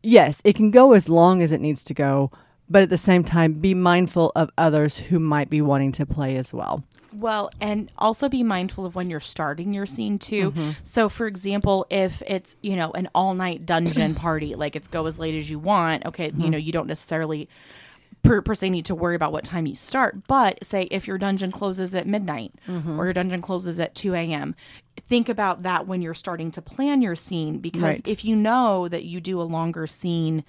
yes, 0.04 0.42
it 0.44 0.56
can 0.56 0.72
go 0.72 0.94
as 0.94 1.10
long 1.10 1.42
as 1.42 1.52
it 1.52 1.60
needs 1.62 1.84
to 1.86 1.94
go, 1.94 2.32
but 2.70 2.84
at 2.84 2.90
the 2.90 2.98
same 3.00 3.24
time, 3.24 3.54
be 3.54 3.74
mindful 3.74 4.32
of 4.36 4.52
others 4.58 4.98
who 4.98 5.20
might 5.20 5.50
be 5.50 5.62
wanting 5.62 5.92
to 5.94 6.06
play 6.06 6.38
as 6.38 6.54
well. 6.54 6.84
Well, 7.14 7.50
and 7.60 7.92
also 7.98 8.30
be 8.30 8.42
mindful 8.44 8.86
of 8.86 8.96
when 8.96 9.10
you're 9.10 9.20
starting 9.20 9.74
your 9.74 9.86
scene 9.86 10.18
too. 10.18 10.52
Mm-hmm. 10.52 10.70
So, 10.84 11.10
for 11.10 11.28
example, 11.28 11.86
if 11.90 12.22
it's 12.26 12.56
you 12.62 12.76
know 12.78 12.92
an 12.92 13.10
all 13.14 13.34
night 13.34 13.66
dungeon 13.66 14.16
party, 14.28 14.56
like 14.56 14.76
it's 14.78 14.88
go 14.88 15.06
as 15.08 15.20
late 15.20 15.36
as 15.36 15.50
you 15.50 15.60
want. 15.60 16.06
Okay, 16.06 16.30
Mm-hmm. 16.30 16.42
you 16.42 16.50
know 16.52 16.58
you 16.58 16.72
don't 16.72 16.88
necessarily 16.88 17.50
per, 18.24 18.42
per 18.42 18.54
se 18.56 18.70
need 18.70 18.86
to 18.86 18.96
worry 18.96 19.16
about 19.16 19.32
what 19.32 19.44
time 19.44 19.66
you 19.66 19.76
start. 19.76 20.28
But 20.28 20.64
say 20.64 20.84
if 20.92 21.08
your 21.08 21.18
dungeon 21.18 21.52
closes 21.52 21.94
at 21.96 22.08
midnight 22.08 22.54
Mm-hmm. 22.68 23.00
or 23.00 23.06
your 23.06 23.14
dungeon 23.14 23.42
closes 23.42 23.80
at 23.80 23.96
two 23.96 24.14
a.m., 24.14 24.56
think 25.08 25.28
about 25.30 25.64
that 25.64 25.88
when 25.88 26.02
you're 26.02 26.14
starting 26.14 26.52
to 26.52 26.62
plan 26.62 27.02
your 27.02 27.16
scene 27.16 27.60
because 27.60 27.84
Right. 27.84 28.08
if 28.08 28.24
you 28.26 28.36
know 28.36 28.88
that 28.88 29.04
you 29.06 29.20
do 29.22 29.42
a 29.42 29.44
longer 29.44 29.88
scene 29.88 30.44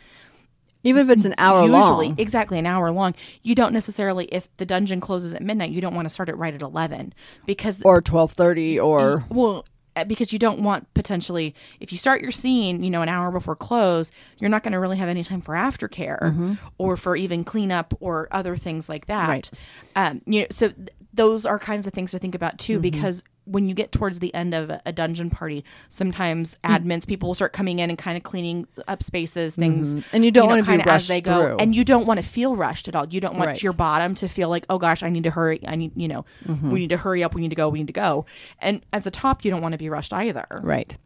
Even 0.84 1.08
if 1.08 1.16
it's 1.16 1.24
an 1.24 1.34
hour 1.38 1.60
usually 1.62 2.08
long. 2.08 2.14
exactly 2.18 2.58
an 2.58 2.66
hour 2.66 2.90
long 2.90 3.14
you 3.42 3.54
don't 3.54 3.72
necessarily 3.72 4.24
if 4.26 4.48
the 4.56 4.66
dungeon 4.66 5.00
closes 5.00 5.32
at 5.32 5.40
midnight 5.42 5.70
you 5.70 5.80
don't 5.80 5.94
want 5.94 6.06
to 6.06 6.12
start 6.14 6.28
it 6.28 6.36
right 6.36 6.54
at 6.54 6.60
11 6.62 7.14
because 7.46 7.80
Or 7.82 7.96
1230 7.96 8.78
or 8.80 9.24
well 9.30 9.64
Uh, 9.94 10.04
because 10.04 10.32
you 10.32 10.38
don't 10.38 10.60
want 10.60 10.92
potentially 10.94 11.54
if 11.78 11.92
you 11.92 11.98
start 11.98 12.22
your 12.22 12.30
scene 12.30 12.82
you 12.82 12.88
know 12.88 13.02
an 13.02 13.10
hour 13.10 13.30
before 13.30 13.54
close 13.54 14.10
you're 14.38 14.48
not 14.48 14.62
going 14.62 14.72
to 14.72 14.78
really 14.78 14.96
have 14.96 15.08
any 15.08 15.22
time 15.22 15.42
for 15.42 15.54
aftercare 15.54 16.18
mm-hmm. 16.22 16.54
or 16.78 16.96
for 16.96 17.14
even 17.14 17.44
cleanup 17.44 17.92
or 18.00 18.26
other 18.30 18.56
things 18.56 18.88
like 18.88 19.06
that. 19.06 19.28
Right. 19.28 19.50
um, 19.94 20.22
you 20.24 20.40
know 20.40 20.46
so 20.50 20.70
th- 20.70 20.88
those 21.12 21.44
are 21.44 21.58
kinds 21.58 21.86
of 21.86 21.92
things 21.92 22.12
to 22.12 22.18
think 22.18 22.34
about 22.34 22.58
too 22.58 22.74
mm-hmm. 22.74 22.82
because 22.82 23.22
when 23.44 23.68
you 23.68 23.74
get 23.74 23.90
towards 23.90 24.20
the 24.20 24.32
end 24.34 24.54
of 24.54 24.70
a, 24.86 24.92
dungeon 24.92 25.28
party 25.30 25.64
sometimes 25.88 26.56
admins 26.64 27.06
people 27.06 27.28
will 27.28 27.34
start 27.34 27.52
coming 27.52 27.80
in 27.80 27.90
and 27.90 27.98
kind 27.98 28.16
of 28.16 28.22
cleaning 28.22 28.66
up 28.86 29.02
spaces 29.02 29.56
things 29.56 30.04
And 30.12 30.24
you 30.24 30.30
don't 30.30 30.48
wanna 30.48 30.62
be 30.62 30.66
kinda 30.68 30.84
rushed 30.86 31.08
through. 31.24 31.56
and 31.58 31.74
you 31.74 31.84
don't 31.84 32.06
want 32.06 32.22
to 32.22 32.26
feel 32.28 32.54
rushed 32.54 32.86
at 32.88 32.94
all 32.94 33.06
you 33.08 33.20
don't 33.20 33.34
want 33.36 33.48
Right. 33.48 33.62
your 33.62 33.72
bottom 33.72 34.14
to 34.16 34.28
feel 34.28 34.48
like 34.48 34.64
oh 34.70 34.78
gosh 34.78 35.02
i 35.02 35.08
need 35.08 35.24
to 35.24 35.30
hurry 35.30 35.60
i 35.66 35.74
need 35.74 35.92
you 35.96 36.06
know 36.08 36.24
Mm-hmm. 36.46 36.70
we 36.70 36.78
need 36.80 36.90
to 36.90 36.96
hurry 36.96 37.24
up 37.24 37.34
we 37.34 37.40
need 37.40 37.50
to 37.50 37.56
go 37.56 37.68
we 37.68 37.80
need 37.80 37.88
to 37.88 37.92
go 37.92 38.26
and 38.60 38.80
as 38.92 39.06
a 39.06 39.10
top 39.10 39.44
you 39.44 39.50
don't 39.50 39.60
want 39.62 39.72
to 39.72 39.78
be 39.78 39.88
rushed 39.88 40.12
either 40.12 40.46
Right. 40.62 40.96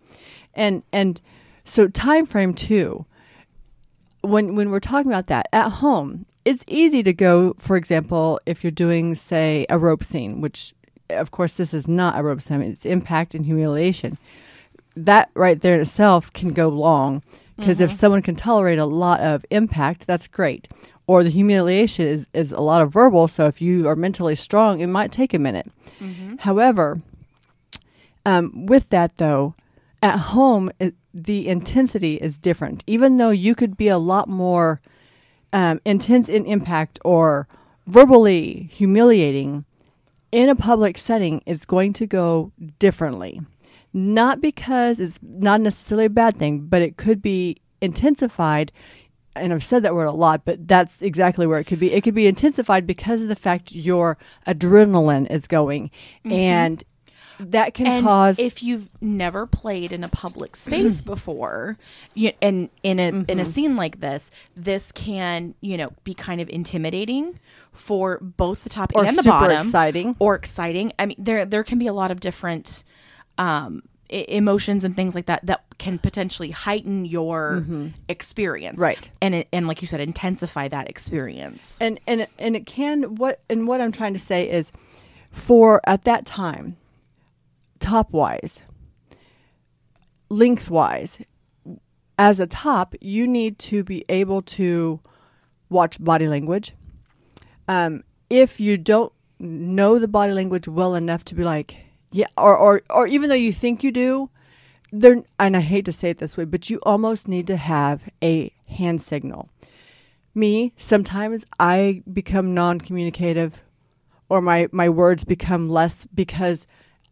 And 0.54 0.82
and 0.92 1.20
so 1.64 1.88
time 1.88 2.26
frame 2.26 2.52
too. 2.54 3.06
When 4.22 4.56
when 4.56 4.70
we're 4.70 4.80
talking 4.80 5.10
about 5.10 5.28
that 5.28 5.46
at 5.52 5.68
home, 5.70 6.26
it's 6.44 6.64
easy 6.66 7.02
to 7.02 7.12
go, 7.12 7.54
for 7.58 7.76
example, 7.76 8.40
if 8.46 8.64
you're 8.64 8.70
doing 8.70 9.14
say 9.14 9.66
a 9.68 9.78
rope 9.78 10.02
scene, 10.02 10.40
which 10.40 10.74
of 11.10 11.30
course 11.30 11.54
this 11.54 11.72
is 11.74 11.88
not 11.88 12.18
a 12.18 12.22
rope 12.22 12.40
scene, 12.40 12.62
it's 12.62 12.84
impact 12.84 13.34
and 13.34 13.44
humiliation. 13.44 14.18
That 14.96 15.30
right 15.34 15.60
there 15.60 15.74
in 15.74 15.80
itself 15.80 16.32
can 16.32 16.52
go 16.52 16.68
long 16.68 17.22
because 17.58 17.80
if 17.80 17.90
someone 17.92 18.22
can 18.22 18.34
tolerate 18.34 18.78
a 18.78 18.86
lot 18.86 19.20
of 19.20 19.44
impact, 19.50 20.06
that's 20.06 20.26
great. 20.28 20.68
Or 21.06 21.22
the 21.22 21.30
humiliation 21.30 22.06
is, 22.06 22.26
is 22.34 22.52
a 22.52 22.60
lot 22.60 22.82
of 22.82 22.92
verbal, 22.92 23.28
so 23.28 23.46
if 23.46 23.62
you 23.62 23.86
are 23.88 23.96
mentally 23.96 24.34
strong, 24.34 24.80
it 24.80 24.88
might 24.88 25.12
take 25.12 25.32
a 25.32 25.38
minute. 25.38 25.70
However, 26.40 26.96
um, 28.24 28.66
with 28.66 28.90
that, 28.90 29.16
though, 29.18 29.54
at 30.02 30.18
home, 30.18 30.70
it, 30.78 30.94
the 31.14 31.48
intensity 31.48 32.16
is 32.16 32.38
different. 32.38 32.82
Even 32.86 33.16
though 33.16 33.30
you 33.30 33.54
could 33.54 33.76
be 33.76 33.88
a 33.88 33.98
lot 33.98 34.28
more 34.28 34.80
um, 35.52 35.80
intense 35.84 36.28
in 36.28 36.44
impact 36.44 36.98
or 37.04 37.46
verbally 37.86 38.68
humiliating, 38.72 39.64
in 40.32 40.48
a 40.48 40.56
public 40.56 40.98
setting, 40.98 41.42
it's 41.46 41.64
going 41.64 41.92
to 41.94 42.06
go 42.06 42.52
differently. 42.78 43.40
Not 43.92 44.40
because 44.40 45.00
it's 45.00 45.18
not 45.22 45.60
necessarily 45.60 46.06
a 46.06 46.10
bad 46.10 46.36
thing, 46.36 46.66
but 46.66 46.82
it 46.82 46.96
could 46.96 47.22
be 47.22 47.56
intensified. 47.80 48.72
And 49.34 49.52
I've 49.52 49.64
said 49.64 49.82
that 49.82 49.94
word 49.94 50.06
a 50.06 50.12
lot, 50.12 50.44
but 50.44 50.66
that's 50.66 51.02
exactly 51.02 51.46
where 51.46 51.58
it 51.58 51.64
could 51.64 51.78
be. 51.78 51.92
It 51.92 52.02
could 52.02 52.14
be 52.14 52.26
intensified 52.26 52.86
because 52.86 53.22
of 53.22 53.28
the 53.28 53.36
fact 53.36 53.72
your 53.72 54.18
adrenaline 54.46 55.30
is 55.30 55.46
going. 55.46 55.90
Mm-hmm. 56.24 56.32
And 56.32 56.84
that 57.38 57.74
can 57.74 57.86
and 57.86 58.04
cause 58.06 58.38
if 58.38 58.62
you've 58.62 58.88
never 59.00 59.46
played 59.46 59.92
in 59.92 60.02
a 60.04 60.08
public 60.08 60.56
space 60.66 61.02
before 61.02 61.76
you, 62.14 62.32
and 62.40 62.70
in 62.82 62.98
a 62.98 63.08
in 63.08 63.24
a 63.28 63.42
Mm-hmm. 63.42 63.44
scene 63.44 63.76
like 63.76 64.00
this 64.00 64.30
this 64.56 64.92
can 64.92 65.54
you 65.60 65.76
know 65.76 65.92
be 66.04 66.14
kind 66.14 66.40
of 66.40 66.48
intimidating 66.48 67.38
for 67.72 68.18
both 68.20 68.64
the 68.64 68.70
top 68.70 68.92
Or 68.94 69.04
and 69.04 69.18
the 69.18 69.22
bottom 69.22 69.66
exciting. 69.66 70.16
or 70.18 70.34
exciting 70.34 70.92
i 70.98 71.06
mean 71.06 71.16
there 71.18 71.44
there 71.44 71.62
can 71.64 71.78
be 71.78 71.86
a 71.86 71.92
lot 71.92 72.10
of 72.10 72.20
different 72.20 72.84
um 73.38 73.82
emotions 74.08 74.84
and 74.84 74.94
things 74.94 75.14
like 75.16 75.26
that 75.26 75.44
that 75.46 75.64
can 75.78 75.98
potentially 75.98 76.52
heighten 76.52 77.04
your 77.04 77.64
experience 78.08 78.76
Mm-hmm. 78.76 78.82
Right. 78.84 79.10
and 79.20 79.34
it, 79.34 79.48
and 79.52 79.66
like 79.66 79.82
you 79.82 79.88
said 79.88 80.00
intensify 80.00 80.68
that 80.68 80.88
experience 80.88 81.76
and 81.80 81.98
and 82.06 82.26
and 82.38 82.54
it 82.56 82.66
can 82.66 83.16
what 83.16 83.40
and 83.50 83.66
what 83.66 83.80
I'm 83.80 83.92
trying 83.92 84.12
to 84.14 84.18
say 84.20 84.48
is 84.48 84.70
for 85.32 85.80
at 85.84 86.04
that 86.04 86.24
time 86.24 86.76
top 87.86 88.10
wise 88.12 88.62
lengthwise 90.28 91.20
as 92.18 92.40
a 92.40 92.46
top 92.46 92.94
you 93.00 93.26
need 93.28 93.58
to 93.60 93.84
be 93.84 94.04
able 94.08 94.42
to 94.42 95.00
watch 95.68 96.02
body 96.02 96.26
language. 96.26 96.74
Um, 97.68 98.02
if 98.28 98.60
you 98.60 98.76
don't 98.76 99.12
know 99.38 99.98
the 99.98 100.08
body 100.08 100.32
language 100.32 100.66
well 100.66 100.94
enough 100.94 101.24
to 101.24 101.34
be 101.34 101.44
like 101.44 101.76
yeah 102.10 102.26
or 102.36 102.56
or, 102.56 102.82
or 102.90 103.06
even 103.06 103.28
though 103.28 103.36
you 103.36 103.52
think 103.52 103.84
you 103.84 103.92
do 103.92 104.30
there 104.90 105.22
and 105.38 105.56
i 105.56 105.60
hate 105.60 105.84
to 105.84 105.92
say 105.92 106.08
it 106.10 106.18
this 106.18 106.38
way 106.38 106.44
but 106.44 106.70
you 106.70 106.78
almost 106.84 107.28
need 107.28 107.46
to 107.46 107.56
have 107.56 108.08
a 108.22 108.50
hand 108.66 109.02
signal. 109.02 109.48
Me 110.34 110.72
sometimes 110.76 111.44
i 111.60 112.02
become 112.12 112.54
non-communicative 112.54 113.62
or 114.28 114.40
my 114.40 114.68
my 114.72 114.88
words 114.88 115.22
become 115.24 115.68
less 115.68 116.06
because 116.06 116.66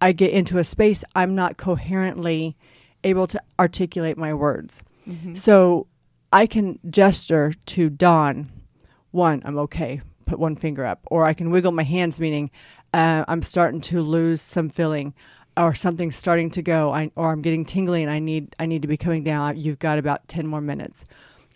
i 0.04 0.12
get 0.12 0.30
into 0.30 0.58
a 0.58 0.64
space 0.64 1.02
i'm 1.16 1.34
not 1.34 1.56
coherently 1.56 2.56
able 3.02 3.26
to 3.26 3.40
articulate 3.58 4.16
my 4.16 4.32
words. 4.32 4.80
So 5.34 5.86
i 6.32 6.46
can 6.46 6.78
gesture 6.88 7.52
to 7.66 7.90
Don, 7.90 8.50
one 9.10 9.42
i'm 9.44 9.58
okay 9.58 10.00
put 10.26 10.38
one 10.38 10.56
finger 10.56 10.84
up 10.84 11.00
or 11.06 11.24
i 11.24 11.34
can 11.34 11.50
wiggle 11.50 11.72
my 11.72 11.82
hands 11.82 12.18
meaning 12.20 12.50
uh, 12.92 13.24
i'm 13.28 13.42
starting 13.42 13.80
to 13.80 14.02
lose 14.02 14.40
some 14.40 14.68
feeling 14.68 15.12
or 15.56 15.74
something's 15.74 16.16
starting 16.16 16.50
to 16.50 16.62
go 16.62 16.92
I, 16.92 17.10
or 17.16 17.30
i'm 17.30 17.42
getting 17.42 17.64
tingly 17.64 18.02
and 18.02 18.10
i 18.10 18.18
need 18.18 18.54
i 18.58 18.66
need 18.66 18.82
to 18.82 18.88
be 18.88 18.96
coming 18.96 19.24
down 19.24 19.56
you've 19.56 19.78
got 19.78 19.98
about 19.98 20.26
10 20.28 20.46
more 20.46 20.60
minutes. 20.60 21.04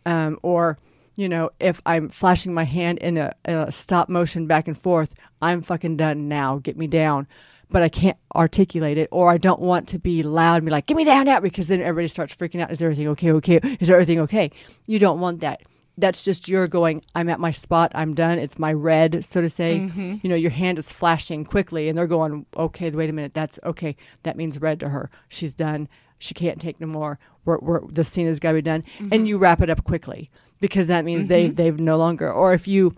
Um, 0.06 0.38
or 0.42 0.78
you 1.16 1.28
know 1.28 1.50
if 1.60 1.82
i'm 1.84 2.08
flashing 2.08 2.54
my 2.54 2.64
hand 2.64 2.98
in 2.98 3.18
a, 3.18 3.34
in 3.44 3.56
a 3.56 3.72
stop 3.72 4.08
motion 4.08 4.46
back 4.46 4.68
and 4.68 4.78
forth 4.78 5.14
i'm 5.42 5.60
fucking 5.62 5.96
done 5.96 6.28
now 6.28 6.58
get 6.58 6.76
me 6.78 6.86
down 6.86 7.26
but 7.70 7.82
i 7.82 7.88
can't 7.88 8.16
articulate 8.34 8.98
it 8.98 9.08
or 9.10 9.30
i 9.30 9.36
don't 9.36 9.60
want 9.60 9.88
to 9.88 9.98
be 9.98 10.22
loud 10.22 10.56
and 10.56 10.64
be 10.64 10.70
like 10.70 10.86
get 10.86 10.96
me 10.96 11.04
down 11.04 11.26
now 11.26 11.40
because 11.40 11.68
then 11.68 11.80
everybody 11.80 12.08
starts 12.08 12.34
freaking 12.34 12.60
out. 12.60 12.70
Is 12.70 12.82
everything 12.82 13.08
okay 13.08 13.32
okay? 13.32 13.60
Is 13.80 13.90
everything 13.90 14.20
okay? 14.20 14.50
You 14.86 14.98
don't 14.98 15.20
want 15.20 15.40
that. 15.40 15.62
That's 15.96 16.24
just 16.24 16.48
your 16.48 16.68
going 16.68 17.02
i'm 17.14 17.28
at 17.28 17.40
my 17.40 17.50
spot 17.50 17.90
i'm 17.94 18.14
done 18.14 18.38
it's 18.38 18.58
my 18.58 18.72
red 18.72 19.24
so 19.24 19.40
to 19.40 19.48
say. 19.48 19.80
Mm-hmm. 19.80 20.16
You 20.22 20.30
know 20.30 20.36
your 20.36 20.50
hand 20.50 20.78
is 20.78 20.90
flashing 20.90 21.44
quickly 21.44 21.88
and 21.88 21.98
they're 21.98 22.06
going 22.06 22.46
okay 22.56 22.90
wait 22.90 23.10
a 23.10 23.12
minute 23.12 23.34
that's 23.34 23.58
okay. 23.64 23.96
That 24.22 24.36
means 24.36 24.60
red 24.60 24.80
to 24.80 24.88
her. 24.90 25.10
She's 25.28 25.54
done. 25.54 25.88
She 26.20 26.34
can't 26.34 26.60
take 26.60 26.80
no 26.80 26.86
more. 26.86 27.18
We're, 27.44 27.58
we're, 27.58 27.80
the 27.86 28.04
scene 28.04 28.26
has 28.26 28.40
got 28.40 28.50
to 28.50 28.56
be 28.56 28.62
done. 28.62 28.82
And 28.98 29.10
mm-hmm. 29.10 29.26
you 29.26 29.38
wrap 29.38 29.60
it 29.60 29.70
up 29.70 29.84
quickly 29.84 30.30
because 30.60 30.88
that 30.88 31.04
means 31.04 31.28
they 31.28 31.46
mm-hmm. 31.46 31.54
they've 31.54 31.78
no 31.78 31.96
longer. 31.96 32.30
Or 32.30 32.52
if 32.52 32.66
you 32.66 32.92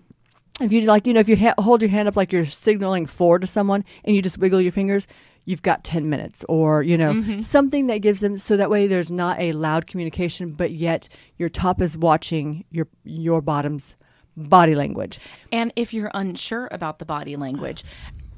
If 0.61 0.71
you 0.71 0.81
like, 0.81 1.07
you 1.07 1.13
know, 1.13 1.19
if 1.19 1.29
you 1.29 1.35
ha- 1.37 1.55
hold 1.57 1.81
your 1.81 1.89
hand 1.91 2.07
up 2.07 2.15
like 2.15 2.31
you're 2.31 2.45
signaling 2.45 3.05
forward 3.05 3.41
to 3.41 3.47
someone 3.47 3.83
and 4.03 4.15
you 4.15 4.21
just 4.21 4.37
wiggle 4.37 4.61
your 4.61 4.71
fingers, 4.71 5.07
you've 5.45 5.61
got 5.63 5.83
10 5.83 6.09
minutes 6.09 6.45
or, 6.47 6.83
you 6.83 6.97
know, 6.97 7.13
Mm-hmm. 7.13 7.41
something 7.41 7.87
that 7.87 7.99
gives 7.99 8.19
them 8.19 8.37
so 8.37 8.55
that 8.57 8.69
way 8.69 8.87
there's 8.87 9.09
not 9.11 9.39
a 9.39 9.53
loud 9.53 9.87
communication, 9.87 10.51
but 10.53 10.71
yet 10.71 11.09
your 11.37 11.49
top 11.49 11.81
is 11.81 11.97
watching 11.97 12.63
your 12.69 12.87
your 13.03 13.41
bottom's 13.41 13.95
body 14.37 14.75
language. 14.75 15.19
And 15.51 15.73
if 15.75 15.93
you're 15.93 16.11
unsure 16.13 16.67
about 16.71 16.99
the 16.99 17.05
body 17.05 17.35
language, 17.35 17.83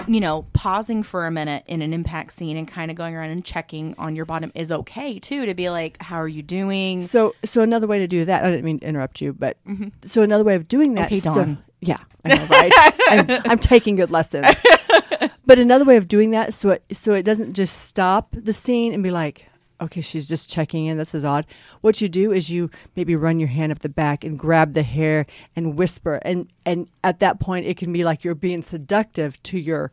you 0.07 0.19
know, 0.19 0.41
pausing 0.53 1.03
for 1.03 1.27
a 1.27 1.31
minute 1.31 1.63
in 1.67 1.81
an 1.81 1.93
impact 1.93 2.33
scene 2.33 2.57
and 2.57 2.67
kind 2.67 2.89
of 2.89 2.97
going 2.97 3.13
around 3.15 3.29
and 3.29 3.45
checking 3.45 3.93
on 3.99 4.15
your 4.15 4.25
bottom 4.25 4.51
is 4.55 4.71
okay 4.71 5.19
too 5.19 5.45
to 5.45 5.53
be 5.53 5.69
like, 5.69 6.01
how 6.01 6.15
are 6.17 6.27
you 6.27 6.41
doing? 6.41 7.03
So 7.03 7.35
so 7.45 7.61
another 7.61 7.85
way 7.85 7.99
to 7.99 8.07
do 8.07 8.25
that, 8.25 8.43
I 8.43 8.49
didn't 8.49 8.65
mean 8.65 8.79
to 8.79 8.85
interrupt 8.87 9.21
you, 9.21 9.33
but 9.33 9.57
so 10.03 10.23
another 10.23 10.43
way 10.43 10.55
of 10.55 10.67
doing 10.67 10.95
that 10.95 11.11
Mm-hmm. 11.11 11.13
Okay, 11.13 11.19
so- 11.19 11.35
Don. 11.35 11.63
Yeah, 11.87 11.99
I 12.23 12.35
know, 12.35 12.45
right? 12.45 12.71
I'm, 13.09 13.51
I'm 13.51 13.59
taking 13.59 13.95
good 13.95 14.11
lessons. 14.11 14.47
but 15.45 15.59
another 15.59 15.85
way 15.85 15.97
of 15.97 16.07
doing 16.07 16.31
that, 16.31 16.53
so 16.53 16.71
it, 16.71 16.83
so 16.91 17.13
it 17.13 17.23
doesn't 17.23 17.53
just 17.53 17.83
stop 17.83 18.29
the 18.31 18.53
scene 18.53 18.93
and 18.93 19.03
be 19.03 19.11
like, 19.11 19.47
okay, 19.81 20.01
she's 20.01 20.27
just 20.27 20.49
checking 20.49 20.85
in. 20.85 20.97
This 20.97 21.13
is 21.13 21.25
odd. 21.25 21.45
What 21.81 22.01
you 22.01 22.09
do 22.09 22.31
is 22.31 22.49
you 22.49 22.69
maybe 22.95 23.15
run 23.15 23.39
your 23.39 23.49
hand 23.49 23.71
up 23.71 23.79
the 23.79 23.89
back 23.89 24.23
and 24.23 24.39
grab 24.39 24.73
the 24.73 24.83
hair 24.83 25.25
and 25.55 25.77
whisper, 25.77 26.19
and 26.23 26.51
and 26.65 26.87
at 27.03 27.19
that 27.19 27.39
point, 27.39 27.65
it 27.65 27.77
can 27.77 27.91
be 27.91 28.03
like 28.03 28.23
you're 28.23 28.35
being 28.35 28.63
seductive 28.63 29.41
to 29.43 29.59
your 29.59 29.91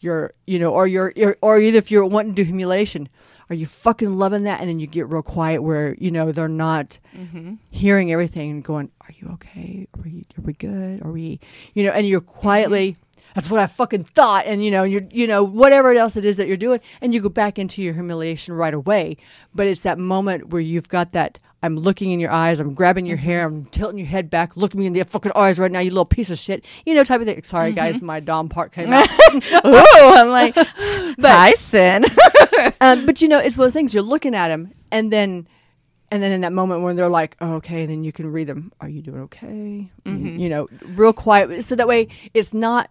your 0.00 0.34
you 0.46 0.58
know, 0.58 0.72
or 0.72 0.86
you're, 0.86 1.12
you're 1.16 1.36
or 1.40 1.58
either 1.58 1.78
if 1.78 1.90
you're 1.90 2.04
wanting 2.04 2.34
to 2.34 2.42
do 2.42 2.46
humiliation. 2.46 3.08
Are 3.50 3.54
you 3.54 3.66
fucking 3.66 4.16
loving 4.16 4.44
that? 4.44 4.60
And 4.60 4.68
then 4.68 4.78
you 4.78 4.86
get 4.86 5.08
real 5.08 5.22
quiet 5.22 5.62
where, 5.62 5.94
you 5.98 6.10
know, 6.10 6.32
they're 6.32 6.48
not 6.48 6.98
mm-hmm. 7.16 7.54
hearing 7.70 8.12
everything 8.12 8.50
and 8.50 8.64
going, 8.64 8.90
Are 9.02 9.14
you 9.18 9.28
okay? 9.34 9.86
Are 9.96 10.02
we 10.02 10.24
are 10.38 10.42
we 10.42 10.52
good? 10.52 11.02
Are 11.04 11.12
we 11.12 11.40
you 11.74 11.84
know, 11.84 11.90
and 11.90 12.06
you're 12.06 12.20
quietly 12.20 12.92
mm-hmm. 12.92 13.22
that's 13.34 13.50
what 13.50 13.60
I 13.60 13.66
fucking 13.66 14.04
thought, 14.04 14.46
and 14.46 14.64
you 14.64 14.70
know, 14.70 14.84
you're 14.84 15.04
you 15.10 15.26
know, 15.26 15.44
whatever 15.44 15.92
else 15.92 16.16
it 16.16 16.24
is 16.24 16.36
that 16.36 16.48
you're 16.48 16.56
doing, 16.56 16.80
and 17.00 17.14
you 17.14 17.20
go 17.20 17.28
back 17.28 17.58
into 17.58 17.82
your 17.82 17.94
humiliation 17.94 18.54
right 18.54 18.74
away. 18.74 19.16
But 19.54 19.66
it's 19.66 19.82
that 19.82 19.98
moment 19.98 20.48
where 20.48 20.62
you've 20.62 20.88
got 20.88 21.12
that 21.12 21.38
I'm 21.62 21.76
looking 21.76 22.10
in 22.10 22.18
your 22.20 22.30
eyes, 22.32 22.58
I'm 22.58 22.74
grabbing 22.74 23.06
your 23.06 23.16
hair, 23.18 23.46
I'm 23.46 23.66
tilting 23.66 23.98
your 23.98 24.08
head 24.08 24.30
back, 24.30 24.56
look 24.56 24.74
me 24.74 24.86
in 24.86 24.92
the 24.92 25.02
fucking 25.04 25.32
eyes 25.34 25.58
right 25.60 25.70
now, 25.70 25.78
you 25.78 25.90
little 25.90 26.04
piece 26.04 26.28
of 26.30 26.38
shit. 26.38 26.64
You 26.84 26.94
know, 26.94 27.04
type 27.04 27.20
of 27.20 27.26
thing. 27.26 27.42
Sorry 27.44 27.72
guys, 27.72 28.02
my 28.02 28.18
Dom 28.20 28.48
part 28.48 28.72
came 28.72 28.88
out. 28.92 29.08
oh, 29.64 30.14
I'm 30.16 30.28
like, 30.28 30.54
hi, 31.20 31.52
Sin. 31.52 32.04
um, 32.80 33.06
but 33.06 33.22
you 33.22 33.28
know, 33.28 33.38
it's 33.38 33.56
one 33.56 33.66
of 33.66 33.72
those 33.72 33.74
things. 33.74 33.94
You're 33.94 34.02
looking 34.02 34.34
at 34.34 34.50
him, 34.50 34.72
and 34.90 35.12
then, 35.12 35.46
and 36.10 36.22
then 36.22 36.32
in 36.32 36.40
that 36.42 36.52
moment 36.52 36.82
when 36.82 36.96
they're 36.96 37.08
like, 37.08 37.36
oh, 37.40 37.54
"Okay," 37.54 37.86
then 37.86 38.04
you 38.04 38.12
can 38.12 38.30
read 38.32 38.46
them. 38.48 38.72
Are 38.80 38.88
you 38.88 39.00
doing 39.02 39.20
okay? 39.22 39.90
Mm, 40.04 40.38
You 40.40 40.48
know, 40.48 40.68
real 40.94 41.12
quiet, 41.12 41.64
so 41.64 41.74
that 41.76 41.86
way 41.88 42.08
it's 42.34 42.52
not 42.52 42.90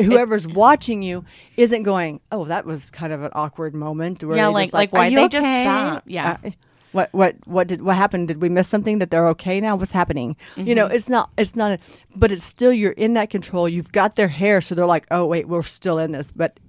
whoever's 0.00 0.48
watching 0.48 1.02
you 1.02 1.24
isn't 1.56 1.82
going, 1.82 2.20
"Oh, 2.30 2.44
that 2.46 2.64
was 2.64 2.90
kind 2.90 3.12
of 3.12 3.22
an 3.24 3.30
awkward 3.34 3.74
moment." 3.74 4.22
Where 4.24 4.36
Yeah, 4.36 4.46
like- 4.48 4.72
like, 4.72 4.92
why'd 4.92 5.12
you 5.12 5.18
they 5.18 5.28
just 5.28 5.46
stop? 5.46 6.04
Yeah. 6.06 6.38
Uh, 6.44 6.50
what 6.92 7.08
what 7.12 7.36
what 7.46 7.68
did 7.68 7.82
what 7.82 7.96
happened? 7.96 8.28
Did 8.28 8.40
we 8.42 8.48
miss 8.48 8.68
something? 8.68 8.98
That 8.98 9.10
they're 9.10 9.28
okay 9.28 9.60
now? 9.60 9.76
What's 9.76 9.92
happening? 9.92 10.36
You 10.56 10.74
know, 10.74 10.86
it's 10.86 11.08
not 11.08 11.30
it's 11.36 11.56
not, 11.56 11.72
a, 11.72 11.78
but 12.16 12.30
it's 12.32 12.44
still 12.44 12.72
you're 12.72 12.92
in 12.92 13.14
that 13.14 13.30
control. 13.30 13.68
You've 13.68 13.92
got 13.92 14.16
their 14.16 14.28
hair, 14.28 14.60
so 14.60 14.74
they're 14.74 14.86
like, 14.86 15.06
oh 15.10 15.26
wait, 15.26 15.48
we're 15.48 15.62
still 15.62 15.98
in 15.98 16.12
this. 16.12 16.30
But 16.30 16.60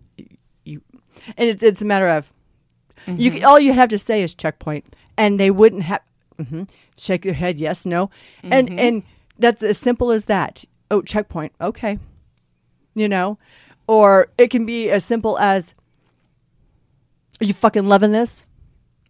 you, 0.65 0.81
and 1.37 1.49
it's 1.49 1.61
it's 1.63 1.81
a 1.81 1.85
matter 1.85 2.07
of 2.09 2.31
you 3.07 3.29
Mm-hmm. 3.31 3.39
c 3.39 3.43
all 3.43 3.59
you 3.59 3.73
have 3.73 3.89
to 3.89 3.99
say 3.99 4.23
is 4.23 4.33
checkpoint, 4.33 4.85
and 5.17 5.39
they 5.39 5.51
wouldn't 5.51 5.83
have 5.83 6.01
hmm 6.37 6.63
shake 6.97 7.23
their 7.23 7.33
head 7.33 7.59
yes 7.59 7.85
no, 7.85 8.09
and 8.43 8.69
Mm-hmm. 8.69 8.79
and 8.79 9.03
that's 9.39 9.61
as 9.63 9.77
simple 9.77 10.11
as 10.11 10.25
that. 10.25 10.63
Oh, 10.91 11.01
checkpoint, 11.01 11.53
okay, 11.59 11.97
you 12.95 13.09
know, 13.09 13.37
or 13.87 14.27
it 14.37 14.49
can 14.51 14.65
be 14.65 14.89
as 14.91 15.03
simple 15.03 15.37
as, 15.39 15.73
are 17.41 17.45
you 17.45 17.53
fucking 17.53 17.87
loving 17.87 18.11
this? 18.11 18.45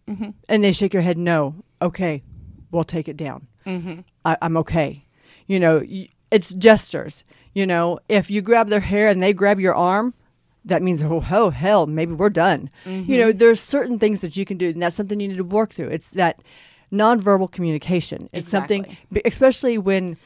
Mm-hmm. 0.08 0.30
And 0.48 0.62
they 0.64 0.72
shake 0.72 0.92
your 0.92 1.02
head 1.02 1.18
no. 1.18 1.54
Okay, 1.80 2.22
we'll 2.70 2.84
take 2.84 3.08
it 3.08 3.16
down. 3.16 3.46
Mm-hmm. 3.66 4.00
I, 4.24 4.36
I'm 4.42 4.56
okay. 4.58 5.04
You 5.46 5.58
know, 5.60 5.78
y- 5.78 6.08
it's 6.30 6.52
gestures. 6.54 7.24
You 7.54 7.66
know, 7.66 8.00
if 8.08 8.30
you 8.30 8.42
grab 8.42 8.68
their 8.68 8.80
hair 8.80 9.08
and 9.08 9.22
they 9.22 9.32
grab 9.32 9.60
your 9.60 9.74
arm, 9.74 10.12
that 10.64 10.82
means 10.82 11.02
oh, 11.02 11.24
oh 11.30 11.50
hell, 11.50 11.86
maybe 11.86 12.14
we're 12.14 12.30
done. 12.30 12.70
You 12.86 13.18
know, 13.18 13.32
there's 13.32 13.60
certain 13.60 13.98
things 13.98 14.20
that 14.22 14.36
you 14.36 14.44
can 14.44 14.56
do, 14.56 14.70
and 14.70 14.82
that's 14.82 14.96
something 14.96 15.20
you 15.20 15.28
need 15.28 15.36
to 15.36 15.44
work 15.44 15.70
through. 15.72 15.88
It's 15.88 16.10
that 16.10 16.42
nonverbal 16.92 17.50
communication. 17.52 18.28
It's 18.32 18.48
something, 18.48 18.84
Exactly. 18.84 19.06
b- 19.12 19.22
especially 19.24 19.78
when 19.78 20.16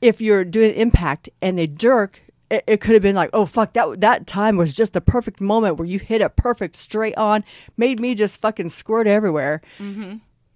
if 0.00 0.20
you're 0.20 0.44
doing 0.44 0.74
impact 0.74 1.28
and 1.40 1.58
they 1.58 1.66
jerk. 1.66 2.20
It, 2.54 2.64
it 2.66 2.80
could 2.80 2.94
have 2.94 3.02
been 3.02 3.16
like, 3.16 3.30
oh 3.32 3.46
fuck, 3.46 3.72
that 3.74 4.00
that 4.00 4.26
time 4.26 4.56
was 4.56 4.72
just 4.74 4.92
the 4.92 5.00
perfect 5.00 5.40
moment 5.40 5.76
where 5.76 5.86
you 5.88 5.98
hit 5.98 6.20
it 6.20 6.36
perfect 6.36 6.76
straight 6.76 7.16
on, 7.16 7.44
made 7.76 8.00
me 8.00 8.14
just 8.14 8.40
fucking 8.40 8.68
squirt 8.68 9.06
everywhere. 9.06 9.60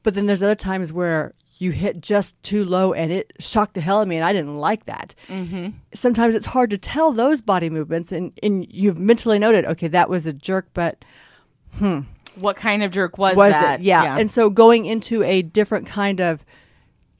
But 0.02 0.14
then 0.14 0.26
there's 0.26 0.42
other 0.42 0.54
times 0.54 0.92
where 0.92 1.34
you 1.60 1.72
hit 1.72 2.00
just 2.00 2.40
too 2.44 2.64
low 2.64 2.92
and 2.92 3.10
it 3.10 3.32
shocked 3.40 3.74
the 3.74 3.80
hell 3.80 3.98
out 3.98 4.02
of 4.02 4.08
me, 4.08 4.16
and 4.16 4.24
I 4.24 4.32
didn't 4.32 4.56
like 4.58 4.86
that. 4.86 5.14
Mm-hmm. 5.26 5.70
Sometimes 5.92 6.34
it's 6.34 6.46
hard 6.46 6.70
to 6.70 6.78
tell 6.78 7.10
those 7.12 7.40
body 7.40 7.68
movements, 7.68 8.12
and, 8.12 8.32
and 8.42 8.64
you've 8.72 9.00
mentally 9.00 9.40
noted, 9.40 9.64
okay, 9.64 9.88
that 9.88 10.08
was 10.08 10.24
a 10.24 10.32
jerk, 10.32 10.68
but 10.72 11.04
What 12.40 12.56
kind 12.56 12.84
of 12.84 12.92
jerk 12.92 13.18
was, 13.18 13.34
was 13.36 13.52
that? 13.52 13.80
it? 13.80 13.84
Yeah. 13.84 14.16
And 14.16 14.30
so 14.30 14.50
going 14.50 14.86
into 14.86 15.24
a 15.24 15.42
different 15.42 15.86
kind 15.88 16.20
of 16.20 16.44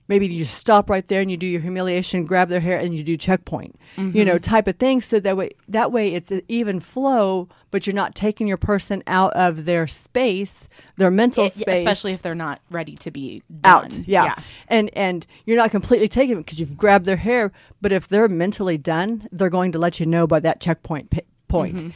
maybe 0.08 0.26
you 0.26 0.44
stop 0.44 0.88
right 0.90 1.06
there 1.06 1.20
and 1.20 1.30
you 1.30 1.36
do 1.36 1.46
your 1.46 1.60
humiliation, 1.60 2.24
grab 2.24 2.48
their 2.48 2.60
hair, 2.60 2.78
and 2.78 2.96
you 2.96 3.04
do 3.04 3.16
checkpoint, 3.16 3.76
you 3.96 4.04
Mm-hmm. 4.04 4.24
know, 4.24 4.38
type 4.38 4.66
of 4.66 4.76
thing. 4.76 5.00
So 5.00 5.20
that 5.20 5.36
way, 5.36 5.50
that 5.68 5.92
way 5.92 6.14
it's 6.14 6.30
an 6.30 6.40
even 6.48 6.80
flow, 6.80 7.48
but 7.70 7.86
you're 7.86 7.94
not 7.94 8.14
taking 8.14 8.46
your 8.46 8.56
person 8.56 9.02
out 9.06 9.32
of 9.34 9.64
their 9.66 9.86
space, 9.86 10.68
their 10.96 11.10
mental 11.10 11.44
It- 11.46 11.52
space, 11.52 11.78
especially 11.78 12.12
if 12.14 12.22
they're 12.22 12.34
not 12.34 12.60
ready 12.70 12.96
to 12.96 13.10
be 13.10 13.42
out. 13.64 13.90
done. 13.90 14.04
Yeah. 14.06 14.34
And 14.68 14.90
and 14.96 15.26
you're 15.46 15.58
not 15.58 15.70
completely 15.70 16.08
taking 16.08 16.36
it 16.38 16.44
because 16.46 16.58
you've 16.58 16.76
grabbed 16.76 17.04
their 17.04 17.16
hair, 17.16 17.52
but 17.80 17.92
if 17.92 18.08
they're 18.08 18.28
mentally 18.28 18.78
done, 18.78 19.28
they're 19.30 19.50
going 19.50 19.72
to 19.72 19.78
let 19.78 20.00
you 20.00 20.06
know 20.06 20.26
by 20.26 20.40
that 20.40 20.60
checkpoint 20.60 21.10
pi- 21.10 21.20
point. 21.48 21.76
Mm-hmm. 21.76 21.90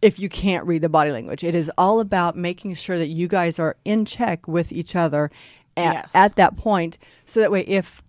If 0.00 0.20
you 0.20 0.28
can't 0.28 0.64
read 0.64 0.82
the 0.82 0.88
body 0.88 1.10
language, 1.10 1.42
it 1.42 1.56
is 1.56 1.68
all 1.76 1.98
about 1.98 2.36
making 2.36 2.74
sure 2.74 2.98
that 2.98 3.08
you 3.08 3.26
guys 3.26 3.58
are 3.58 3.76
in 3.84 4.04
check 4.04 4.46
with 4.46 4.70
each 4.70 4.94
other 4.94 5.28
at, 5.78 5.94
Yes. 5.94 6.10
at 6.14 6.36
that 6.36 6.56
point. 6.56 6.98
So 7.26 7.40
that 7.40 7.50
way, 7.50 7.62
if, 7.62 8.02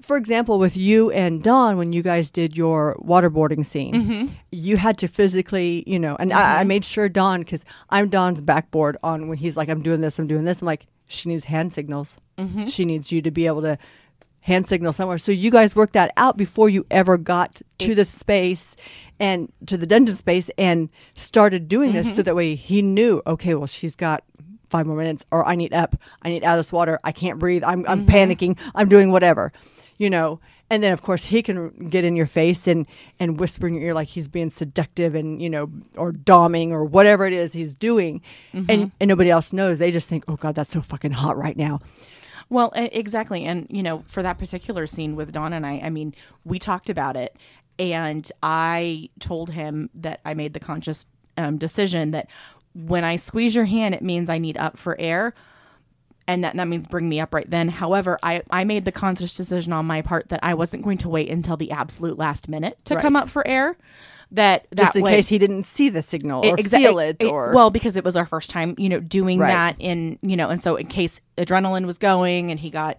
for 0.00 0.16
example, 0.16 0.58
with 0.58 0.76
you 0.76 1.10
and 1.10 1.42
Don, 1.42 1.76
when 1.76 1.92
you 1.92 2.02
guys 2.02 2.30
did 2.30 2.56
your 2.56 2.96
waterboarding 3.00 3.64
scene, 3.66 3.94
Mm-hmm. 3.94 4.26
you 4.52 4.76
had 4.76 4.96
to 4.98 5.08
physically, 5.08 5.82
you 5.86 5.98
know, 5.98 6.16
and 6.18 6.32
I, 6.32 6.60
I 6.60 6.64
made 6.64 6.84
sure 6.84 7.08
Don, 7.08 7.40
because 7.40 7.64
I'm 7.90 8.08
Don's 8.08 8.40
backboard 8.40 8.96
on 9.02 9.28
when 9.28 9.38
he's 9.38 9.56
like, 9.56 9.68
I'm 9.68 9.82
doing 9.82 10.00
this, 10.00 10.18
I'm 10.18 10.26
doing 10.26 10.44
this. 10.44 10.60
I'm 10.62 10.66
like, 10.66 10.86
she 11.06 11.28
needs 11.28 11.44
hand 11.44 11.72
signals. 11.72 12.18
Mm-hmm. 12.38 12.66
She 12.66 12.84
needs 12.84 13.10
you 13.12 13.20
to 13.22 13.30
be 13.30 13.46
able 13.46 13.62
to 13.62 13.78
hand 14.40 14.66
signal 14.66 14.92
somewhere. 14.92 15.18
So 15.18 15.32
you 15.32 15.50
guys 15.50 15.74
worked 15.74 15.94
that 15.94 16.12
out 16.16 16.36
before 16.36 16.68
you 16.68 16.86
ever 16.90 17.16
got 17.18 17.60
to 17.78 17.94
the 17.96 18.04
space 18.04 18.76
and 19.18 19.50
to 19.66 19.76
the 19.76 19.86
dungeon 19.86 20.14
space 20.14 20.50
and 20.56 20.88
started 21.16 21.66
doing 21.68 21.92
this. 21.92 22.06
Mm-hmm. 22.06 22.16
So 22.16 22.22
that 22.22 22.36
way 22.36 22.54
he 22.54 22.80
knew, 22.82 23.22
okay, 23.26 23.54
well, 23.54 23.66
she's 23.66 23.96
got 23.96 24.22
five 24.70 24.86
more 24.86 24.96
minutes 24.96 25.24
or 25.30 25.46
I 25.46 25.54
need 25.54 25.72
up. 25.72 25.96
I 26.22 26.28
need 26.30 26.44
out 26.44 26.54
of 26.54 26.58
this 26.58 26.72
water. 26.72 26.98
I 27.04 27.12
can't 27.12 27.38
breathe. 27.38 27.62
I'm, 27.64 27.84
I'm 27.88 28.06
Mm-hmm. 28.06 28.10
panicking. 28.10 28.58
I'm 28.74 28.88
doing 28.88 29.10
whatever, 29.10 29.52
you 29.98 30.10
know. 30.10 30.40
And 30.68 30.82
then 30.82 30.92
of 30.92 31.00
course 31.00 31.26
he 31.26 31.42
can 31.42 31.88
get 31.90 32.04
in 32.04 32.16
your 32.16 32.26
face 32.26 32.66
and, 32.66 32.86
and 33.20 33.38
whisper 33.38 33.68
in 33.68 33.74
your 33.74 33.84
ear 33.84 33.94
like 33.94 34.08
he's 34.08 34.26
being 34.26 34.50
seductive 34.50 35.14
and, 35.14 35.40
you 35.40 35.48
know, 35.48 35.70
or 35.96 36.10
doming 36.12 36.70
or 36.70 36.84
whatever 36.84 37.24
it 37.24 37.32
is 37.32 37.52
he's 37.52 37.74
doing. 37.74 38.20
Mm-hmm. 38.52 38.70
And, 38.70 38.92
and 39.00 39.08
nobody 39.08 39.30
else 39.30 39.52
knows. 39.52 39.78
They 39.78 39.92
just 39.92 40.08
think, 40.08 40.24
oh 40.26 40.34
God, 40.36 40.56
that's 40.56 40.70
so 40.70 40.80
fucking 40.80 41.12
hot 41.12 41.36
right 41.36 41.56
now. 41.56 41.78
Well, 42.48 42.72
exactly. 42.74 43.44
And, 43.44 43.66
you 43.70 43.82
know, 43.82 44.04
for 44.06 44.22
that 44.22 44.38
particular 44.38 44.86
scene 44.86 45.14
with 45.16 45.32
Don 45.32 45.52
and 45.52 45.64
I, 45.66 45.80
I 45.84 45.90
mean, 45.90 46.14
we 46.44 46.58
talked 46.58 46.88
about 46.90 47.16
it 47.16 47.36
and 47.78 48.30
I 48.42 49.10
told 49.20 49.50
him 49.50 49.90
that 49.94 50.20
I 50.24 50.34
made 50.34 50.52
the 50.52 50.60
conscious 50.60 51.06
um, 51.36 51.58
decision 51.58 52.12
that 52.12 52.28
when 52.76 53.04
I 53.04 53.16
squeeze 53.16 53.54
your 53.54 53.64
hand, 53.64 53.94
it 53.94 54.02
means 54.02 54.28
I 54.28 54.38
need 54.38 54.56
up 54.58 54.76
for 54.78 54.94
air. 55.00 55.34
And 56.28 56.42
that, 56.42 56.56
that 56.56 56.66
means 56.66 56.86
bring 56.88 57.08
me 57.08 57.20
up 57.20 57.32
right 57.32 57.48
then. 57.48 57.68
However, 57.68 58.18
I, 58.22 58.42
I 58.50 58.64
made 58.64 58.84
the 58.84 58.90
conscious 58.92 59.36
decision 59.36 59.72
on 59.72 59.86
my 59.86 60.02
part 60.02 60.28
that 60.30 60.40
I 60.42 60.54
wasn't 60.54 60.82
going 60.82 60.98
to 60.98 61.08
wait 61.08 61.30
until 61.30 61.56
the 61.56 61.70
absolute 61.70 62.18
last 62.18 62.48
minute 62.48 62.76
to 62.86 62.96
come 62.96 63.14
up 63.14 63.28
for 63.28 63.46
air. 63.46 63.76
That 64.32 64.66
Just 64.74 64.94
that 64.94 64.98
in 64.98 65.04
way, 65.04 65.12
case 65.12 65.28
he 65.28 65.38
didn't 65.38 65.62
see 65.66 65.88
the 65.88 66.02
signal 66.02 66.44
or 66.44 66.56
exa- 66.56 66.78
feel 66.78 66.98
it, 66.98 67.22
or 67.22 67.52
well 67.54 67.70
because 67.70 67.96
it 67.96 68.02
was 68.02 68.16
our 68.16 68.26
first 68.26 68.50
time 68.50 68.74
you 68.76 68.88
know 68.88 68.98
doing 68.98 69.38
Right. 69.38 69.46
that 69.46 69.76
in 69.78 70.18
you 70.20 70.36
know 70.36 70.50
and 70.50 70.60
so 70.60 70.74
in 70.74 70.86
case 70.88 71.20
adrenaline 71.38 71.86
was 71.86 71.96
going 71.96 72.50
and 72.50 72.58
he 72.58 72.68
got 72.68 72.98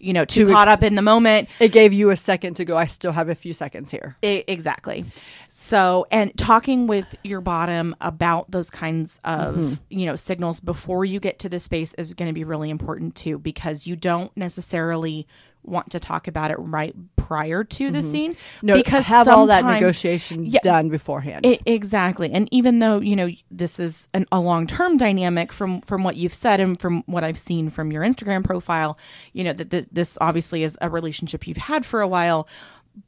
you 0.00 0.12
know 0.12 0.24
too 0.24 0.46
Too 0.46 0.52
caught 0.52 0.68
ex- 0.68 0.74
up 0.78 0.82
in 0.84 0.94
the 0.94 1.02
moment 1.02 1.48
it 1.60 1.72
gave 1.72 1.92
you 1.92 2.10
a 2.10 2.16
second 2.16 2.54
to 2.54 2.64
go. 2.64 2.76
I 2.76 2.86
still 2.86 3.12
have 3.12 3.28
a 3.28 3.34
few 3.34 3.52
seconds 3.52 3.90
here. 3.90 4.16
I- 4.22 4.44
exactly 4.46 5.04
so 5.48 6.06
and 6.10 6.34
talking 6.38 6.86
with 6.86 7.14
your 7.24 7.40
bottom 7.40 7.94
about 8.00 8.50
those 8.50 8.70
kinds 8.70 9.20
of 9.24 9.56
Mm-hmm. 9.56 9.74
you 9.90 10.06
know 10.06 10.16
signals 10.16 10.60
before 10.60 11.04
you 11.04 11.20
get 11.20 11.38
to 11.40 11.48
the 11.48 11.58
space 11.58 11.94
is 11.94 12.14
going 12.14 12.28
to 12.28 12.32
be 12.32 12.44
really 12.44 12.70
important 12.70 13.14
too 13.16 13.38
because 13.38 13.86
you 13.86 13.96
don't 13.96 14.34
necessarily 14.36 15.26
want 15.64 15.90
to 15.90 16.00
talk 16.00 16.28
about 16.28 16.50
it 16.50 16.56
right 16.58 16.94
prior 17.28 17.62
to 17.62 17.90
the 17.90 18.02
scene 18.02 18.32
Mm-hmm. 18.32 18.66
No, 18.66 18.74
because 18.74 19.06
have 19.06 19.28
all 19.28 19.46
that 19.48 19.64
negotiation 19.64 20.46
Yeah. 20.46 20.60
done 20.62 20.88
beforehand. 20.88 21.44
I- 21.46 21.58
exactly. 21.66 22.30
And 22.32 22.48
even 22.50 22.78
though, 22.78 23.00
you 23.00 23.14
know, 23.16 23.28
this 23.50 23.78
is 23.78 24.08
an, 24.14 24.24
a 24.32 24.40
long-term 24.40 24.96
dynamic 24.96 25.52
from 25.52 25.82
from 25.82 26.04
what 26.04 26.16
you've 26.16 26.32
said 26.34 26.58
and 26.60 26.80
from 26.80 27.02
what 27.06 27.22
I've 27.24 27.38
seen 27.38 27.68
from 27.68 27.92
your 27.92 28.02
Instagram 28.02 28.42
profile, 28.44 28.96
you 29.34 29.44
know, 29.44 29.52
that 29.52 29.70
th- 29.70 29.86
this 29.92 30.16
obviously 30.22 30.62
is 30.62 30.78
a 30.80 30.88
relationship 30.88 31.46
you've 31.46 31.58
had 31.58 31.84
for 31.84 32.00
a 32.00 32.08
while, 32.08 32.48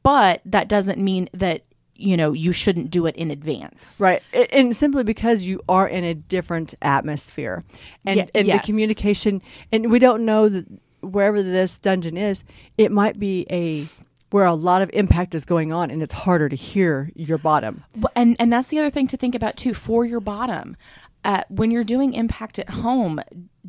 but 0.03 0.41
that 0.45 0.67
doesn't 0.67 0.99
mean 0.99 1.27
that, 1.33 1.63
you 1.95 2.15
know, 2.15 2.31
you 2.33 2.51
shouldn't 2.51 2.91
do 2.91 3.05
it 3.07 3.15
in 3.15 3.31
advance. 3.31 3.97
Right. 3.99 4.21
And 4.53 4.75
simply 4.75 5.03
because 5.03 5.43
you 5.43 5.61
are 5.67 5.87
in 5.87 6.03
a 6.03 6.13
different 6.13 6.75
atmosphere. 6.81 7.63
And 8.05 8.19
Ye- 8.19 8.27
and 8.35 8.47
yes. 8.47 8.61
the 8.61 8.65
communication 8.71 9.41
and 9.71 9.91
we 9.91 9.97
don't 9.99 10.25
know 10.25 10.47
that 10.47 10.65
wherever 11.01 11.41
this 11.41 11.79
dungeon 11.79 12.15
is, 12.17 12.43
it 12.77 12.91
might 12.91 13.17
be 13.19 13.47
a 13.49 13.87
where 14.31 14.45
a 14.45 14.53
lot 14.53 14.81
of 14.81 14.89
impact 14.93 15.35
is 15.35 15.45
going 15.45 15.71
on 15.71 15.91
and 15.91 16.01
it's 16.01 16.13
harder 16.13 16.49
to 16.49 16.55
hear 16.55 17.11
your 17.15 17.37
bottom. 17.37 17.83
Well, 17.97 18.11
and 18.15 18.35
and 18.39 18.51
that's 18.51 18.67
the 18.69 18.79
other 18.79 18.89
thing 18.89 19.07
to 19.07 19.17
think 19.17 19.35
about 19.35 19.55
too 19.57 19.73
for 19.73 20.03
your 20.05 20.19
bottom. 20.19 20.75
Uh, 21.23 21.43
when 21.49 21.69
you're 21.69 21.83
doing 21.83 22.13
impact 22.13 22.57
at 22.57 22.69
home, 22.69 23.19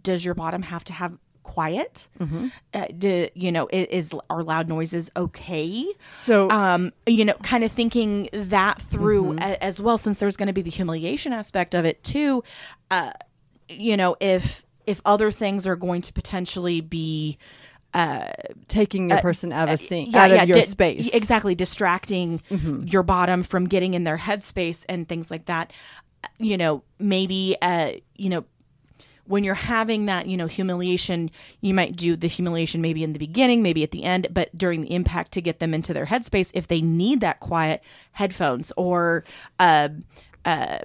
does 0.00 0.24
your 0.24 0.34
bottom 0.34 0.62
have 0.62 0.84
to 0.84 0.92
have 0.94 1.18
quiet? 1.42 2.08
Mm-hmm. 2.18 2.48
Uh, 2.72 2.86
do 2.96 3.28
you 3.34 3.52
know 3.52 3.68
is 3.70 4.12
are 4.30 4.42
loud 4.42 4.68
noises 4.68 5.10
okay? 5.16 5.84
So 6.14 6.48
um, 6.50 6.92
you 7.06 7.24
know, 7.26 7.34
kind 7.42 7.62
of 7.64 7.70
thinking 7.72 8.28
that 8.32 8.80
through 8.80 9.24
Mm-hmm. 9.34 9.38
a- 9.40 9.62
as 9.62 9.80
well, 9.80 9.98
since 9.98 10.18
there's 10.18 10.36
going 10.38 10.46
to 10.46 10.52
be 10.54 10.62
the 10.62 10.70
humiliation 10.70 11.32
aspect 11.34 11.74
of 11.74 11.84
it 11.84 12.02
too. 12.04 12.42
Uh, 12.90 13.10
you 13.68 13.96
know, 13.96 14.16
if 14.20 14.64
if 14.86 15.00
other 15.04 15.30
things 15.30 15.66
are 15.66 15.76
going 15.76 16.02
to 16.02 16.12
potentially 16.12 16.80
be 16.80 17.36
taking 18.68 19.10
your 19.10 19.20
person 19.20 19.52
out 19.52 19.68
of 19.68 19.80
a 19.80 19.82
scene, 19.82 20.08
uh, 20.08 20.10
yeah, 20.12 20.22
out 20.22 20.30
of 20.30 20.48
your 20.48 20.58
di- 20.58 20.62
space. 20.62 21.14
exactly 21.14 21.54
distracting 21.54 22.42
your 22.84 23.02
bottom 23.02 23.42
from 23.42 23.66
getting 23.66 23.94
in 23.94 24.04
their 24.04 24.18
headspace 24.18 24.84
and 24.88 25.08
things 25.08 25.30
like 25.30 25.46
that. 25.46 25.72
You 26.38 26.56
know, 26.56 26.82
maybe 26.98 27.56
uh, 27.60 27.92
you 28.16 28.30
know 28.30 28.44
when 29.24 29.44
you're 29.44 29.54
having 29.54 30.06
that, 30.06 30.26
you 30.26 30.36
know, 30.36 30.46
humiliation, 30.46 31.30
you 31.60 31.72
might 31.74 31.96
do 31.96 32.16
the 32.16 32.26
humiliation 32.26 32.80
maybe 32.80 33.04
in 33.04 33.12
the 33.12 33.18
beginning, 33.18 33.62
maybe 33.62 33.82
at 33.82 33.90
the 33.92 34.04
end, 34.04 34.26
but 34.30 34.56
during 34.56 34.80
the 34.82 34.92
impact 34.92 35.32
to 35.32 35.40
get 35.40 35.60
them 35.60 35.72
into 35.72 35.94
their 35.94 36.06
headspace, 36.06 36.50
if 36.54 36.66
they 36.68 36.82
need 36.82 37.20
that 37.20 37.40
quiet, 37.40 37.82
headphones 38.12 38.72
or 38.76 39.24
uh, 39.60 39.88
uh, 40.44 40.78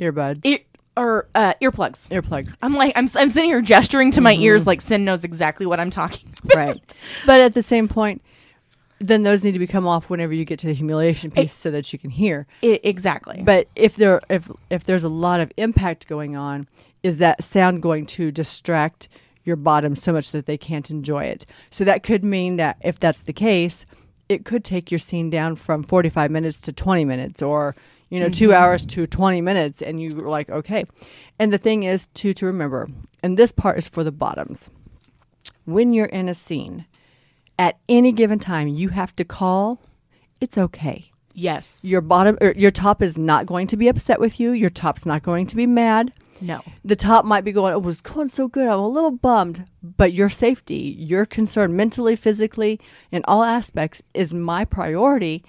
Earbuds, 0.00 0.40
ear, 0.44 0.58
or 0.96 1.26
uh, 1.34 1.54
earplugs. 1.60 2.08
earplugs. 2.08 2.56
I'm 2.62 2.74
like, 2.74 2.92
I'm, 2.96 3.06
I'm 3.16 3.30
sitting 3.30 3.50
here 3.50 3.60
gesturing 3.60 4.10
to 4.12 4.20
my 4.20 4.34
ears 4.34 4.66
like 4.66 4.80
Sin 4.80 5.04
knows 5.04 5.24
exactly 5.24 5.66
what 5.66 5.78
I'm 5.80 5.90
talking 5.90 6.28
about. 6.44 6.56
right. 6.56 6.94
But 7.26 7.40
at 7.40 7.54
the 7.54 7.62
same 7.62 7.88
point, 7.88 8.22
then 8.98 9.22
those 9.24 9.44
need 9.44 9.52
to 9.52 9.58
become 9.58 9.86
off 9.86 10.08
whenever 10.08 10.32
you 10.32 10.44
get 10.44 10.58
to 10.60 10.66
the 10.66 10.72
humiliation 10.72 11.30
piece 11.30 11.52
so 11.52 11.70
that 11.70 11.92
you 11.92 11.98
can 11.98 12.10
hear. 12.10 12.46
I- 12.62 12.80
exactly. 12.82 13.42
But 13.44 13.68
if 13.76 13.96
there 13.96 14.20
if 14.30 14.50
if 14.70 14.84
there's 14.84 15.04
a 15.04 15.08
lot 15.10 15.40
of 15.40 15.52
impact 15.58 16.08
going 16.08 16.34
on, 16.36 16.66
is 17.02 17.18
that 17.18 17.44
sound 17.44 17.82
going 17.82 18.06
to 18.06 18.30
distract 18.32 19.08
your 19.44 19.56
bottom 19.56 19.94
so 19.96 20.12
much 20.12 20.30
that 20.30 20.46
they 20.46 20.56
can't 20.56 20.90
enjoy 20.90 21.24
it? 21.24 21.44
So 21.70 21.84
that 21.84 22.02
could 22.02 22.24
mean 22.24 22.56
that 22.56 22.78
if 22.80 22.98
that's 22.98 23.22
the 23.22 23.34
case, 23.34 23.84
it 24.30 24.44
could 24.46 24.64
take 24.64 24.90
your 24.90 24.98
scene 24.98 25.28
down 25.28 25.56
from 25.56 25.82
45 25.82 26.30
minutes 26.30 26.58
to 26.62 26.72
20 26.72 27.04
minutes 27.04 27.42
or 27.42 27.76
you 28.08 28.20
know 28.20 28.28
2 28.28 28.48
mm-hmm. 28.48 28.54
hours 28.54 28.86
to 28.86 29.06
20 29.06 29.40
minutes 29.40 29.82
and 29.82 30.00
you're 30.00 30.28
like 30.28 30.50
okay. 30.50 30.84
And 31.38 31.52
the 31.52 31.58
thing 31.58 31.82
is 31.82 32.06
to 32.14 32.32
to 32.34 32.46
remember, 32.46 32.86
and 33.22 33.36
this 33.36 33.52
part 33.52 33.78
is 33.78 33.88
for 33.88 34.04
the 34.04 34.12
bottoms. 34.12 34.70
When 35.64 35.92
you're 35.92 36.06
in 36.06 36.28
a 36.28 36.34
scene, 36.34 36.86
at 37.58 37.78
any 37.88 38.12
given 38.12 38.38
time 38.38 38.68
you 38.68 38.90
have 38.90 39.14
to 39.16 39.24
call, 39.24 39.80
it's 40.40 40.56
okay 40.56 41.10
yes. 41.36 41.84
your 41.84 42.00
bottom 42.00 42.36
or 42.40 42.52
your 42.52 42.70
top 42.70 43.02
is 43.02 43.18
not 43.18 43.46
going 43.46 43.66
to 43.68 43.76
be 43.76 43.88
upset 43.88 44.18
with 44.18 44.40
you 44.40 44.52
your 44.52 44.70
top's 44.70 45.06
not 45.06 45.22
going 45.22 45.46
to 45.46 45.54
be 45.54 45.66
mad 45.66 46.12
No. 46.40 46.62
the 46.84 46.96
top 46.96 47.24
might 47.24 47.44
be 47.44 47.52
going 47.52 47.72
it 47.74 47.82
was 47.82 48.00
going 48.00 48.28
so 48.28 48.48
good 48.48 48.66
i'm 48.66 48.80
a 48.80 48.88
little 48.88 49.10
bummed 49.10 49.66
but 49.82 50.12
your 50.12 50.28
safety 50.28 50.96
your 50.98 51.26
concern 51.26 51.76
mentally 51.76 52.16
physically 52.16 52.80
in 53.12 53.22
all 53.26 53.44
aspects 53.44 54.02
is 54.14 54.32
my 54.34 54.64
priority 54.64 55.44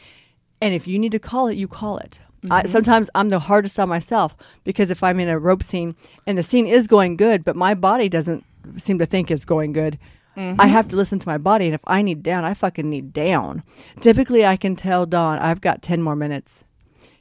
and 0.62 0.74
if 0.74 0.88
you 0.88 0.99
need 0.99 1.14
to 1.14 1.20
call 1.20 1.47
it 1.47 1.55
you 1.55 1.68
call 1.68 1.97
it 1.97 2.20
I, 2.52 2.62
mm-hmm. 2.62 2.72
sometimes 2.72 3.10
i'm 3.16 3.30
the 3.30 3.39
hardest 3.39 3.80
on 3.80 3.89
myself 3.89 4.36
because 4.64 4.89
if 4.89 5.04
i'm 5.04 5.20
in 5.20 5.30
a 5.30 5.39
rope 5.39 5.64
scene 5.64 5.95
and 6.26 6.38
the 6.38 6.43
scene 6.43 6.68
is 6.68 6.88
going 6.88 7.18
good 7.18 7.43
but 7.43 7.56
my 7.56 7.74
body 7.74 8.10
doesn't 8.10 8.43
seem 8.78 9.00
to 9.00 9.06
think 9.06 9.32
it's 9.32 9.45
going 9.45 9.74
good 9.74 9.98
I 10.38 10.39
mm-hmm. 10.39 10.60
have 10.70 10.88
to 10.89 10.95
listen 10.95 11.18
to 11.18 11.28
my 11.28 11.39
body, 11.39 11.66
and 11.66 11.74
if 11.74 11.82
I 11.88 12.04
need 12.04 12.22
down, 12.22 12.45
I 12.45 12.54
fucking 12.54 12.88
need 12.88 13.12
down. 13.12 13.64
Typically, 14.02 14.45
I 14.45 14.56
can 14.56 14.76
tell 14.76 15.08
Don 15.08 15.39
I've 15.39 15.62
got 15.62 15.82
ten 15.82 16.00
more 16.00 16.16
minutes. 16.16 16.64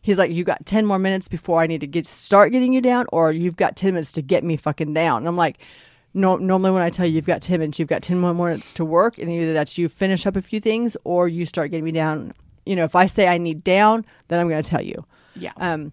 He's 0.02 0.18
like, 0.18 0.30
"You 0.30 0.44
got 0.44 0.66
ten 0.66 0.84
more 0.84 0.98
minutes 0.98 1.26
before 1.26 1.62
I 1.62 1.66
need 1.66 1.80
to 1.80 1.86
get 1.86 2.06
start 2.06 2.52
getting 2.52 2.74
you 2.74 2.82
down, 2.82 3.06
or 3.12 3.32
you've 3.32 3.56
got 3.56 3.74
ten 3.74 3.94
minutes 3.94 4.12
to 4.12 4.22
get 4.22 4.44
me 4.44 4.56
fucking 4.56 4.92
down." 4.92 5.22
And 5.22 5.28
I'm 5.28 5.36
like, 5.36 5.56
"No." 6.12 6.36
Normally, 6.36 6.72
when 6.72 6.82
I 6.82 6.90
tell 6.90 7.06
you 7.06 7.14
you've 7.14 7.24
got 7.24 7.40
ten 7.40 7.60
minutes, 7.60 7.78
you've 7.78 7.88
got 7.88 8.02
ten 8.02 8.20
more 8.20 8.34
minutes 8.34 8.70
to 8.74 8.84
work, 8.84 9.16
and 9.16 9.30
either 9.30 9.54
that's 9.54 9.78
you 9.78 9.88
finish 9.88 10.26
up 10.26 10.36
a 10.36 10.42
few 10.42 10.60
things, 10.60 10.94
or 11.04 11.26
you 11.26 11.46
start 11.46 11.70
getting 11.70 11.84
me 11.84 11.92
down. 11.92 12.34
You 12.66 12.76
know, 12.76 12.84
if 12.84 12.94
I 12.94 13.06
say 13.06 13.28
I 13.28 13.38
need 13.38 13.64
down, 13.64 14.04
then 14.28 14.40
I'm 14.40 14.48
going 14.50 14.62
to 14.62 14.68
tell 14.68 14.82
you. 14.82 15.06
Yeah. 15.38 15.52
Um, 15.56 15.92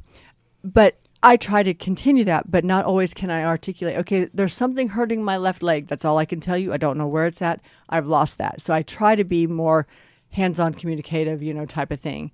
but 0.64 0.98
I 1.22 1.38
try 1.38 1.64
to 1.64 1.74
continue 1.74 2.24
that, 2.26 2.52
but 2.52 2.66
not 2.66 2.86
always 2.86 3.14
can 3.14 3.30
I 3.30 3.44
articulate, 3.44 3.98
okay, 4.00 4.30
there's 4.34 4.54
something 4.54 4.90
hurting 4.90 5.24
my 5.24 5.38
left 5.38 5.64
leg. 5.64 5.88
That's 5.88 6.04
all 6.04 6.18
I 6.18 6.26
can 6.26 6.40
tell 6.40 6.58
you. 6.58 6.74
I 6.74 6.78
don't 6.78 6.98
know 6.98 7.08
where 7.08 7.26
it's 7.26 7.42
at. 7.42 7.62
I've 7.90 8.08
lost 8.08 8.38
that. 8.40 8.62
So 8.62 8.74
I 8.74 8.82
try 8.82 9.16
to 9.16 9.24
be 9.24 9.48
more 9.48 9.88
hands 10.32 10.60
on 10.60 10.74
communicative, 10.74 11.42
you 11.42 11.54
know, 11.54 11.66
type 11.66 11.92
of 11.92 12.00
thing. 12.00 12.32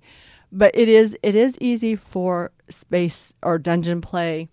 But 0.52 0.72
it 0.74 0.88
is 0.88 1.16
it 1.22 1.36
is 1.36 1.56
easy 1.60 1.94
for 1.94 2.50
space 2.68 3.32
or 3.42 3.58
dungeon 3.58 4.00
play 4.00 4.48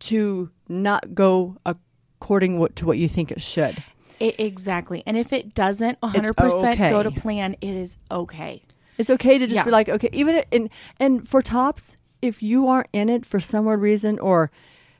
to 0.00 0.50
not 0.68 1.14
go 1.14 1.56
according 1.64 2.66
to 2.74 2.86
what 2.86 2.98
you 2.98 3.08
think 3.08 3.30
it 3.30 3.40
should. 3.40 3.82
I- 4.20 4.34
exactly. 4.38 5.02
And 5.06 5.16
if 5.16 5.32
it 5.32 5.54
doesn't 5.54 6.00
100% 6.00 6.90
go 6.90 7.02
to 7.02 7.10
plan, 7.10 7.54
it 7.60 7.74
is 7.74 7.96
okay. 8.10 8.62
It's 9.00 9.10
okay 9.10 9.38
to 9.38 9.46
just 9.46 9.56
Yeah. 9.56 9.64
be 9.64 9.70
like, 9.70 9.88
okay, 9.88 10.10
even 10.12 10.42
in 10.50 10.70
and 10.98 11.26
for 11.28 11.40
tops, 11.42 11.96
if 12.22 12.42
you 12.42 12.68
aren't 12.68 12.88
in 12.92 13.08
it 13.08 13.24
for 13.24 13.40
some 13.40 13.64
weird 13.64 13.80
reason 13.80 14.18
or 14.18 14.50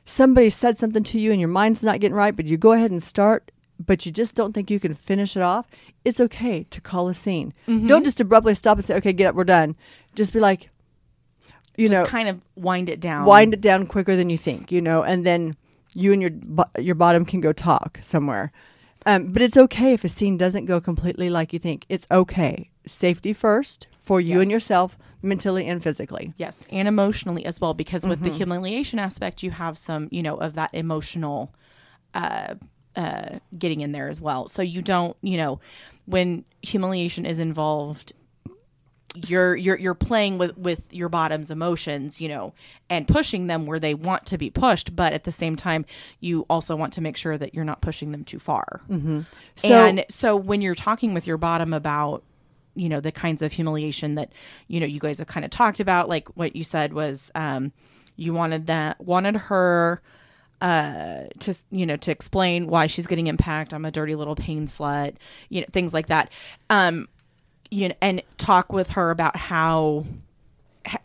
somebody 0.05 0.49
said 0.49 0.79
something 0.79 1.03
to 1.03 1.19
you 1.19 1.31
and 1.31 1.39
your 1.39 1.49
mind's 1.49 1.83
not 1.83 1.99
getting 1.99 2.15
right, 2.15 2.35
but 2.35 2.45
you 2.47 2.57
go 2.57 2.71
ahead 2.73 2.91
and 2.91 3.03
start, 3.03 3.51
but 3.79 4.05
you 4.05 4.11
just 4.11 4.35
don't 4.35 4.53
think 4.53 4.71
you 4.71 4.79
can 4.79 4.93
finish 4.93 5.37
it 5.37 5.43
off, 5.43 5.67
it's 6.03 6.19
okay 6.19 6.63
to 6.71 6.81
call 6.81 7.07
a 7.07 7.13
scene. 7.13 7.53
Mm-hmm. 7.67 7.87
Don't 7.87 8.03
just 8.03 8.19
abruptly 8.19 8.55
stop 8.55 8.77
and 8.77 8.85
say, 8.85 8.95
okay, 8.95 9.13
get 9.13 9.27
up, 9.27 9.35
we're 9.35 9.43
done. 9.43 9.75
Just 10.15 10.33
be 10.33 10.39
like, 10.39 10.69
you 11.77 11.87
Just 11.87 12.01
know, 12.03 12.05
kind 12.07 12.27
of 12.27 12.41
wind 12.55 12.89
it 12.89 12.99
down. 12.99 13.25
wind 13.25 13.53
it 13.53 13.61
down 13.61 13.85
quicker 13.87 14.15
than 14.15 14.29
you 14.29 14.37
think, 14.37 14.71
you 14.71 14.81
know, 14.81 15.03
and 15.03 15.25
then 15.25 15.55
you 15.93 16.11
and 16.13 16.21
your 16.21 16.31
your 16.79 16.95
bottom 16.95 17.23
can 17.25 17.39
go 17.41 17.53
talk 17.53 17.99
somewhere. 18.01 18.51
Um, 19.05 19.27
but 19.29 19.41
it's 19.41 19.57
okay 19.57 19.93
if 19.93 20.03
a 20.03 20.09
scene 20.09 20.37
doesn't 20.37 20.65
go 20.65 20.79
completely 20.81 21.29
like 21.29 21.53
you 21.53 21.59
think. 21.59 21.85
It's 21.89 22.05
okay. 22.11 22.69
Safety 22.85 23.33
first 23.33 23.87
for 24.01 24.19
you 24.19 24.41
and 24.41 24.49
yourself, 24.51 24.97
mentally 25.21 25.67
and 25.67 25.81
physically. 25.81 26.33
Yes, 26.35 26.65
and 26.71 26.87
emotionally 26.87 27.45
as 27.45 27.61
well, 27.61 27.73
because 27.73 28.03
with 28.03 28.19
Mm-hmm. 28.19 28.29
the 28.29 28.35
humiliation 28.35 28.99
aspect, 28.99 29.43
you 29.43 29.51
have 29.51 29.77
some, 29.77 30.09
you 30.11 30.23
know, 30.23 30.35
of 30.37 30.55
that 30.55 30.71
emotional 30.73 31.53
uh, 32.15 32.55
uh, 32.95 33.37
getting 33.57 33.79
in 33.81 33.91
there 33.93 34.09
as 34.09 34.19
well. 34.19 34.47
So 34.47 34.61
you 34.63 34.81
don't, 34.81 35.15
you 35.21 35.37
know, 35.37 35.59
when 36.05 36.43
humiliation 36.61 37.25
is 37.27 37.39
involved, 37.39 38.13
you're 39.27 39.55
you're 39.57 39.77
you're 39.77 39.93
playing 39.93 40.37
with 40.37 40.57
with 40.57 40.91
your 40.93 41.09
bottom's 41.09 41.51
emotions, 41.51 42.21
you 42.21 42.29
know, 42.29 42.53
and 42.89 43.05
pushing 43.07 43.47
them 43.47 43.65
where 43.65 43.79
they 43.79 43.93
want 43.93 44.25
to 44.27 44.37
be 44.37 44.49
pushed, 44.49 44.95
but 44.95 45.11
at 45.13 45.25
the 45.25 45.31
same 45.33 45.55
time, 45.57 45.85
you 46.21 46.45
also 46.49 46.75
want 46.77 46.93
to 46.93 47.01
make 47.01 47.17
sure 47.17 47.37
that 47.37 47.53
you're 47.53 47.65
not 47.65 47.81
pushing 47.81 48.11
them 48.13 48.23
too 48.23 48.39
far. 48.39 48.81
So 49.55 49.67
and 49.67 50.05
so 50.09 50.35
when 50.37 50.61
you're 50.61 50.75
talking 50.75 51.13
with 51.13 51.27
your 51.27 51.37
bottom 51.37 51.73
about 51.73 52.23
you 52.75 52.89
know 52.89 52.99
the 52.99 53.11
kinds 53.11 53.41
of 53.41 53.51
humiliation 53.51 54.15
that 54.15 54.31
you 54.67 54.79
know 54.79 54.85
you 54.85 54.99
guys 54.99 55.19
have 55.19 55.27
kind 55.27 55.45
of 55.45 55.51
talked 55.51 55.79
about 55.79 56.09
like 56.09 56.27
what 56.37 56.55
you 56.55 56.63
said 56.63 56.93
was 56.93 57.31
um 57.35 57.71
you 58.15 58.33
wanted 58.33 58.67
that 58.67 58.99
wanted 58.99 59.35
her 59.35 60.01
uh 60.61 61.23
to 61.39 61.57
you 61.71 61.85
know 61.85 61.97
to 61.97 62.11
explain 62.11 62.67
why 62.67 62.87
she's 62.87 63.07
getting 63.07 63.27
impact 63.27 63.73
i'm 63.73 63.85
a 63.85 63.91
dirty 63.91 64.15
little 64.15 64.35
pain 64.35 64.67
slut 64.67 65.15
you 65.49 65.61
know 65.61 65.67
things 65.71 65.93
like 65.93 66.07
that. 66.07 66.31
Um 66.69 67.07
you 67.69 67.87
know 67.89 67.95
and 68.01 68.21
talk 68.37 68.71
with 68.71 68.91
her 68.91 69.11
about 69.11 69.35
how 69.35 70.05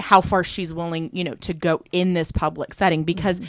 how 0.01 0.21
far 0.21 0.43
she's 0.43 0.73
willing 0.75 1.11
you 1.13 1.25
know 1.25 1.35
to 1.35 1.55
go 1.55 1.83
in 1.93 2.15
this 2.15 2.33
public 2.33 2.75
setting 2.75 3.05
because 3.05 3.41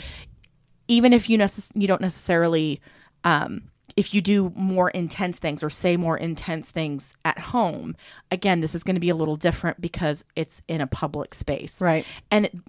even 0.88 1.12
if 1.12 1.28
you 1.28 1.38
necess- 1.38 1.72
you 1.74 1.86
don't 1.86 2.00
necessarily 2.00 2.80
um, 3.24 3.62
if 3.96 4.14
you 4.14 4.20
do 4.20 4.52
more 4.54 4.90
intense 4.90 5.38
things 5.38 5.62
or 5.62 5.70
say 5.70 5.96
more 5.96 6.16
intense 6.16 6.70
things 6.70 7.14
at 7.24 7.38
home 7.38 7.96
again 8.30 8.60
this 8.60 8.74
is 8.74 8.84
going 8.84 8.96
to 8.96 9.00
be 9.00 9.10
a 9.10 9.14
little 9.14 9.36
different 9.36 9.80
because 9.80 10.24
it's 10.36 10.62
in 10.68 10.80
a 10.80 10.86
public 10.86 11.34
space. 11.34 11.80
Right. 11.80 12.06
and 12.30 12.62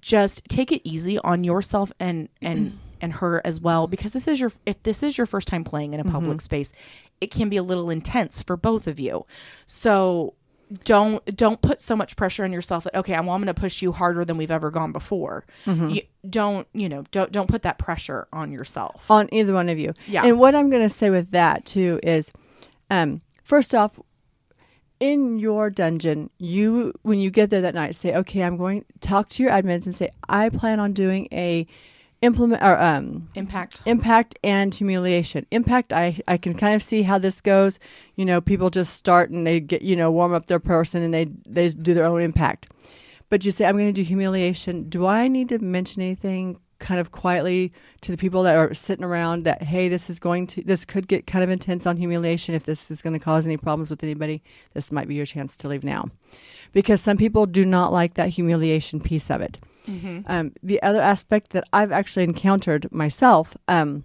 just 0.00 0.44
take 0.48 0.72
it 0.72 0.80
easy 0.88 1.18
on 1.18 1.44
yourself 1.44 1.92
and 2.00 2.28
and 2.40 2.78
and 3.02 3.12
her 3.14 3.42
as 3.44 3.60
well 3.60 3.86
because 3.86 4.12
this 4.12 4.28
is 4.28 4.40
your 4.40 4.52
if 4.64 4.82
this 4.84 5.02
is 5.02 5.18
your 5.18 5.26
first 5.26 5.48
time 5.48 5.64
playing 5.64 5.92
in 5.92 6.00
a 6.00 6.04
public 6.04 6.38
mm-hmm. 6.38 6.44
space 6.44 6.72
it 7.22 7.30
can 7.30 7.48
be 7.48 7.56
a 7.56 7.62
little 7.62 7.88
intense 7.88 8.42
for 8.42 8.56
both 8.56 8.88
of 8.88 8.98
you. 8.98 9.24
So 9.64 10.34
don't 10.84 11.24
don't 11.36 11.60
put 11.60 11.80
so 11.80 11.94
much 11.96 12.16
pressure 12.16 12.44
on 12.44 12.52
yourself 12.52 12.84
that 12.84 12.94
okay 12.94 13.14
I'm, 13.14 13.26
well, 13.26 13.34
I'm 13.34 13.42
going 13.42 13.54
to 13.54 13.60
push 13.60 13.82
you 13.82 13.92
harder 13.92 14.24
than 14.24 14.36
we've 14.36 14.50
ever 14.50 14.70
gone 14.70 14.92
before 14.92 15.44
you 15.90 16.02
don't 16.28 16.66
you 16.72 16.88
know 16.88 17.04
don't 17.10 17.32
don't 17.32 17.48
put 17.48 17.62
that 17.62 17.78
pressure 17.78 18.28
on 18.32 18.52
yourself 18.52 19.10
on 19.10 19.28
either 19.32 19.52
one 19.52 19.68
of 19.68 19.78
you. 19.78 19.92
Yeah. 20.06 20.24
And 20.24 20.38
what 20.38 20.54
I'm 20.54 20.70
going 20.70 20.82
to 20.82 20.88
say 20.94 21.10
with 21.10 21.30
that 21.32 21.64
too 21.64 21.98
is, 22.02 22.32
um, 22.90 23.20
first 23.44 23.74
off, 23.74 23.98
in 25.00 25.38
your 25.38 25.68
dungeon, 25.68 26.30
you 26.38 26.92
when 27.02 27.18
you 27.18 27.30
get 27.30 27.50
there 27.50 27.60
that 27.60 27.74
night, 27.74 27.94
say, 27.96 28.14
okay, 28.14 28.42
I'm 28.42 28.56
going 28.56 28.84
talk 29.00 29.28
to 29.30 29.42
your 29.42 29.50
admins 29.50 29.84
and 29.84 29.94
say, 29.94 30.10
I 30.28 30.48
plan 30.48 30.78
on 30.78 30.92
doing 30.92 31.26
a 31.32 31.66
implement 32.22 32.62
or 32.62 32.80
um 32.80 33.28
impact. 33.34 33.80
impact 33.84 34.38
and 34.42 34.74
humiliation. 34.74 35.44
Impact 35.50 35.92
i 35.92 36.18
i 36.26 36.36
can 36.36 36.54
kind 36.54 36.74
of 36.74 36.82
see 36.82 37.02
how 37.02 37.18
this 37.18 37.40
goes. 37.40 37.78
You 38.16 38.24
know 38.24 38.40
people 38.40 38.70
just 38.70 38.94
start 38.94 39.30
and 39.30 39.46
they 39.46 39.60
get 39.60 39.82
you 39.82 39.96
know 39.96 40.10
warm 40.10 40.32
up 40.32 40.46
their 40.46 40.60
person 40.60 41.02
and 41.02 41.12
they 41.12 41.26
they 41.46 41.68
do 41.70 41.92
their 41.92 42.06
own 42.06 42.22
impact. 42.22 42.68
But 43.28 43.44
you 43.44 43.50
say 43.50 43.66
i'm 43.66 43.76
going 43.76 43.92
to 43.92 43.92
do 43.92 44.02
humiliation. 44.02 44.88
Do 44.88 45.06
i 45.06 45.28
need 45.28 45.48
to 45.50 45.58
mention 45.58 46.00
anything 46.00 46.58
kind 46.78 47.00
of 47.00 47.12
quietly 47.12 47.72
to 48.00 48.10
the 48.10 48.18
people 48.18 48.42
that 48.42 48.56
are 48.56 48.74
sitting 48.74 49.04
around 49.04 49.42
that 49.42 49.62
hey 49.62 49.88
this 49.88 50.10
is 50.10 50.18
going 50.18 50.48
to 50.48 50.60
this 50.62 50.84
could 50.84 51.06
get 51.06 51.28
kind 51.28 51.44
of 51.44 51.48
intense 51.48 51.86
on 51.86 51.96
humiliation 51.96 52.56
if 52.56 52.64
this 52.66 52.90
is 52.90 53.00
going 53.00 53.16
to 53.16 53.24
cause 53.24 53.46
any 53.46 53.56
problems 53.56 53.90
with 53.90 54.02
anybody. 54.02 54.42
This 54.74 54.92
might 54.92 55.08
be 55.08 55.14
your 55.14 55.26
chance 55.26 55.56
to 55.58 55.68
leave 55.68 55.84
now. 55.84 56.08
Because 56.72 57.00
some 57.00 57.16
people 57.16 57.46
do 57.46 57.64
not 57.64 57.92
like 57.92 58.14
that 58.14 58.30
humiliation 58.30 59.00
piece 59.00 59.30
of 59.30 59.40
it 59.40 59.58
um, 60.26 60.52
the 60.62 60.82
other 60.82 61.00
aspect 61.00 61.50
that 61.50 61.64
I've 61.72 61.92
actually 61.92 62.24
encountered 62.24 62.90
myself 62.92 63.56
um, 63.68 64.04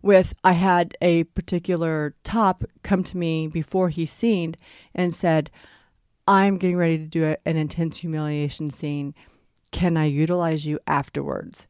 with, 0.00 0.34
I 0.42 0.52
had 0.52 0.96
a 1.00 1.24
particular 1.24 2.14
top 2.24 2.64
come 2.82 3.04
to 3.04 3.16
me 3.16 3.48
before 3.48 3.88
he 3.88 4.06
scened 4.06 4.56
and 4.94 5.14
said, 5.14 5.50
I'm 6.26 6.56
getting 6.58 6.76
ready 6.76 6.98
to 6.98 7.06
do 7.06 7.24
a, 7.26 7.36
an 7.46 7.56
intense 7.56 7.98
humiliation 7.98 8.70
scene. 8.70 9.14
Can 9.70 9.96
I 9.96 10.06
utilize 10.06 10.66
you 10.66 10.78
afterwards? 10.86 11.66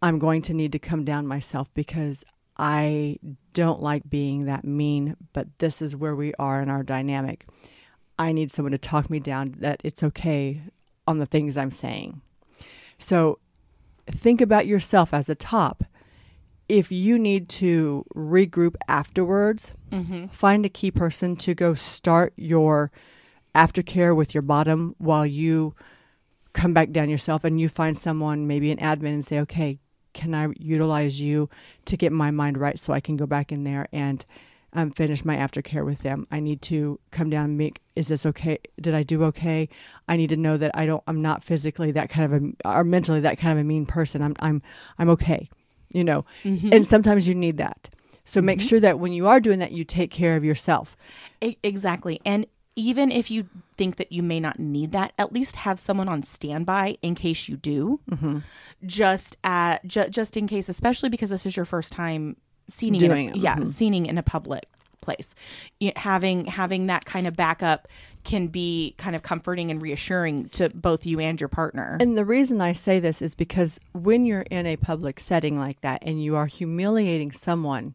I'm 0.00 0.18
going 0.18 0.42
to 0.42 0.54
need 0.54 0.72
to 0.72 0.78
come 0.78 1.04
down 1.04 1.26
myself 1.26 1.72
because 1.74 2.24
I 2.56 3.18
don't 3.52 3.80
like 3.80 4.08
being 4.08 4.44
that 4.44 4.64
mean, 4.64 5.16
but 5.32 5.58
this 5.58 5.80
is 5.80 5.96
where 5.96 6.14
we 6.14 6.34
are 6.34 6.60
in 6.60 6.68
our 6.68 6.82
dynamic. 6.82 7.46
I 8.18 8.32
need 8.32 8.50
someone 8.50 8.72
to 8.72 8.78
talk 8.78 9.08
me 9.08 9.20
down 9.20 9.54
that 9.58 9.80
it's 9.84 10.02
okay 10.02 10.62
on 11.06 11.18
the 11.18 11.26
things 11.26 11.56
I'm 11.56 11.70
saying. 11.70 12.20
So 12.98 13.38
think 14.06 14.40
about 14.40 14.66
yourself 14.66 15.12
as 15.12 15.28
a 15.28 15.34
top. 15.34 15.84
If 16.68 16.90
you 16.90 17.18
need 17.18 17.48
to 17.50 18.04
regroup 18.14 18.76
afterwards, 18.88 19.72
mm-hmm. 19.90 20.26
find 20.28 20.64
a 20.64 20.70
key 20.70 20.90
person 20.90 21.36
to 21.36 21.54
go 21.54 21.74
start 21.74 22.32
your 22.36 22.90
aftercare 23.54 24.16
with 24.16 24.34
your 24.34 24.42
bottom 24.42 24.94
while 24.98 25.26
you 25.26 25.74
come 26.52 26.72
back 26.72 26.90
down 26.90 27.10
yourself 27.10 27.44
and 27.44 27.60
you 27.60 27.68
find 27.68 27.98
someone, 27.98 28.46
maybe 28.46 28.70
an 28.70 28.78
admin, 28.78 29.14
and 29.14 29.24
say, 29.24 29.40
okay, 29.40 29.78
can 30.12 30.34
I 30.34 30.48
utilize 30.58 31.20
you 31.20 31.48
to 31.86 31.96
get 31.96 32.12
my 32.12 32.30
mind 32.30 32.58
right 32.58 32.78
so 32.78 32.92
I 32.92 33.00
can 33.00 33.16
go 33.16 33.26
back 33.26 33.50
in 33.50 33.64
there 33.64 33.88
and 33.92 34.24
um, 34.72 34.90
finish 34.90 35.24
my 35.24 35.36
aftercare 35.36 35.84
with 35.84 36.02
them. 36.02 36.26
I 36.30 36.40
need 36.40 36.62
to 36.62 36.98
come 37.10 37.30
down 37.30 37.44
and 37.44 37.58
make, 37.58 37.80
is 37.96 38.08
this 38.08 38.24
okay? 38.26 38.58
Did 38.80 38.94
I 38.94 39.02
do 39.02 39.24
okay? 39.24 39.68
I 40.08 40.16
need 40.16 40.30
to 40.30 40.36
know 40.36 40.56
that 40.56 40.70
I 40.74 40.86
don't, 40.86 41.02
I'm 41.06 41.22
not 41.22 41.44
physically 41.44 41.90
that 41.92 42.08
kind 42.10 42.32
of 42.32 42.42
a, 42.42 42.76
or 42.78 42.84
mentally 42.84 43.20
that 43.20 43.38
kind 43.38 43.58
of 43.58 43.64
a 43.64 43.66
mean 43.66 43.86
person. 43.86 44.22
I'm, 44.22 44.34
I'm, 44.40 44.62
I'm 44.98 45.10
okay, 45.10 45.48
you 45.92 46.04
know, 46.04 46.24
and 46.44 46.86
sometimes 46.86 47.28
you 47.28 47.34
need 47.34 47.58
that. 47.58 47.90
So 48.24 48.40
make 48.40 48.60
sure 48.60 48.78
that 48.80 48.98
when 48.98 49.12
you 49.12 49.26
are 49.26 49.40
doing 49.40 49.58
that, 49.58 49.72
you 49.72 49.84
take 49.84 50.10
care 50.10 50.36
of 50.36 50.44
yourself. 50.44 50.96
Exactly. 51.40 52.20
And 52.24 52.46
even 52.76 53.10
if 53.10 53.30
you 53.30 53.48
think 53.76 53.96
that 53.96 54.12
you 54.12 54.22
may 54.22 54.40
not 54.40 54.58
need 54.58 54.92
that, 54.92 55.12
at 55.18 55.32
least 55.32 55.56
have 55.56 55.78
someone 55.78 56.08
on 56.08 56.22
standby 56.22 56.96
in 57.02 57.14
case 57.14 57.48
you 57.48 57.56
do. 57.56 58.00
Mm-hmm. 58.10 58.38
Just 58.86 59.36
at 59.44 59.84
ju- 59.86 60.08
just 60.08 60.36
in 60.36 60.46
case, 60.46 60.68
especially 60.68 61.10
because 61.10 61.28
this 61.30 61.44
is 61.44 61.56
your 61.56 61.66
first 61.66 61.92
time 61.92 62.36
scening, 62.68 63.00
Doing 63.00 63.28
in 63.28 63.34
it, 63.34 63.38
a, 63.38 63.40
yeah, 63.40 63.56
mhm. 63.56 63.66
scening 63.66 64.06
in 64.06 64.18
a 64.18 64.22
public 64.22 64.64
place. 65.00 65.34
Having 65.96 66.46
having 66.46 66.86
that 66.86 67.04
kind 67.04 67.26
of 67.26 67.34
backup 67.36 67.88
can 68.24 68.46
be 68.46 68.94
kind 68.98 69.14
of 69.16 69.22
comforting 69.22 69.70
and 69.70 69.82
reassuring 69.82 70.48
to 70.50 70.70
both 70.70 71.04
you 71.04 71.20
and 71.20 71.40
your 71.40 71.48
partner. 71.48 71.98
And 72.00 72.16
the 72.16 72.24
reason 72.24 72.60
I 72.60 72.72
say 72.72 73.00
this 73.00 73.20
is 73.20 73.34
because 73.34 73.80
when 73.92 74.24
you're 74.24 74.42
in 74.42 74.66
a 74.66 74.76
public 74.76 75.20
setting 75.20 75.58
like 75.58 75.80
that 75.82 76.02
and 76.02 76.22
you 76.22 76.36
are 76.36 76.46
humiliating 76.46 77.32
someone, 77.32 77.94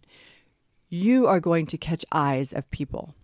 you 0.90 1.28
are 1.28 1.40
going 1.40 1.66
to 1.68 1.78
catch 1.78 2.06
eyes 2.12 2.54
of 2.54 2.70
people. 2.72 3.16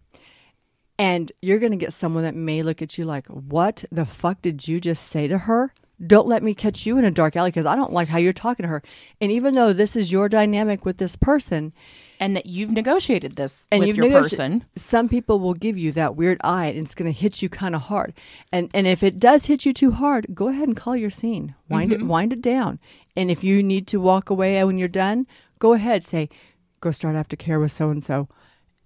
And 1.00 1.32
you're 1.42 1.60
going 1.60 1.72
to 1.72 1.78
get 1.78 1.92
someone 1.92 2.24
that 2.24 2.36
may 2.36 2.62
look 2.62 2.82
at 2.82 2.98
you 2.98 3.06
like, 3.06 3.28
What 3.28 3.84
the 3.92 4.06
fuck 4.06 4.42
did 4.42 4.68
you 4.68 4.80
just 4.80 5.08
say 5.08 5.28
to 5.28 5.40
her? 5.40 5.74
Don't 6.06 6.28
let 6.28 6.44
me 6.44 6.54
catch 6.54 6.86
you 6.86 6.98
in 6.98 7.06
a 7.06 7.12
dark 7.12 7.36
alley 7.36 7.50
because 7.52 7.66
I 7.66 7.76
don't 7.76 7.94
like 7.94 8.08
how 8.08 8.18
you're 8.18 8.34
talking 8.34 8.64
to 8.64 8.68
her. 8.70 8.82
And 9.22 9.32
even 9.32 9.54
though 9.54 9.74
this 9.74 9.96
is 9.96 10.12
your 10.12 10.28
dynamic 10.30 10.86
with 10.86 10.98
this 10.98 11.16
person, 11.16 11.74
and 12.20 12.36
that 12.38 12.46
you've 12.46 12.72
negotiated 12.72 13.36
this 13.36 13.68
and 13.72 13.84
with 13.84 13.98
your 13.98 14.06
negoti- 14.06 14.22
person. 14.22 14.66
Some 14.78 15.10
people 15.10 15.40
will 15.40 15.54
give 15.56 15.78
you 15.78 15.92
that 15.94 16.16
weird 16.16 16.38
eye, 16.44 16.68
and 16.68 16.80
it's 16.80 16.96
going 16.96 17.12
to 17.12 17.18
hit 17.20 17.42
you 17.42 17.50
kind 17.50 17.76
of 17.76 17.84
hard. 17.84 18.14
And 18.52 18.70
and 18.74 18.88
if 18.88 19.04
it 19.04 19.20
does 19.20 19.48
hit 19.48 19.66
you 19.66 19.74
too 19.74 19.92
hard, 19.92 20.28
go 20.34 20.48
ahead 20.48 20.68
and 20.68 20.78
call 20.78 20.96
your 20.96 21.10
scene. 21.10 21.56
Wind 21.70 21.92
Mm-hmm. 21.92 22.04
it, 22.04 22.08
wind 22.08 22.34
it 22.34 22.42
down. 22.42 22.80
And 23.18 23.30
if 23.30 23.44
you 23.44 23.62
need 23.62 23.88
to 23.88 24.00
walk 24.00 24.30
away 24.30 24.64
when 24.64 24.78
you're 24.78 24.88
done, 24.88 25.28
go 25.60 25.74
ahead. 25.74 26.06
Say, 26.06 26.30
go 26.80 26.92
start 26.92 27.16
aftercare 27.16 27.60
with 27.60 27.72
so 27.74 27.90
and 27.90 28.04
so, 28.04 28.30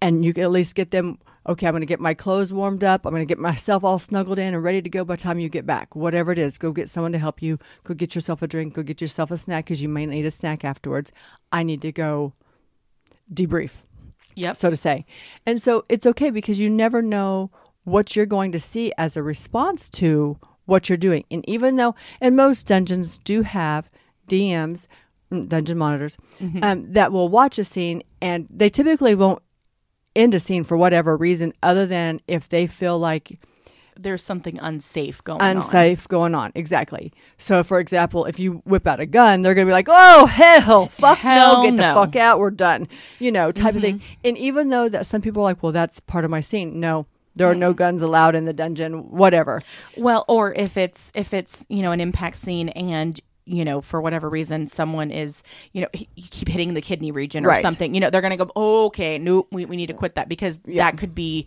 and 0.01 0.25
you 0.25 0.33
can 0.33 0.43
at 0.43 0.51
least 0.51 0.73
get 0.75 0.91
them. 0.91 1.19
Okay, 1.47 1.65
I'm 1.65 1.71
going 1.73 1.81
to 1.81 1.85
get 1.85 1.99
my 1.99 2.13
clothes 2.13 2.51
warmed 2.51 2.83
up. 2.83 3.05
I'm 3.05 3.13
going 3.13 3.25
to 3.25 3.29
get 3.29 3.39
myself 3.39 3.83
all 3.83 3.99
snuggled 3.99 4.37
in 4.37 4.53
and 4.53 4.61
ready 4.63 4.81
to 4.81 4.89
go 4.89 5.05
by 5.05 5.15
the 5.15 5.21
time 5.21 5.39
you 5.39 5.47
get 5.49 5.65
back. 5.65 5.95
Whatever 5.95 6.31
it 6.31 6.37
is, 6.37 6.57
go 6.57 6.71
get 6.71 6.89
someone 6.89 7.13
to 7.13 7.19
help 7.19 7.41
you. 7.41 7.57
Go 7.85 7.93
get 7.93 8.15
yourself 8.15 8.41
a 8.41 8.47
drink. 8.47 8.73
Go 8.73 8.83
get 8.83 8.99
yourself 9.01 9.31
a 9.31 9.37
snack 9.37 9.65
because 9.65 9.81
you 9.81 9.87
may 9.89 10.05
need 10.05 10.25
a 10.25 10.31
snack 10.31 10.65
afterwards. 10.65 11.11
I 11.51 11.63
need 11.63 11.81
to 11.83 11.91
go 11.91 12.33
debrief 13.33 13.81
Yep. 14.35 14.55
so 14.55 14.69
to 14.69 14.75
say. 14.77 15.05
And 15.45 15.61
so 15.61 15.85
it's 15.89 16.05
okay 16.05 16.29
because 16.29 16.59
you 16.59 16.69
never 16.69 17.01
know 17.01 17.49
what 17.85 18.15
you're 18.15 18.25
going 18.25 18.51
to 18.51 18.59
see 18.59 18.91
as 18.97 19.15
a 19.17 19.23
response 19.23 19.89
to 19.91 20.37
what 20.65 20.89
you're 20.89 20.97
doing. 20.97 21.23
And 21.31 21.47
even 21.47 21.77
though, 21.77 21.95
and 22.19 22.35
most 22.35 22.67
dungeons 22.67 23.19
do 23.23 23.41
have 23.43 23.89
DMs, 24.27 24.87
mm, 25.31 25.47
dungeon 25.47 25.77
monitors, 25.77 26.17
um, 26.61 26.91
that 26.91 27.11
will 27.13 27.29
watch 27.29 27.57
a 27.57 27.63
scene 27.63 28.03
and 28.21 28.47
they 28.49 28.69
typically 28.69 29.15
won't 29.15 29.41
end 30.17 30.33
a 30.33 30.39
scene 30.39 30.63
for 30.63 30.75
whatever 30.75 31.15
reason 31.15 31.53
other 31.61 31.85
than 31.85 32.19
if 32.27 32.49
they 32.49 32.67
feel 32.67 32.97
like 32.99 33.39
There's 33.99 34.23
something 34.23 34.59
unsafe 34.59 35.23
going 35.23 35.41
on. 35.41 35.57
unsafe 35.57 36.07
going 36.07 36.35
on. 36.35 36.51
Exactly. 36.55 37.11
So, 37.37 37.63
for 37.63 37.79
example, 37.79 38.25
if 38.25 38.37
you 38.39 38.61
whip 38.65 38.85
out 38.85 38.99
a 38.99 39.05
gun, 39.05 39.41
they're 39.41 39.55
going 39.55 39.65
to 39.65 39.69
be 39.69 39.73
like, 39.73 39.87
"Oh 39.89 40.25
hell, 40.27 40.85
fuck 41.03 41.17
Hell 41.19 41.57
no, 41.57 41.63
get 41.63 41.73
no. 41.73 41.87
the 41.87 41.93
fuck 42.05 42.15
out, 42.15 42.39
we're 42.39 42.51
done," 42.51 42.87
you 43.19 43.31
know, 43.31 43.51
type 43.51 43.75
of 43.75 43.81
thing. 43.81 43.99
Mm-hmm. 43.99 44.13
And 44.27 44.37
even 44.37 44.69
though 44.69 44.89
that 44.89 45.07
some 45.07 45.21
people 45.21 45.41
are 45.41 45.45
like, 45.45 45.63
"Well, 45.63 45.71
that's 45.71 45.99
part 45.99 46.25
of 46.25 46.31
my 46.31 46.41
scene," 46.41 46.79
no, 46.79 47.07
there 47.35 47.49
are 47.49 47.55
no 47.55 47.73
guns 47.73 48.01
allowed 48.03 48.35
in 48.35 48.45
the 48.45 48.53
dungeon. 48.53 49.09
Whatever. 49.11 49.61
Well, 49.95 50.25
or 50.27 50.53
if 50.53 50.77
it's 50.77 51.11
if 51.15 51.33
it's 51.33 51.65
you 51.69 51.81
know 51.81 51.91
an 51.91 51.99
impact 52.01 52.37
scene 52.37 52.69
and 52.69 53.19
you 53.47 53.63
know 53.65 53.81
for 53.81 54.01
whatever 54.01 54.29
reason 54.29 54.67
someone 54.67 55.09
is 55.09 55.41
you 55.71 55.81
know 55.81 55.87
you 55.93 56.27
keep 56.29 56.47
hitting 56.47 56.73
the 56.73 56.81
kidney 56.81 57.11
region 57.11 57.45
or 57.45 57.49
Right. 57.49 57.61
something, 57.61 57.93
you 57.95 57.99
know 58.01 58.09
they're 58.09 58.21
gonna 58.21 58.37
go 58.37 58.51
oh, 58.55 58.85
okay, 58.87 59.17
no, 59.17 59.47
we, 59.51 59.65
we 59.65 59.75
need 59.77 59.87
to 59.87 59.93
quit 59.93 60.15
that 60.15 60.29
because 60.29 60.59
that 60.65 60.97
could 60.97 61.15
be 61.15 61.45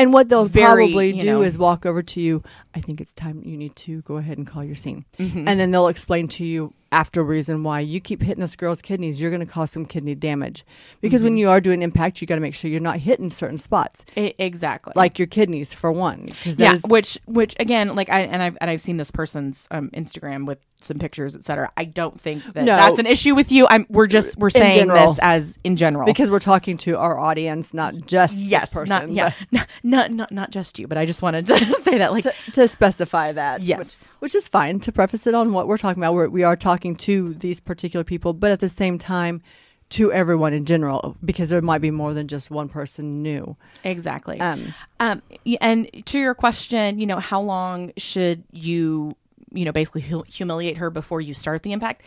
And 0.00 0.12
what 0.12 0.28
they'll 0.28 0.44
Very, 0.46 0.86
probably 0.86 1.12
do 1.12 1.26
know- 1.26 1.42
is 1.42 1.56
walk 1.58 1.84
over 1.86 2.02
to 2.02 2.20
you. 2.20 2.42
I 2.72 2.80
think 2.80 3.00
it's 3.00 3.12
time 3.12 3.42
you 3.44 3.56
need 3.56 3.74
to 3.76 4.00
go 4.02 4.16
ahead 4.18 4.38
and 4.38 4.46
call 4.46 4.62
your 4.62 4.76
scene, 4.76 5.04
Mm-hmm. 5.18 5.48
and 5.48 5.58
then 5.58 5.70
they'll 5.72 5.88
explain 5.88 6.28
to 6.28 6.44
you 6.44 6.72
after 6.92 7.22
reason 7.22 7.62
why 7.64 7.80
you 7.80 8.00
keep 8.00 8.22
hitting 8.22 8.40
this 8.40 8.54
girl's 8.56 8.80
kidneys. 8.82 9.20
You're 9.20 9.30
going 9.30 9.44
to 9.44 9.52
cause 9.52 9.70
some 9.72 9.84
kidney 9.86 10.14
damage 10.14 10.64
because 11.00 11.20
Mm-hmm. 11.20 11.24
when 11.26 11.36
you 11.36 11.50
are 11.50 11.60
doing 11.60 11.82
impact, 11.82 12.20
you 12.20 12.28
got 12.28 12.36
to 12.36 12.40
make 12.40 12.54
sure 12.54 12.70
you're 12.70 12.80
not 12.80 12.98
hitting 12.98 13.28
certain 13.30 13.58
spots. 13.58 14.04
exactly 14.16 14.92
like 14.96 15.18
your 15.18 15.26
kidneys 15.26 15.74
for 15.74 15.90
one. 15.90 16.28
yeah, 16.44 16.74
is- 16.74 16.82
which 16.84 17.18
which 17.26 17.54
again, 17.58 17.94
like 17.96 18.08
I 18.08 18.20
and 18.20 18.40
I've 18.42 18.56
and 18.60 18.70
I've 18.70 18.80
seen 18.80 18.96
this 18.98 19.10
person's 19.10 19.66
um, 19.72 19.90
Instagram 19.90 20.46
with 20.46 20.64
some 20.80 20.98
pictures, 20.98 21.34
etc. 21.36 21.70
I 21.76 21.84
don't 21.84 22.18
think 22.20 22.44
that 22.54 22.64
No. 22.64 22.76
that's 22.76 22.98
an 23.00 23.06
issue 23.06 23.34
with 23.34 23.50
you. 23.52 23.66
I'm 23.68 23.84
we're 23.88 24.06
just 24.06 24.38
we're 24.38 24.48
saying 24.50 24.78
general. 24.78 25.08
this 25.10 25.18
as 25.22 25.58
in 25.64 25.76
general 25.76 26.06
because 26.06 26.30
we're 26.30 26.38
talking 26.38 26.76
to 26.78 26.96
our 26.98 27.18
audience, 27.18 27.74
not 27.74 27.94
just 28.06 28.36
yes, 28.36 28.70
this 28.70 28.74
person. 28.74 28.88
not 28.88 29.10
yeah, 29.10 29.32
not, 29.50 29.66
not 29.90 30.10
not 30.12 30.30
not 30.32 30.50
just 30.50 30.78
you, 30.78 30.86
but 30.88 30.96
I 30.96 31.04
just 31.06 31.20
wanted 31.22 31.46
to 31.46 31.58
say 31.82 31.98
that 31.98 32.12
like 32.12 32.22
To, 32.24 32.32
to 32.52 32.68
specify 32.68 33.32
that, 33.32 33.60
Yes. 33.62 33.78
which, 33.78 33.94
which 34.20 34.34
is 34.34 34.48
fine 34.48 34.80
to 34.80 34.92
preface 34.92 35.26
it 35.26 35.34
on 35.34 35.52
what 35.52 35.66
we're 35.68 35.78
talking 35.78 36.02
about. 36.02 36.14
We're, 36.14 36.28
we 36.28 36.42
are 36.44 36.56
talking 36.56 36.96
to 36.96 37.34
these 37.34 37.60
particular 37.60 38.04
people, 38.04 38.32
but 38.32 38.50
at 38.50 38.60
the 38.60 38.68
same 38.68 38.96
time, 38.98 39.42
to 39.90 40.12
everyone 40.12 40.52
in 40.52 40.64
general, 40.66 41.16
because 41.24 41.50
there 41.50 41.60
might 41.60 41.80
be 41.80 41.90
more 41.90 42.14
than 42.14 42.28
just 42.28 42.48
one 42.48 42.68
person 42.68 43.22
new. 43.22 43.56
exactly. 43.82 44.38
Um, 44.40 44.72
Um, 45.00 45.20
and 45.60 45.88
to 46.06 46.18
your 46.18 46.34
question, 46.34 46.98
you 47.00 47.06
know, 47.06 47.18
how 47.18 47.40
long 47.40 47.90
should 47.96 48.44
you 48.52 49.16
you 49.52 49.64
know, 49.64 49.72
basically 49.72 50.02
hu- 50.02 50.24
humiliate 50.28 50.76
her 50.78 50.90
before 50.90 51.20
you 51.20 51.34
start 51.34 51.62
the 51.62 51.72
impact. 51.72 52.02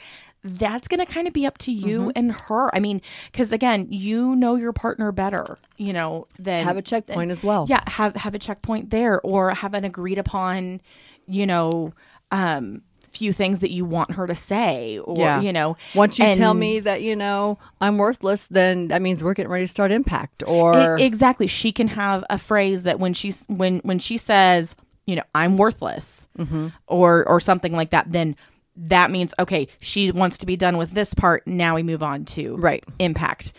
That's 0.45 0.89
going 0.89 0.99
to 0.99 1.05
kind 1.05 1.25
of 1.25 1.33
be 1.33 1.45
up 1.45 1.57
to 1.59 1.71
you 1.71 2.11
and 2.17 2.33
her. 2.33 2.75
I 2.75 2.79
mean, 2.81 3.01
because 3.31 3.53
again, 3.53 3.87
you 3.89 4.35
know 4.35 4.55
your 4.55 4.73
partner 4.73 5.11
better, 5.13 5.57
you 5.77 5.93
know, 5.93 6.27
than 6.37 6.65
Have 6.65 6.75
a 6.75 6.81
checkpoint 6.81 7.31
as 7.31 7.43
well. 7.45 7.65
yeah, 7.69 7.81
have 7.87 8.15
have 8.17 8.35
a 8.35 8.39
checkpoint 8.39 8.89
there, 8.89 9.21
or 9.21 9.51
have 9.51 9.73
an 9.73 9.85
agreed 9.85 10.17
upon, 10.17 10.81
you 11.27 11.45
know, 11.47 11.93
um, 12.31 12.81
few 13.11 13.31
things 13.31 13.59
that 13.61 13.71
you 13.71 13.85
want 13.85 14.11
her 14.15 14.25
to 14.27 14.35
say, 14.35 14.97
or 14.99 15.17
Yeah. 15.17 15.39
you 15.39 15.53
know, 15.53 15.77
Once 15.95 16.17
you 16.19 16.33
tell 16.33 16.53
me 16.55 16.79
that 16.81 17.03
you 17.03 17.15
know 17.15 17.57
I'm 17.79 17.97
worthless, 17.97 18.47
then 18.47 18.87
that 18.89 19.01
means 19.01 19.23
we're 19.23 19.35
getting 19.35 19.51
ready 19.51 19.63
to 19.65 19.71
start 19.71 19.91
impact. 19.93 20.43
Or 20.45 20.97
E- 20.97 21.03
exactly, 21.05 21.47
she 21.47 21.71
can 21.71 21.87
have 21.89 22.25
a 22.29 22.37
phrase 22.37 22.83
that 22.83 22.99
when 22.99 23.13
she's 23.13 23.45
when 23.47 23.79
when 23.83 23.99
she 23.99 24.17
says, 24.17 24.75
you 25.05 25.15
know, 25.15 25.23
I'm 25.35 25.57
worthless, 25.57 26.27
Mm-hmm. 26.37 26.67
or 26.87 27.27
or 27.27 27.39
something 27.39 27.73
like 27.73 27.89
that, 27.91 28.09
then 28.11 28.35
that 28.75 29.11
means 29.11 29.33
okay, 29.39 29.67
she 29.79 30.11
wants 30.11 30.37
to 30.39 30.45
be 30.45 30.55
done 30.55 30.77
with 30.77 30.91
this 30.91 31.13
part. 31.13 31.45
Now 31.45 31.75
we 31.75 31.83
move 31.83 32.01
on 32.03 32.25
to 32.25 32.55
Right. 32.57 32.83
impact. 32.99 33.53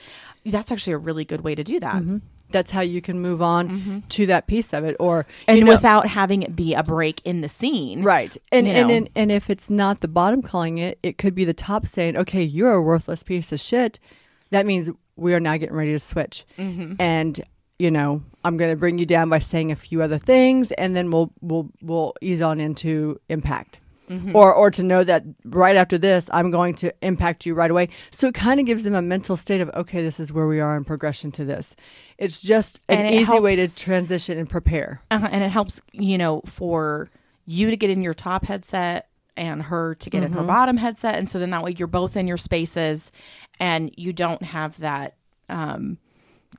That's 0.44 0.72
actually 0.72 0.94
a 0.94 0.98
really 0.98 1.24
good 1.24 1.42
way 1.42 1.54
to 1.54 1.64
do 1.64 1.80
that. 1.80 2.02
that's 2.50 2.70
how 2.70 2.82
you 2.82 3.00
can 3.00 3.18
move 3.20 3.42
on 3.42 4.04
to 4.10 4.26
that 4.26 4.46
piece 4.46 4.72
of 4.72 4.84
it. 4.84 4.94
Or 5.00 5.26
and 5.48 5.60
know- 5.64 5.72
without 5.72 6.06
having 6.06 6.42
it 6.44 6.54
be 6.54 6.74
a 6.74 6.82
break 6.84 7.20
in 7.24 7.40
the 7.40 7.48
scene 7.48 8.02
Right. 8.02 8.36
And 8.52 8.66
and, 8.68 8.90
and 8.90 9.08
and 9.16 9.32
if 9.32 9.50
it's 9.50 9.70
not 9.70 10.00
the 10.00 10.08
bottom 10.08 10.40
calling 10.42 10.78
it, 10.78 10.98
it 11.02 11.18
could 11.18 11.34
be 11.34 11.44
the 11.44 11.54
top 11.54 11.86
saying, 11.86 12.16
"Okay, 12.16 12.42
you're 12.42 12.72
a 12.72 12.82
worthless 12.82 13.22
piece 13.22 13.50
of 13.52 13.60
shit." 13.60 13.98
That 14.50 14.66
means 14.66 14.90
we 15.16 15.34
are 15.34 15.40
now 15.40 15.56
getting 15.56 15.74
ready 15.74 15.92
to 15.92 15.98
switch. 15.98 16.44
Mm-hmm. 16.58 16.94
And 17.00 17.40
you 17.78 17.90
know, 17.90 18.22
I'm 18.44 18.56
going 18.56 18.70
to 18.70 18.76
bring 18.76 18.98
you 18.98 19.06
down 19.06 19.28
by 19.28 19.38
saying 19.40 19.72
a 19.72 19.76
few 19.76 20.02
other 20.02 20.18
things 20.18 20.70
and 20.72 20.94
then 20.94 21.10
we'll 21.10 21.32
we'll 21.40 21.70
we'll 21.82 22.14
ease 22.20 22.40
on 22.42 22.60
into 22.60 23.20
impact. 23.28 23.80
Mm-hmm. 24.10 24.36
Or 24.36 24.52
or 24.54 24.70
to 24.70 24.82
know 24.82 25.02
that 25.02 25.24
right 25.46 25.76
after 25.76 25.96
this, 25.96 26.28
I'm 26.30 26.50
going 26.50 26.74
to 26.74 26.92
impact 27.00 27.46
you 27.46 27.54
right 27.54 27.70
away. 27.70 27.88
So 28.10 28.26
it 28.28 28.34
kind 28.34 28.60
of 28.60 28.66
gives 28.66 28.84
them 28.84 28.94
a 28.94 29.00
mental 29.00 29.34
state 29.34 29.62
of, 29.62 29.70
"Okay, 29.70 30.02
this 30.02 30.20
is 30.20 30.30
where 30.30 30.46
we 30.46 30.60
are 30.60 30.76
in 30.76 30.84
progression 30.84 31.32
to 31.32 31.44
this." 31.46 31.74
It's 32.18 32.42
just 32.42 32.82
an 32.90 33.06
easy 33.06 33.38
way 33.40 33.56
to 33.56 33.74
transition 33.74 34.36
and 34.36 34.48
prepare. 34.48 35.00
uh 35.10 35.26
and 35.32 35.42
it 35.42 35.50
helps 35.50 35.80
you 35.92 36.18
know 36.18 36.42
for 36.44 37.08
you 37.46 37.70
to 37.70 37.76
get 37.78 37.88
in 37.88 38.02
your 38.02 38.12
top 38.14 38.44
headset 38.44 39.08
and 39.38 39.62
her 39.62 39.94
to 39.96 40.10
get 40.10 40.22
in 40.22 40.30
Mm-hmm. 40.30 40.38
her 40.40 40.46
bottom 40.46 40.76
headset 40.76 41.16
and 41.16 41.28
so 41.28 41.38
then 41.38 41.48
that 41.50 41.62
way 41.62 41.74
you're 41.76 41.88
both 41.88 42.14
in 42.16 42.26
your 42.28 42.36
spaces 42.36 43.10
and 43.58 43.90
you 43.96 44.12
don't 44.12 44.42
have 44.42 44.78
that 44.80 45.14
um 45.48 45.96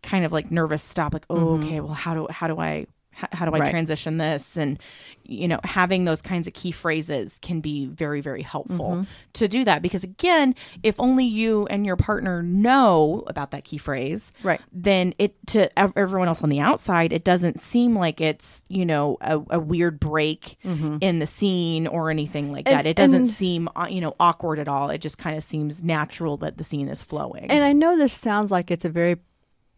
kind 0.06 0.24
of 0.26 0.32
like 0.32 0.50
nervous 0.52 0.84
stop 0.84 1.14
like 1.14 1.26
oh 1.30 1.58
okay 1.58 1.80
well 1.82 1.94
how 1.94 2.14
do 2.14 2.28
how 2.30 2.48
do 2.48 2.58
i 2.60 2.86
how, 3.12 3.28
how 3.32 3.46
do 3.46 3.52
i 3.52 3.56
Mm-hmm. 3.56 3.62
Right. 3.64 3.72
transition 3.72 4.18
this 4.18 4.58
and 4.58 4.78
you 5.24 5.48
know 5.48 5.60
having 5.64 6.04
those 6.06 6.22
kinds 6.22 6.48
of 6.48 6.54
key 6.54 6.72
phrases 6.72 7.40
can 7.42 7.62
be 7.62 7.86
very 7.86 8.20
very 8.22 8.42
helpful 8.42 8.92
Mm-hmm. 8.92 9.04
to 9.34 9.48
do 9.48 9.64
that 9.64 9.82
because 9.82 10.04
again 10.04 10.54
if 10.84 11.00
only 11.00 11.24
you 11.26 11.66
and 11.68 11.86
your 11.86 11.96
partner 11.96 12.44
know 12.44 13.24
about 13.28 13.52
that 13.52 13.64
key 13.64 13.78
phrase 13.78 14.32
Right. 14.44 14.60
then 14.74 15.14
it 15.18 15.34
to 15.48 15.60
everyone 15.80 16.28
else 16.28 16.44
on 16.44 16.50
the 16.50 16.60
outside 16.60 17.14
it 17.14 17.24
doesn't 17.24 17.60
seem 17.62 17.96
like 17.98 18.20
it's 18.20 18.64
you 18.68 18.86
know 18.86 19.18
a, 19.22 19.40
a 19.52 19.60
weird 19.60 19.98
break 20.00 20.58
in 20.64 21.20
the 21.20 21.26
scene 21.26 21.88
or 21.88 22.10
anything 22.10 22.52
like 22.52 22.68
And- 22.68 22.76
that 22.80 22.86
it 22.86 22.98
doesn't 22.98 23.16
and- 23.16 23.28
seem 23.28 23.70
uh, 23.78 23.88
you 23.90 24.02
know 24.02 24.12
awkward 24.20 24.60
at 24.60 24.68
all 24.68 24.90
it 24.90 25.00
just 25.00 25.18
kind 25.18 25.38
of 25.38 25.44
seems 25.44 25.82
natural 25.82 26.36
that 26.38 26.58
the 26.58 26.64
scene 26.66 26.90
is 26.90 27.02
flowing 27.02 27.50
And 27.50 27.64
I 27.64 27.72
know 27.72 27.98
this 27.98 28.12
sounds 28.14 28.52
like 28.52 28.70
it's 28.72 28.84
a 28.86 28.90
very 28.90 29.16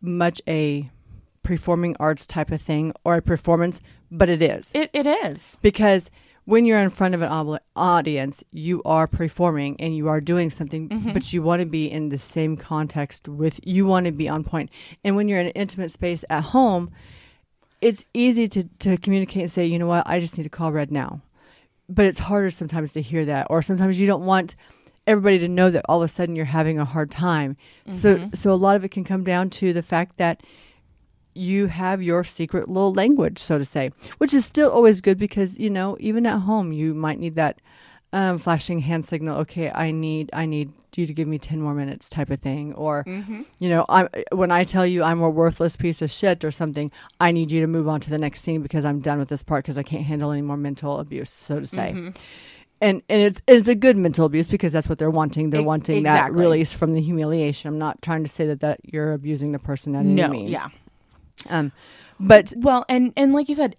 much 0.01 0.41
a 0.47 0.89
performing 1.43 1.95
arts 1.99 2.27
type 2.27 2.51
of 2.51 2.61
thing 2.61 2.93
or 3.03 3.15
a 3.15 3.21
performance, 3.21 3.79
but 4.11 4.29
it 4.29 4.41
is. 4.41 4.71
it, 4.73 4.89
it 4.93 5.05
is 5.05 5.57
because 5.61 6.11
when 6.47 6.65
you're 6.65 6.79
in 6.79 6.89
front 6.89 7.13
of 7.13 7.21
an 7.21 7.59
audience, 7.75 8.41
you 8.51 8.81
are 8.83 9.05
performing 9.05 9.75
and 9.81 9.95
you 9.97 10.07
are 10.07 10.21
doing 10.21 10.49
something, 10.49 10.87
mm-hmm. 10.87 11.11
but 11.11 11.33
you 11.33 11.41
want 11.41 11.59
to 11.59 11.65
be 11.65 11.91
in 11.91 12.07
the 12.07 12.17
same 12.17 12.55
context 12.55 13.27
with, 13.27 13.59
you 13.63 13.85
want 13.85 14.05
to 14.05 14.13
be 14.13 14.29
on 14.29 14.45
point. 14.45 14.69
And 15.03 15.17
when 15.17 15.27
you're 15.27 15.41
in 15.41 15.47
an 15.47 15.51
intimate 15.53 15.91
space 15.91 16.23
at 16.29 16.43
home, 16.43 16.89
it's 17.81 18.05
easy 18.13 18.47
to, 18.47 18.63
to 18.79 18.95
communicate 18.95 19.41
and 19.41 19.51
say, 19.51 19.65
you 19.65 19.77
know 19.77 19.87
what, 19.87 20.07
I 20.07 20.21
just 20.21 20.37
need 20.37 20.45
to 20.45 20.49
call 20.49 20.71
red 20.71 20.89
now. 20.89 21.21
But 21.89 22.05
it's 22.05 22.19
harder 22.19 22.49
sometimes 22.49 22.93
to 22.93 23.01
hear 23.01 23.25
that, 23.25 23.47
or 23.49 23.61
sometimes 23.61 23.99
you 23.99 24.07
don't 24.07 24.25
want 24.25 24.55
everybody 25.07 25.39
to 25.39 25.47
know 25.47 25.71
that 25.71 25.85
all 25.89 26.01
of 26.01 26.05
a 26.05 26.07
sudden 26.07 26.35
you're 26.35 26.45
having 26.45 26.77
a 26.77 26.85
hard 26.85 27.09
time. 27.09 27.57
So, 27.89 28.15
mm-hmm. 28.15 28.35
so 28.35 28.51
a 28.51 28.55
lot 28.55 28.75
of 28.75 28.83
it 28.83 28.89
can 28.89 29.03
come 29.03 29.23
down 29.23 29.49
to 29.51 29.73
the 29.73 29.81
fact 29.81 30.17
that 30.17 30.43
you 31.33 31.67
have 31.67 32.01
your 32.03 32.23
secret 32.23 32.67
little 32.67 32.93
language, 32.93 33.39
so 33.39 33.57
to 33.57 33.65
say, 33.65 33.91
which 34.17 34.33
is 34.33 34.45
still 34.45 34.69
always 34.69 35.01
good 35.01 35.17
because 35.17 35.57
you 35.57 35.69
know 35.69 35.95
even 35.99 36.25
at 36.25 36.39
home 36.39 36.73
you 36.73 36.93
might 36.93 37.19
need 37.19 37.35
that 37.35 37.61
um, 38.13 38.37
flashing 38.37 38.79
hand 38.79 39.05
signal. 39.05 39.37
Okay, 39.39 39.69
I 39.69 39.91
need 39.91 40.29
I 40.33 40.45
need 40.45 40.71
you 40.95 41.05
to 41.05 41.13
give 41.13 41.27
me 41.27 41.37
ten 41.37 41.61
more 41.61 41.73
minutes, 41.73 42.09
type 42.09 42.29
of 42.29 42.39
thing, 42.39 42.73
or 42.73 43.03
mm-hmm. 43.03 43.43
you 43.59 43.69
know, 43.69 43.85
I 43.89 44.07
when 44.31 44.51
I 44.51 44.63
tell 44.63 44.85
you 44.85 45.03
I'm 45.03 45.21
a 45.21 45.29
worthless 45.29 45.77
piece 45.77 46.01
of 46.01 46.11
shit 46.11 46.43
or 46.43 46.51
something, 46.51 46.91
I 47.19 47.31
need 47.31 47.51
you 47.51 47.61
to 47.61 47.67
move 47.67 47.87
on 47.87 47.99
to 48.01 48.09
the 48.09 48.17
next 48.17 48.41
scene 48.41 48.61
because 48.61 48.85
I'm 48.85 48.99
done 48.99 49.19
with 49.19 49.29
this 49.29 49.43
part 49.43 49.63
because 49.63 49.77
I 49.77 49.83
can't 49.83 50.03
handle 50.03 50.31
any 50.31 50.41
more 50.41 50.57
mental 50.57 50.99
abuse, 50.99 51.31
so 51.31 51.59
to 51.59 51.65
say. 51.65 51.93
Mm-hmm. 51.95 52.09
And 52.79 53.01
and 53.09 53.21
it's 53.21 53.41
it's 53.47 53.67
a 53.67 53.75
good 53.75 53.97
mental 53.97 54.25
abuse 54.25 54.47
because 54.47 54.71
that's 54.73 54.87
what 54.87 54.99
they're 54.99 55.09
wanting. 55.09 55.49
They're 55.49 55.61
wanting 55.63 56.03
that 56.03 56.31
release 56.33 56.73
from 56.73 56.93
the 56.93 57.01
humiliation. 57.01 57.67
I'm 57.69 57.79
not 57.79 58.01
trying 58.01 58.23
to 58.23 58.29
say 58.29 58.45
that 58.47 58.59
that 58.59 58.79
you're 58.83 59.11
abusing 59.13 59.51
the 59.51 59.59
person 59.59 59.95
at 59.95 60.05
no 60.05 60.25
any 60.25 60.31
means. 60.43 60.51
yeah 60.51 60.69
Um, 61.49 61.71
but 62.19 62.53
well 62.57 62.85
and 62.89 63.13
and 63.15 63.33
like 63.33 63.47
you 63.49 63.55
said 63.55 63.75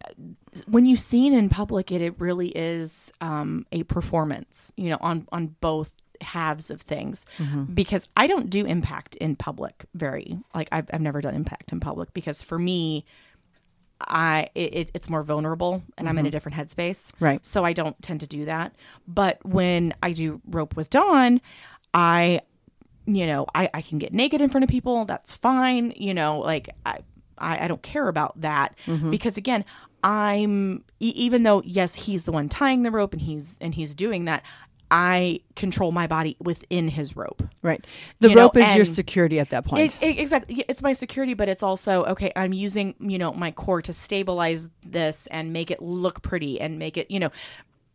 when 0.66 0.86
you 0.86 0.96
seen 0.96 1.32
in 1.34 1.49
public 1.49 1.90
it 1.92 2.01
it 2.01 2.14
really 2.20 2.49
is 2.49 3.12
um 3.20 3.66
a 3.72 3.82
performance 3.84 4.72
you 4.76 4.88
know 4.90 4.99
on 5.01 5.26
on 5.32 5.57
both 5.61 5.90
halves 6.20 6.70
of 6.70 6.80
things 6.82 7.24
because 7.74 8.09
i 8.16 8.26
don't 8.26 8.49
do 8.51 8.64
impact 8.66 9.14
in 9.16 9.34
public 9.36 9.84
very 9.94 10.38
like 10.55 10.68
I've, 10.72 10.88
I've 10.92 11.01
never 11.01 11.20
done 11.20 11.34
impact 11.34 11.72
in 11.72 11.80
public 11.80 12.12
because 12.14 12.42
for 12.42 12.59
me 12.59 13.05
i 14.01 14.49
it, 14.55 14.74
it- 14.74 14.90
it's 14.94 15.09
more 15.09 15.22
vulnerable 15.22 15.82
and 15.96 16.09
i'm 16.09 16.16
in 16.18 16.24
a 16.24 16.28
mm-hmm. 16.28 16.32
different 16.32 16.57
headspace. 16.57 17.11
Right. 17.20 17.44
so 17.44 17.64
i 17.64 17.72
don't 17.72 18.01
tend 18.03 18.20
to 18.20 18.26
do 18.26 18.44
that. 18.44 18.74
But 19.07 19.44
when 19.44 19.94
i 20.03 20.12
do 20.12 20.40
rope 20.46 20.76
with 20.76 20.90
Don 20.90 21.40
i 21.94 22.40
you 23.07 23.26
know 23.26 23.46
i 23.55 23.70
i 23.74 23.82
can 23.82 23.99
get 23.99 24.12
naked 24.12 24.40
in 24.40 24.51
front 24.51 24.64
of 24.64 24.70
people. 24.70 25.05
That's 25.05 25.34
fine. 25.34 25.92
You 25.96 26.14
know 26.14 26.38
like 26.40 26.68
i 26.86 26.99
i, 27.38 27.64
I 27.64 27.68
don't 27.68 27.82
care 27.82 28.09
about 28.09 28.40
that 28.40 28.76
mm-hmm. 28.86 29.11
because 29.11 29.36
again 29.36 29.64
i'm 30.05 30.84
e- 31.01 31.12
even 31.16 31.42
though 31.42 31.61
yes 31.64 31.94
he's 31.94 32.24
the 32.24 32.30
one 32.32 32.49
tying 32.49 32.82
the 32.84 32.90
rope 32.90 33.12
and 33.12 33.22
he's 33.22 33.57
and 33.61 33.74
he's 33.74 33.94
doing 33.96 34.26
that 34.26 34.44
i 34.91 35.41
control 35.57 35.93
my 35.93 36.07
body 36.07 36.36
within 36.41 36.89
his 36.89 37.16
rope 37.16 37.43
Right. 37.62 37.84
The 38.20 38.30
You 38.30 38.34
know, 38.36 38.43
rope 38.43 38.57
is 38.57 38.74
your 38.76 38.84
security 38.84 39.39
at 39.41 39.51
that 39.51 39.64
point. 39.64 39.97
it, 40.01 40.03
it- 40.03 40.18
exactly. 40.18 40.64
It's 40.68 40.80
my 40.82 40.93
security, 40.93 41.34
but 41.34 41.49
it's 41.49 41.62
also 41.62 42.05
okay. 42.05 42.32
I'm 42.36 42.53
using 42.53 42.95
you 43.01 43.18
know 43.18 43.32
my 43.32 43.51
core 43.51 43.82
to 43.82 43.93
stabilize 43.93 44.68
this 44.86 45.26
and 45.28 45.53
make 45.53 45.70
it 45.70 45.82
look 45.82 46.22
pretty 46.22 46.61
and 46.61 46.78
make 46.78 46.97
it 46.97 47.11
you 47.11 47.18
know 47.20 47.30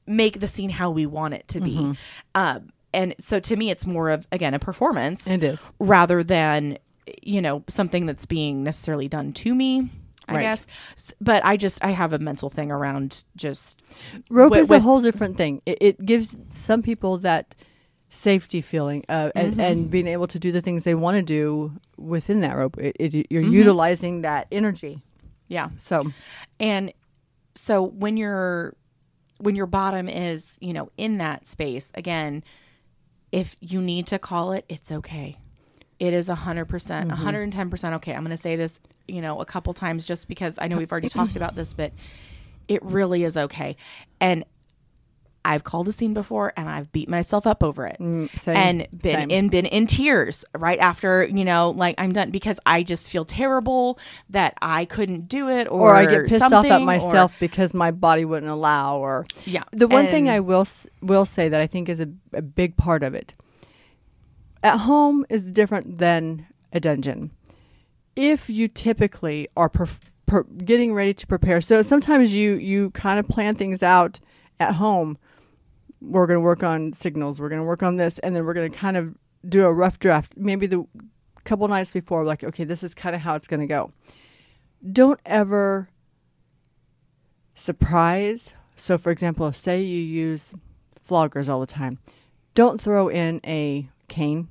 make 0.05 0.39
the 0.41 0.47
scene 0.47 0.69
how 0.69 0.91
we 0.91 1.05
want 1.05 1.33
it 1.33 1.47
to 1.49 1.61
be. 1.61 1.75
Mm-hmm. 1.77 1.91
Um, 2.35 2.69
and 2.93 3.15
so 3.19 3.39
to 3.39 3.55
me, 3.55 3.71
it's 3.71 3.85
more 3.85 4.09
of 4.09 4.27
again 4.31 4.53
a 4.53 4.59
performance 4.59 5.25
It 5.27 5.43
is. 5.43 5.67
rather 5.79 6.23
than 6.23 6.77
you 7.21 7.41
know 7.41 7.63
something 7.69 8.05
that's 8.05 8.25
being 8.25 8.63
necessarily 8.63 9.07
done 9.07 9.33
to 9.33 9.55
me. 9.55 9.89
I 10.27 10.35
Right. 10.35 10.41
guess, 10.43 10.65
but 11.19 11.43
I 11.45 11.57
just 11.57 11.83
I 11.83 11.91
have 11.91 12.13
a 12.13 12.19
mental 12.19 12.49
thing 12.49 12.71
around 12.71 13.23
just 13.35 13.81
Rope 14.29 14.55
is 14.55 14.69
a 14.69 14.73
with- 14.75 14.83
whole 14.83 15.01
different 15.01 15.37
thing. 15.37 15.61
It, 15.65 15.77
it 15.81 16.05
gives 16.05 16.37
some 16.49 16.81
people 16.81 17.17
that 17.19 17.55
safety 18.09 18.61
feeling 18.61 19.03
uh, 19.09 19.31
Mm-hmm. 19.35 19.37
and, 19.39 19.59
and 19.61 19.89
being 19.91 20.07
able 20.07 20.27
to 20.27 20.39
do 20.39 20.51
the 20.51 20.61
things 20.61 20.83
they 20.83 20.95
want 20.95 21.15
to 21.17 21.23
do 21.23 21.73
within 21.97 22.41
that 22.41 22.55
rope. 22.55 22.77
It, 22.77 22.95
it, 22.99 23.27
you're 23.29 23.41
Mm-hmm. 23.43 23.51
utilizing 23.53 24.21
that 24.21 24.47
energy. 24.51 25.01
yeah. 25.47 25.69
So, 25.77 26.11
And 26.59 26.93
so 27.55 27.81
when 27.83 28.17
your 28.17 28.75
when 29.39 29.55
your 29.55 29.65
bottom 29.65 30.07
is, 30.07 30.57
you 30.61 30.73
know, 30.73 30.89
in 30.95 31.17
that 31.17 31.47
space, 31.47 31.91
again, 31.95 32.43
if 33.31 33.57
you 33.59 33.81
need 33.81 34.07
to 34.07 34.19
call 34.19 34.53
it, 34.53 34.63
it's 34.69 34.91
okay. 34.91 35.37
It 35.99 36.13
is 36.13 36.29
100%, 36.29 36.67
percent 36.67 37.09
110% 37.11 37.93
okay. 37.95 38.13
I'm 38.13 38.23
going 38.23 38.35
to 38.35 38.41
say 38.41 38.55
this, 38.55 38.79
you 39.07 39.21
know, 39.21 39.39
a 39.41 39.45
couple 39.45 39.73
times 39.73 40.05
just 40.05 40.27
because 40.27 40.57
I 40.59 40.67
know 40.67 40.77
we've 40.77 40.91
already 40.91 41.09
talked 41.09 41.35
about 41.35 41.55
this, 41.55 41.73
but 41.73 41.91
it 42.67 42.83
really 42.83 43.23
is 43.23 43.37
okay. 43.37 43.75
And 44.19 44.45
I've 45.45 45.63
called 45.63 45.87
a 45.87 45.91
scene 45.91 46.13
before 46.13 46.53
and 46.55 46.69
I've 46.69 46.91
beat 46.91 47.09
myself 47.09 47.45
up 47.45 47.63
over 47.63 47.85
it 47.85 47.97
mm, 47.99 48.29
same, 48.37 48.55
and 48.55 48.87
been 48.91 49.13
same. 49.13 49.29
in 49.29 49.49
been 49.49 49.65
in 49.65 49.87
tears 49.87 50.45
right 50.57 50.79
after 50.79 51.25
you 51.25 51.43
know 51.43 51.71
like 51.71 51.95
I'm 51.97 52.13
done 52.13 52.31
because 52.31 52.59
I 52.65 52.83
just 52.83 53.09
feel 53.09 53.25
terrible 53.25 53.99
that 54.29 54.55
I 54.61 54.85
couldn't 54.85 55.27
do 55.27 55.49
it 55.49 55.67
or, 55.67 55.91
or 55.91 55.95
I 55.95 56.05
get 56.05 56.27
pissed 56.27 56.53
off 56.53 56.65
at 56.65 56.81
or- 56.81 56.85
myself 56.85 57.33
because 57.39 57.73
my 57.73 57.91
body 57.91 58.25
wouldn't 58.25 58.51
allow 58.51 58.97
or 58.97 59.25
yeah 59.45 59.63
The 59.71 59.87
one 59.87 60.07
thing 60.07 60.29
I 60.29 60.39
will 60.39 60.67
will 61.01 61.25
say 61.25 61.49
that 61.49 61.59
I 61.59 61.67
think 61.67 61.89
is 61.89 61.99
a, 61.99 62.07
a 62.31 62.41
big 62.41 62.77
part 62.77 63.03
of 63.03 63.13
it. 63.13 63.33
At 64.63 64.77
home 64.77 65.25
is 65.29 65.51
different 65.51 65.97
than 65.97 66.47
a 66.71 66.79
dungeon. 66.79 67.31
If 68.15 68.49
you 68.49 68.67
typically 68.67 69.47
are 69.57 69.69
per- 69.69 70.43
getting 70.43 70.93
ready 70.93 71.13
to 71.13 71.27
prepare, 71.27 71.61
so 71.61 71.81
sometimes 71.81 72.33
you 72.33 72.53
you 72.53 72.91
kind 72.91 73.19
of 73.19 73.27
plan 73.27 73.55
things 73.55 73.81
out 73.83 74.19
at 74.59 74.75
home, 74.75 75.17
we're 76.01 76.27
going 76.27 76.37
to 76.37 76.41
work 76.41 76.63
on 76.63 76.93
signals. 76.93 77.39
We're 77.39 77.49
going 77.49 77.61
to 77.61 77.67
work 77.67 77.83
on 77.83 77.97
this, 77.97 78.19
and 78.19 78.35
then 78.35 78.45
we're 78.45 78.53
going 78.53 78.71
to 78.71 78.77
kind 78.77 78.97
of 78.97 79.15
do 79.47 79.65
a 79.65 79.73
rough 79.73 79.99
draft. 79.99 80.33
Maybe 80.37 80.67
the 80.67 80.85
couple 81.43 81.67
nights 81.67 81.91
before, 81.91 82.23
like, 82.23 82.43
okay, 82.43 82.63
this 82.63 82.83
is 82.83 82.93
kind 82.93 83.15
of 83.15 83.21
how 83.21 83.35
it's 83.35 83.47
going 83.47 83.59
to 83.59 83.67
go. 83.67 83.91
Don't 84.91 85.19
ever 85.25 85.89
surprise. 87.55 88.53
So, 88.75 88.97
for 88.97 89.11
example, 89.11 89.51
say 89.51 89.81
you 89.81 89.99
use 89.99 90.53
floggers 91.07 91.49
all 91.49 91.59
the 91.59 91.65
time. 91.65 91.99
Don't 92.55 92.79
throw 92.79 93.07
in 93.07 93.41
a 93.45 93.89
cane 94.07 94.47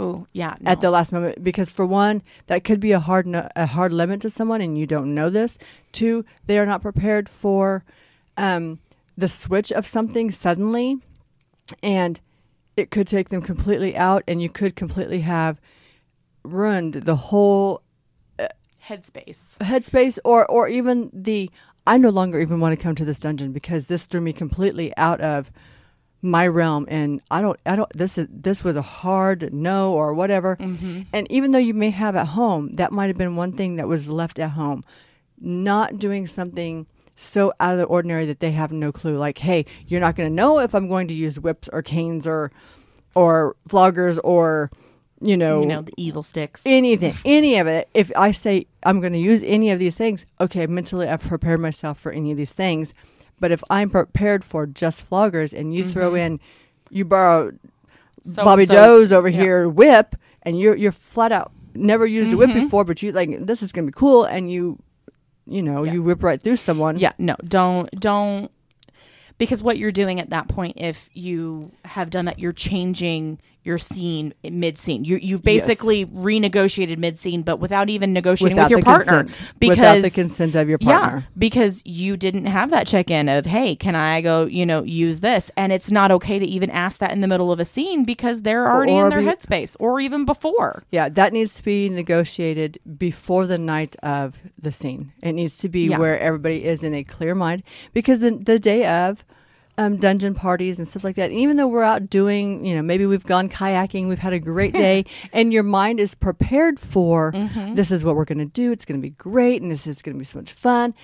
Oh, 0.00 0.28
yeah. 0.32 0.54
at 0.64 0.80
the 0.80 0.90
last 0.90 1.12
moment 1.12 1.42
because 1.42 1.70
for 1.70 1.84
one 1.84 2.22
that 2.46 2.62
could 2.62 2.78
be 2.78 2.92
a 2.92 3.00
hard 3.00 3.26
no- 3.26 3.48
a 3.56 3.66
hard 3.66 3.92
limit 3.92 4.20
to 4.20 4.30
someone 4.30 4.60
and 4.60 4.78
you 4.78 4.86
don't 4.86 5.12
know 5.12 5.28
this 5.28 5.58
two 5.90 6.24
they 6.46 6.56
are 6.56 6.66
not 6.66 6.82
prepared 6.82 7.28
for 7.28 7.84
um, 8.36 8.78
the 9.16 9.26
switch 9.26 9.72
of 9.72 9.88
something 9.88 10.30
suddenly 10.30 10.98
and 11.82 12.20
it 12.76 12.92
could 12.92 13.08
take 13.08 13.30
them 13.30 13.42
completely 13.42 13.96
out 13.96 14.22
and 14.28 14.40
you 14.40 14.48
could 14.48 14.76
completely 14.76 15.22
have 15.22 15.60
ruined 16.44 16.94
the 16.94 17.16
whole 17.16 17.82
headspace. 18.88 19.58
headspace 19.58 20.18
or 20.24 20.46
or 20.50 20.68
even 20.68 21.10
the 21.12 21.50
I 21.86 21.96
no 21.98 22.10
longer 22.10 22.40
even 22.40 22.60
want 22.60 22.78
to 22.78 22.82
come 22.82 22.94
to 22.96 23.04
this 23.04 23.20
dungeon 23.20 23.52
because 23.52 23.86
this 23.86 24.04
threw 24.04 24.20
me 24.20 24.32
completely 24.32 24.92
out 24.96 25.20
of 25.20 25.50
my 26.20 26.46
realm 26.46 26.84
and 26.88 27.22
I 27.30 27.40
don't 27.40 27.58
I 27.64 27.76
don't 27.76 27.90
this 27.92 28.18
is 28.18 28.26
this 28.30 28.64
was 28.64 28.76
a 28.76 28.82
hard 28.82 29.52
no 29.52 29.92
or 29.92 30.14
whatever. 30.14 30.56
Mm-hmm. 30.56 31.02
And 31.12 31.30
even 31.30 31.52
though 31.52 31.58
you 31.58 31.74
may 31.74 31.90
have 31.90 32.16
at 32.16 32.28
home, 32.28 32.72
that 32.72 32.92
might 32.92 33.06
have 33.06 33.16
been 33.16 33.36
one 33.36 33.52
thing 33.52 33.76
that 33.76 33.88
was 33.88 34.08
left 34.08 34.38
at 34.38 34.50
home. 34.50 34.84
Not 35.40 35.98
doing 35.98 36.26
something 36.26 36.86
so 37.14 37.52
out 37.60 37.72
of 37.72 37.78
the 37.78 37.84
ordinary 37.84 38.26
that 38.26 38.40
they 38.40 38.52
have 38.52 38.72
no 38.72 38.92
clue. 38.92 39.16
Like, 39.16 39.38
hey, 39.38 39.64
you're 39.86 40.00
not 40.00 40.16
going 40.16 40.28
to 40.28 40.34
know 40.34 40.58
if 40.60 40.74
I'm 40.74 40.88
going 40.88 41.08
to 41.08 41.14
use 41.14 41.38
whips 41.38 41.68
or 41.72 41.82
canes 41.82 42.26
or 42.26 42.50
or 43.14 43.56
floggers 43.68 44.18
or 44.24 44.70
you 45.20 45.36
know, 45.36 45.60
You 45.60 45.66
know, 45.66 45.82
the 45.82 45.92
evil 45.96 46.22
sticks. 46.22 46.62
anything, 46.64 47.14
any 47.24 47.58
of 47.58 47.66
it. 47.66 47.88
If 47.92 48.12
I 48.16 48.30
say 48.32 48.66
I'm 48.84 49.00
going 49.00 49.12
to 49.12 49.18
use 49.18 49.42
any 49.42 49.70
of 49.70 49.78
these 49.80 49.96
things, 49.96 50.26
okay, 50.40 50.66
mentally 50.66 51.08
I've 51.08 51.22
prepared 51.22 51.58
myself 51.60 51.98
for 51.98 52.12
any 52.12 52.30
of 52.30 52.36
these 52.36 52.52
things. 52.52 52.94
But 53.40 53.50
if 53.52 53.62
I'm 53.70 53.90
prepared 53.90 54.44
for 54.44 54.66
just 54.66 55.08
floggers 55.08 55.52
and 55.58 55.74
you 55.74 55.88
throw 55.88 56.14
in, 56.14 56.40
you 56.90 57.04
borrow 57.04 57.52
So- 58.22 58.44
Bobby 58.44 58.66
so- 58.66 58.74
Joe's 58.74 59.12
over 59.12 59.28
yeah. 59.28 59.40
here 59.42 59.68
whip, 59.68 60.16
and 60.42 60.58
you're 60.58 60.74
you're 60.74 60.92
flat 60.92 61.32
out 61.32 61.52
never 61.74 62.04
used 62.04 62.32
a 62.32 62.36
whip 62.36 62.50
Mhm. 62.50 62.62
before, 62.64 62.84
but 62.84 63.00
you 63.02 63.12
like 63.12 63.30
this 63.46 63.62
is 63.62 63.70
gonna 63.72 63.86
be 63.86 63.92
cool, 63.92 64.24
and 64.24 64.50
you, 64.50 64.78
you 65.46 65.62
know, 65.62 65.84
Yeah. 65.84 65.92
you 65.92 66.02
whip 66.02 66.22
right 66.22 66.40
through 66.40 66.56
someone. 66.56 66.98
Yeah, 66.98 67.12
no, 67.18 67.36
don't 67.46 67.88
don't 68.00 68.50
because 69.38 69.62
what 69.62 69.78
you're 69.78 69.92
doing 69.92 70.18
at 70.18 70.30
that 70.30 70.48
point, 70.48 70.74
if 70.76 71.08
you 71.14 71.70
have 71.84 72.10
done 72.10 72.24
that, 72.24 72.40
you're 72.40 72.52
changing 72.52 73.38
your 73.64 73.78
scene 73.78 74.32
mid 74.42 74.78
scene. 74.78 75.04
You 75.04 75.16
you've 75.16 75.40
Yes. 75.44 75.66
basically 75.66 76.06
renegotiated 76.06 76.96
mid 76.98 77.18
scene, 77.18 77.42
but 77.42 77.58
without 77.60 77.90
even 77.90 78.12
negotiating 78.12 78.56
without 78.56 78.64
with 78.66 78.70
your 78.70 78.82
partner 78.82 79.24
consent, 79.24 79.52
because 79.58 79.76
without 79.78 80.02
the 80.02 80.10
consent 80.10 80.54
of 80.54 80.68
your 80.68 80.78
partner. 80.78 81.18
Yeah, 81.18 81.22
because 81.36 81.82
you 81.84 82.16
didn't 82.16 82.46
have 82.46 82.70
that 82.70 82.86
check 82.86 83.10
in 83.10 83.28
of, 83.28 83.46
hey, 83.46 83.74
can 83.76 83.94
I 83.94 84.20
go, 84.20 84.46
you 84.46 84.64
know, 84.64 84.82
use 84.84 85.20
this? 85.20 85.50
And 85.56 85.72
it's 85.72 85.90
not 85.90 86.10
okay 86.12 86.38
to 86.38 86.46
even 86.46 86.70
ask 86.70 86.98
that 87.00 87.10
in 87.12 87.20
the 87.20 87.28
middle 87.28 87.52
of 87.52 87.60
a 87.60 87.64
scene 87.64 88.04
because 88.04 88.42
they're 88.42 88.70
already 88.70 88.92
or 88.92 89.04
in 89.04 89.10
their 89.10 89.20
be- 89.20 89.26
headspace 89.26 89.76
or 89.80 90.00
even 90.00 90.24
before. 90.24 90.82
Yeah, 90.90 91.08
that 91.10 91.32
needs 91.32 91.54
to 91.56 91.64
be 91.64 91.88
negotiated 91.88 92.78
before 92.96 93.46
the 93.46 93.58
night 93.58 93.96
of 94.02 94.40
the 94.60 94.72
scene. 94.72 95.12
It 95.22 95.32
needs 95.32 95.58
to 95.58 95.68
be 95.68 95.88
Yeah. 95.88 95.98
where 95.98 96.18
everybody 96.18 96.64
is 96.64 96.82
in 96.82 96.94
a 96.94 97.04
clear 97.04 97.34
mind 97.34 97.62
because 97.92 98.20
the 98.20 98.30
the 98.30 98.58
day 98.58 98.86
of 98.86 99.24
um, 99.78 99.96
dungeon 99.96 100.34
parties 100.34 100.78
and 100.78 100.86
stuff 100.86 101.04
like 101.04 101.16
that. 101.16 101.30
And 101.30 101.38
even 101.38 101.56
though 101.56 101.68
we're 101.68 101.82
out 101.84 102.10
doing, 102.10 102.64
you 102.66 102.74
know, 102.76 102.82
maybe 102.82 103.06
we've 103.06 103.24
gone 103.24 103.48
kayaking, 103.48 104.08
we've 104.08 104.18
had 104.18 104.32
a 104.32 104.38
great 104.38 104.72
day, 104.86 105.04
and 105.32 105.52
your 105.52 105.62
mind 105.62 106.00
is 106.00 106.14
prepared 106.14 106.78
for 106.80 107.32
Mm-hmm. 107.32 107.74
this 107.76 107.90
is 107.92 108.04
what 108.04 108.16
we're 108.16 108.24
going 108.26 108.38
to 108.38 108.44
do. 108.44 108.72
It's 108.72 108.84
going 108.84 109.00
to 109.00 109.02
be 109.02 109.10
great, 109.10 109.62
and 109.62 109.70
this 109.70 109.86
is 109.86 110.02
going 110.02 110.14
to 110.14 110.18
be 110.18 110.24
so 110.24 110.38
much 110.38 110.52
fun. 110.52 110.94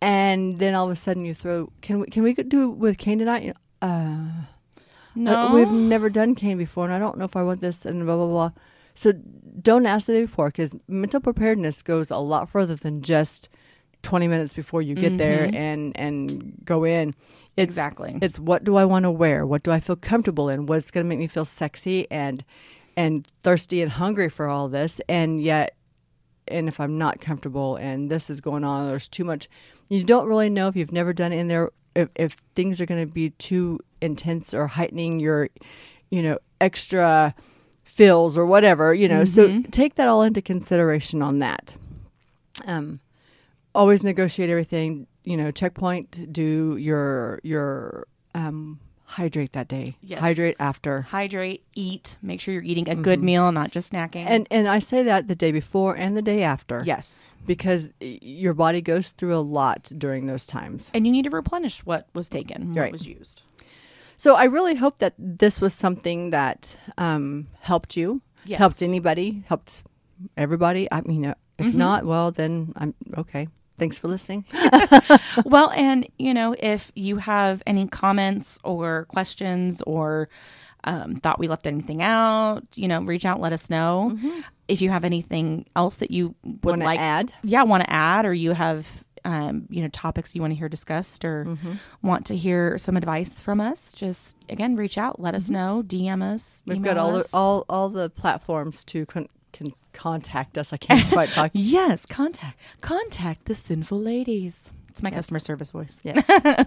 And 0.00 0.58
then 0.58 0.74
all 0.74 0.86
of 0.86 0.90
a 0.92 0.96
sudden 0.96 1.24
you 1.26 1.34
throw, 1.34 1.70
can 1.82 2.00
we 2.00 2.06
can 2.06 2.22
we 2.22 2.32
do 2.34 2.70
it 2.70 2.76
with 2.78 2.96
cane 2.96 3.18
tonight? 3.18 3.42
You 3.42 3.54
know, 3.82 3.88
uh, 3.88 4.44
No, 5.14 5.34
uh, 5.34 5.52
we've 5.54 5.70
never 5.70 6.08
done 6.08 6.34
cane 6.34 6.56
before, 6.56 6.84
and 6.84 6.94
I 6.94 6.98
don't 6.98 7.18
know 7.18 7.24
if 7.26 7.36
I 7.36 7.42
want 7.42 7.60
this, 7.60 7.84
and 7.84 8.06
blah 8.06 8.16
blah 8.16 8.26
blah. 8.26 8.50
So 8.94 9.12
don't 9.12 9.86
ask 9.86 10.06
the 10.06 10.12
day 10.14 10.20
before, 10.22 10.48
because 10.48 10.74
mental 10.88 11.20
preparedness 11.20 11.82
goes 11.82 12.10
a 12.10 12.18
lot 12.18 12.48
further 12.48 12.74
than 12.76 13.02
just 13.02 13.48
twenty 14.02 14.28
minutes 14.28 14.54
before 14.54 14.82
you 14.82 14.94
get 14.94 15.18
there 15.18 15.46
Mhm. 15.46 15.54
and 15.54 15.92
and 15.96 16.52
go 16.64 16.84
in. 16.84 17.10
It's, 17.56 17.64
exactly. 17.64 18.16
It's 18.22 18.38
what 18.38 18.64
do 18.64 18.76
I 18.76 18.84
want 18.84 19.02
to 19.04 19.10
wear? 19.10 19.46
What 19.46 19.62
do 19.62 19.70
I 19.70 19.80
feel 19.80 19.96
comfortable 19.96 20.48
in? 20.48 20.66
What's 20.66 20.90
going 20.90 21.04
to 21.04 21.08
make 21.08 21.18
me 21.18 21.26
feel 21.26 21.44
sexy 21.44 22.10
and 22.10 22.44
and 22.96 23.26
thirsty 23.42 23.82
and 23.82 23.92
hungry 23.92 24.28
for 24.28 24.46
all 24.48 24.68
this? 24.68 25.00
And 25.08 25.42
yet, 25.42 25.74
and 26.48 26.68
if 26.68 26.80
I'm 26.80 26.96
not 26.98 27.20
comfortable 27.20 27.76
and 27.76 28.10
this 28.10 28.30
is 28.30 28.40
going 28.40 28.64
on, 28.64 28.88
there's 28.88 29.08
too 29.08 29.24
much. 29.24 29.48
You 29.88 30.04
don't 30.04 30.26
really 30.26 30.48
know 30.50 30.68
if 30.68 30.76
you've 30.76 30.92
never 30.92 31.12
done 31.12 31.32
it 31.32 31.38
in 31.38 31.48
there. 31.48 31.70
If, 31.94 32.08
if 32.14 32.32
things 32.54 32.80
are 32.80 32.86
going 32.86 33.06
to 33.06 33.12
be 33.12 33.30
too 33.30 33.80
intense 34.00 34.54
or 34.54 34.68
heightening 34.68 35.18
your, 35.20 35.48
you 36.10 36.22
know, 36.22 36.38
extra 36.60 37.34
fills 37.82 38.38
or 38.38 38.46
whatever, 38.46 38.94
you 38.94 39.08
know. 39.08 39.24
So 39.24 39.48
Mhm. 39.48 39.70
take 39.72 39.96
that 39.96 40.06
all 40.08 40.22
into 40.22 40.40
consideration 40.40 41.20
on 41.20 41.40
that. 41.40 41.74
Um, 42.64 43.00
always 43.74 44.02
negotiate 44.04 44.50
everything. 44.50 45.06
You 45.24 45.36
know, 45.36 45.50
checkpoint. 45.50 46.32
Do 46.32 46.76
your 46.76 47.40
your 47.42 48.06
um 48.34 48.80
hydrate 49.04 49.52
that 49.52 49.66
day. 49.68 49.96
Yes. 50.02 50.20
Hydrate 50.20 50.54
after. 50.60 51.02
Hydrate, 51.02 51.64
eat, 51.74 52.16
make 52.22 52.40
sure 52.40 52.54
you're 52.54 52.62
eating 52.62 52.88
a 52.88 52.94
good 52.94 53.18
Mhm. 53.18 53.22
meal, 53.24 53.52
not 53.52 53.72
just 53.72 53.92
snacking. 53.92 54.24
And 54.26 54.46
and 54.50 54.68
I 54.68 54.78
say 54.78 55.02
that 55.02 55.26
the 55.28 55.34
day 55.34 55.50
before 55.52 55.94
and 55.96 56.16
the 56.16 56.22
day 56.22 56.42
after. 56.44 56.82
yes. 56.84 57.28
Because 57.46 57.90
your 58.00 58.54
body 58.54 58.80
goes 58.80 59.08
through 59.10 59.34
a 59.36 59.42
lot 59.42 59.90
during 59.98 60.26
those 60.26 60.46
times. 60.46 60.90
And 60.94 61.04
you 61.06 61.12
need 61.12 61.24
to 61.24 61.30
replenish 61.30 61.84
what 61.84 62.06
was 62.14 62.28
taken, 62.28 62.68
what 62.68 62.80
Right. 62.80 62.92
was 62.92 63.06
used. 63.08 63.42
So 64.16 64.36
I 64.36 64.44
really 64.44 64.76
hope 64.76 64.98
that 64.98 65.14
this 65.18 65.60
was 65.60 65.74
something 65.74 66.30
that 66.30 66.76
um, 66.98 67.48
helped 67.60 67.96
you, 67.96 68.20
Yes. 68.44 68.58
helped 68.58 68.80
anybody, 68.82 69.42
helped 69.48 69.82
everybody. 70.36 70.86
I 70.92 71.00
mean, 71.00 71.24
uh, 71.26 71.34
if 71.58 71.66
Mhm. 71.66 71.74
not, 71.74 72.04
well, 72.04 72.30
then 72.30 72.72
I'm 72.76 72.94
okay. 73.18 73.48
Thanks 73.80 73.98
for 73.98 74.06
listening. 74.08 74.44
well, 75.44 75.70
and 75.72 76.06
you 76.18 76.32
know, 76.34 76.54
if 76.58 76.92
you 76.94 77.16
have 77.16 77.62
any 77.66 77.88
comments 77.88 78.58
or 78.62 79.06
questions 79.06 79.82
or 79.86 80.28
um, 80.84 81.16
thought 81.16 81.38
we 81.38 81.48
left 81.48 81.66
anything 81.66 82.02
out, 82.02 82.62
you 82.76 82.86
know, 82.88 83.00
reach 83.02 83.24
out, 83.24 83.40
let 83.40 83.52
us 83.52 83.68
know. 83.70 84.16
If 84.68 84.80
you 84.80 84.90
have 84.90 85.04
anything 85.04 85.66
else 85.74 85.96
that 85.96 86.10
you 86.10 86.34
would 86.44 86.64
Want 86.64 86.80
to 86.82 86.84
like, 86.86 87.00
add? 87.00 87.32
yeah, 87.42 87.62
want 87.64 87.84
to 87.84 87.90
add, 87.92 88.24
or 88.24 88.32
you 88.32 88.52
have, 88.52 89.02
um, 89.24 89.66
you 89.68 89.82
know, 89.82 89.88
topics 89.88 90.34
you 90.34 90.40
want 90.40 90.52
to 90.52 90.56
hear 90.58 90.68
discussed, 90.68 91.24
or 91.24 91.44
Mm-hmm. 91.46 91.72
want 92.02 92.24
to 92.26 92.36
hear 92.36 92.78
some 92.78 92.96
advice 92.96 93.40
from 93.42 93.60
us, 93.60 93.92
just 93.92 94.36
again, 94.48 94.76
reach 94.76 94.96
out, 94.96 95.20
let 95.20 95.34
us 95.34 95.50
know, 95.50 95.82
DM 95.86 96.22
us. 96.22 96.62
We've 96.66 96.80
got 96.82 96.96
all 96.96 97.12
the, 97.12 97.28
all 97.32 97.64
all 97.68 97.88
the 97.88 98.08
platforms 98.08 98.84
to 98.84 99.04
con- 99.06 99.28
can 99.52 99.72
contact 99.92 100.56
us. 100.58 100.72
I 100.72 100.76
can't 100.76 101.06
quite 101.10 101.28
talk. 101.36 101.50
Yes, 101.54 102.06
contact 102.06 102.58
contact 102.80 103.46
the 103.46 103.54
sinful 103.54 103.98
ladies. 104.00 104.70
It's 104.88 105.02
my 105.02 105.10
Yes. 105.10 105.18
customer 105.18 105.38
service 105.40 105.70
voice. 105.70 106.00
Yes. 106.02 106.24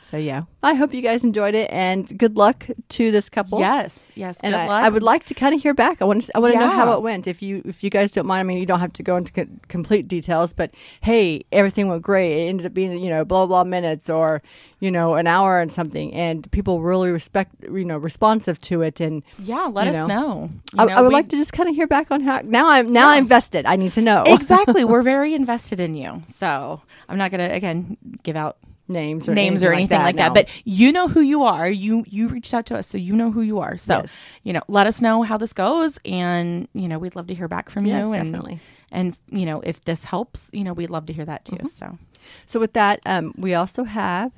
so 0.00 0.16
yeah, 0.16 0.42
I 0.62 0.74
hope 0.74 0.92
you 0.92 1.02
guys 1.02 1.22
enjoyed 1.24 1.54
it, 1.54 1.70
and 1.70 2.18
good 2.18 2.36
luck 2.36 2.66
to 2.90 3.10
this 3.10 3.28
couple. 3.30 3.60
Yes, 3.60 4.10
yes. 4.16 4.38
And 4.42 4.52
good 4.52 4.60
I, 4.60 4.66
luck. 4.66 4.84
I 4.84 4.88
would 4.88 5.02
like 5.02 5.24
to 5.26 5.34
kind 5.34 5.54
of 5.54 5.62
hear 5.62 5.74
back. 5.74 6.02
I 6.02 6.04
want 6.04 6.22
to. 6.22 6.32
I 6.36 6.40
want 6.40 6.54
to 6.54 6.58
know 6.60 6.68
how 6.70 6.92
it 6.94 7.02
went. 7.02 7.26
If 7.26 7.42
you 7.42 7.62
if 7.64 7.84
you 7.84 7.90
guys 7.90 8.10
don't 8.10 8.26
mind, 8.26 8.40
I 8.40 8.42
mean, 8.44 8.58
you 8.58 8.66
don't 8.66 8.80
have 8.80 8.92
to 8.94 9.02
go 9.02 9.16
into 9.16 9.32
co- 9.32 9.46
complete 9.68 10.08
details, 10.08 10.52
but 10.52 10.72
hey, 11.02 11.42
everything 11.52 11.88
went 11.88 12.02
great. 12.02 12.32
It 12.32 12.48
ended 12.48 12.66
up 12.66 12.74
being 12.74 12.98
you 12.98 13.10
know 13.10 13.24
blah 13.24 13.46
blah 13.46 13.64
minutes 13.64 14.10
or 14.10 14.42
you 14.80 14.90
know 14.90 15.14
an 15.14 15.26
hour 15.26 15.60
and 15.60 15.70
something, 15.70 16.12
and 16.14 16.50
people 16.50 16.80
really 16.80 17.10
respect 17.12 17.54
you 17.62 17.84
know 17.84 17.98
responsive 17.98 18.58
to 18.62 18.82
it. 18.82 19.00
And 19.00 19.22
Yeah, 19.38 19.66
let 19.72 19.86
us 19.88 20.06
know. 20.06 20.06
know. 20.06 20.50
I, 20.78 20.84
know, 20.86 20.92
I 20.94 21.00
would 21.02 21.08
we- 21.08 21.14
like 21.14 21.28
to 21.28 21.36
just 21.36 21.52
kind 21.52 21.68
of 21.68 21.74
hear 21.76 21.86
back 21.86 22.10
on 22.10 22.20
how. 22.22 22.40
Now 22.42 22.68
I'm 22.68 22.92
now 22.92 23.08
Yeah. 23.10 23.16
I'm 23.16 23.22
invested. 23.22 23.64
I 23.66 23.76
need 23.76 23.92
to 23.92 24.02
know 24.02 24.24
exactly. 24.26 24.84
We're 24.90 25.02
very 25.02 25.34
invested 25.34 25.78
in 25.78 25.94
you. 25.94 26.22
So 26.26 26.82
I'm 27.08 27.18
not 27.18 27.30
gonna 27.30 27.50
again 27.50 27.96
give 28.22 28.34
out 28.36 28.56
names 28.90 29.28
or 29.28 29.34
names 29.34 29.62
or 29.62 29.72
anything 29.72 29.98
like 29.98 30.16
that. 30.16 30.28
no. 30.28 30.34
But 30.34 30.48
you 30.64 30.92
know 30.92 31.08
who 31.08 31.20
you 31.20 31.44
are. 31.44 31.68
You 31.68 32.04
you 32.08 32.28
reached 32.28 32.52
out 32.52 32.66
to 32.66 32.76
us, 32.76 32.86
so 32.88 32.98
you 32.98 33.14
know 33.14 33.30
who 33.30 33.42
you 33.42 33.60
are. 33.60 33.76
So 33.76 33.98
Yes. 33.98 34.26
you 34.42 34.52
know, 34.52 34.62
let 34.68 34.86
us 34.86 35.00
know 35.00 35.22
how 35.22 35.36
this 35.36 35.52
goes, 35.52 35.98
and 36.04 36.68
you 36.74 36.88
know, 36.88 36.98
we'd 36.98 37.16
love 37.16 37.28
to 37.28 37.34
hear 37.34 37.48
back 37.48 37.70
from 37.70 37.86
yes, 37.86 38.06
you. 38.06 38.12
And 38.12 38.32
definitely. 38.32 38.60
and 38.90 39.16
you 39.30 39.46
know, 39.46 39.60
if 39.60 39.84
this 39.84 40.04
helps, 40.04 40.50
you 40.52 40.64
know, 40.64 40.72
we'd 40.72 40.90
love 40.90 41.06
to 41.06 41.12
hear 41.12 41.24
that 41.24 41.44
too. 41.44 41.56
Mm-hmm. 41.56 41.66
So 41.66 41.98
So 42.46 42.60
with 42.60 42.72
that, 42.74 43.00
um, 43.06 43.32
we 43.36 43.54
also 43.54 43.84
have 43.84 44.32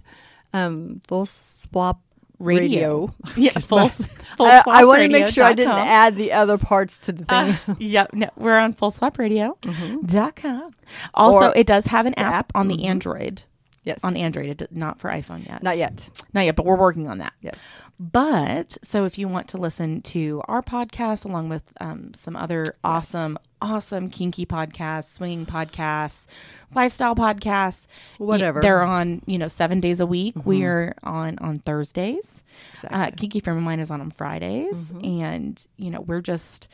um, 0.53 1.00
full 1.09 1.26
swap 1.26 2.00
Radio. 2.38 3.14
yeah, 3.36 3.53
full, 3.53 3.88
full 3.88 4.07
I, 4.40 4.62
I 4.66 4.84
want 4.84 5.03
to 5.03 5.09
make 5.09 5.28
sure 5.28 5.44
I 5.44 5.53
didn't 5.53 5.72
add 5.72 6.16
the 6.16 6.32
other 6.32 6.59
parts 6.59 6.98
to 6.98 7.12
the 7.12 7.24
thing. 7.24 7.57
Uh, 7.68 7.74
yep, 7.78 8.12
no, 8.12 8.28
we're 8.36 8.59
on 8.59 8.74
fullswapradio.com. 8.74 10.72
Also, 11.14 11.48
Or 11.48 11.53
it 11.57 11.66
does 11.66 11.86
have 11.86 12.07
an 12.07 12.14
app, 12.14 12.34
app, 12.34 12.53
on 12.55 12.68
the 12.68 12.78
mhm. 12.78 12.86
Android 12.86 13.42
Yes. 13.85 13.99
on 14.05 14.16
Android, 14.16 14.62
it, 14.62 14.70
not 14.70 15.01
for 15.01 15.11
iPhone 15.11 15.47
yet. 15.47 15.62
Not 15.62 15.76
yet. 15.76 16.09
Not 16.33 16.45
yet, 16.45 16.55
but 16.55 16.64
we're 16.64 16.76
working 16.76 17.09
on 17.09 17.18
that. 17.18 17.33
Yes. 17.41 17.80
But 17.99 18.78
so 18.83 19.05
if 19.07 19.18
you 19.18 19.26
want 19.28 19.49
to 19.49 19.57
listen 19.57 20.03
to 20.03 20.41
our 20.47 20.62
podcast 20.62 21.24
along 21.24 21.49
with 21.49 21.64
um, 21.80 22.14
some 22.14 22.37
other 22.37 22.76
awesome, 22.85 23.37
awesome 23.61 24.09
kinky 24.09 24.47
podcasts, 24.47 25.11
swinging 25.12 25.47
podcasts, 25.47 26.26
lifestyle 26.74 27.14
podcasts, 27.16 27.87
y- 28.18 28.26
Whatever. 28.26 28.61
they're 28.61 28.83
on 28.83 29.22
you 29.26 29.39
know 29.39 29.49
seven 29.49 29.80
days 29.80 29.99
a 30.01 30.07
week. 30.07 30.35
We 30.47 30.64
are 30.64 30.95
on 31.03 31.39
on 31.41 31.59
Thursdays. 31.61 32.43
Exactly. 32.72 32.99
Uh, 33.01 33.11
kinky 33.16 33.41
Frame 33.41 33.57
of 33.57 33.62
Mind 33.64 33.80
is 33.80 33.91
on 33.91 34.01
on 34.01 34.11
Fridays, 34.11 34.93
and 35.03 35.64
you 35.76 35.91
know 35.91 36.01
we're 36.01 36.20
just. 36.22 36.68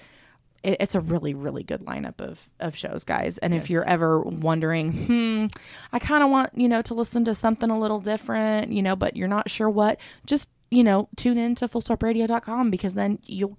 It, 0.63 0.79
it's 0.81 0.95
a 0.95 1.01
really, 1.01 1.35
really 1.35 1.63
good 1.63 1.83
lineup 1.83 2.21
of, 2.21 2.49
of 2.61 2.77
shows, 2.77 3.05
guys. 3.05 3.39
And 3.39 3.55
if 3.55 3.71
you're 3.71 3.89
ever 3.89 4.21
wondering, 4.21 4.93
hmm, 4.93 5.47
I 5.93 5.99
kind 5.99 6.23
of 6.23 6.31
want, 6.31 6.51
you 6.55 6.69
know, 6.69 6.83
to 6.83 6.95
listen 6.95 7.25
to 7.27 7.35
something 7.35 7.71
a 7.71 7.79
little 7.79 8.01
different, 8.01 8.73
you 8.73 8.83
know, 8.83 8.97
but 8.97 9.17
you're 9.17 9.29
not 9.29 9.49
sure 9.51 9.71
what, 9.71 9.99
just, 10.27 10.49
you 10.71 10.83
know, 10.83 11.09
tune 11.17 11.39
in 11.39 11.55
to 11.57 11.69
fullswapradio.com 11.69 12.71
because 12.71 12.95
then 12.95 13.19
you'll 13.25 13.57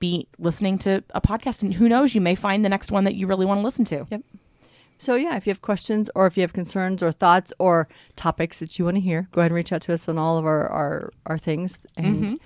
be 0.00 0.26
listening 0.38 0.78
to 0.78 1.04
a 1.10 1.20
podcast 1.20 1.62
and 1.62 1.74
who 1.74 1.88
knows, 1.88 2.14
you 2.14 2.20
may 2.20 2.34
find 2.34 2.64
the 2.64 2.68
next 2.68 2.90
one 2.90 3.04
that 3.04 3.14
you 3.14 3.26
really 3.26 3.46
want 3.46 3.60
to 3.60 3.64
listen 3.64 3.84
to. 3.84 4.06
Yep. 4.10 4.22
So 4.98 5.14
yeah, 5.14 5.36
if 5.36 5.46
you 5.46 5.50
have 5.50 5.62
questions 5.62 6.10
or 6.14 6.26
if 6.26 6.36
you 6.36 6.42
have 6.42 6.52
concerns 6.52 7.02
or 7.02 7.10
thoughts 7.12 7.52
or 7.58 7.88
topics 8.16 8.58
that 8.60 8.78
you 8.78 8.84
want 8.84 8.96
to 8.96 9.00
hear, 9.00 9.28
go 9.30 9.40
ahead 9.40 9.50
and 9.50 9.56
reach 9.56 9.72
out 9.72 9.80
to 9.82 9.94
us 9.94 10.08
on 10.08 10.18
all 10.18 10.36
of 10.36 10.44
our 10.44 10.68
our, 10.68 11.10
our 11.26 11.38
things. 11.38 11.86
And 11.96 12.38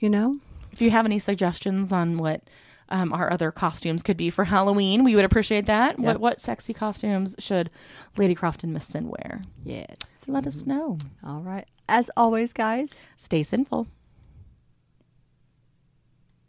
you 0.00 0.10
know, 0.10 0.38
If 0.72 0.82
you 0.82 0.90
have 0.90 1.06
any 1.06 1.18
suggestions 1.18 1.92
on 1.92 2.18
what 2.18 2.42
um, 2.88 3.12
our 3.12 3.32
other 3.32 3.50
costumes 3.50 4.02
could 4.02 4.16
be 4.16 4.30
for 4.30 4.44
Halloween, 4.44 5.04
we 5.04 5.14
would 5.16 5.24
appreciate 5.24 5.66
that. 5.66 5.98
What 5.98 6.12
Yep. 6.14 6.20
what 6.20 6.40
sexy 6.40 6.72
costumes 6.74 7.34
should 7.38 7.70
Lady 8.16 8.34
Croft 8.34 8.62
and 8.64 8.72
Miss 8.72 8.86
Sin 8.86 9.08
wear? 9.08 9.42
yes. 9.64 9.86
Let 10.26 10.46
us 10.46 10.64
know. 10.64 10.96
All 11.22 11.40
right. 11.40 11.66
As 11.88 12.10
always, 12.16 12.52
guys, 12.54 12.94
Stay 13.16 13.42
sinful. 13.42 13.86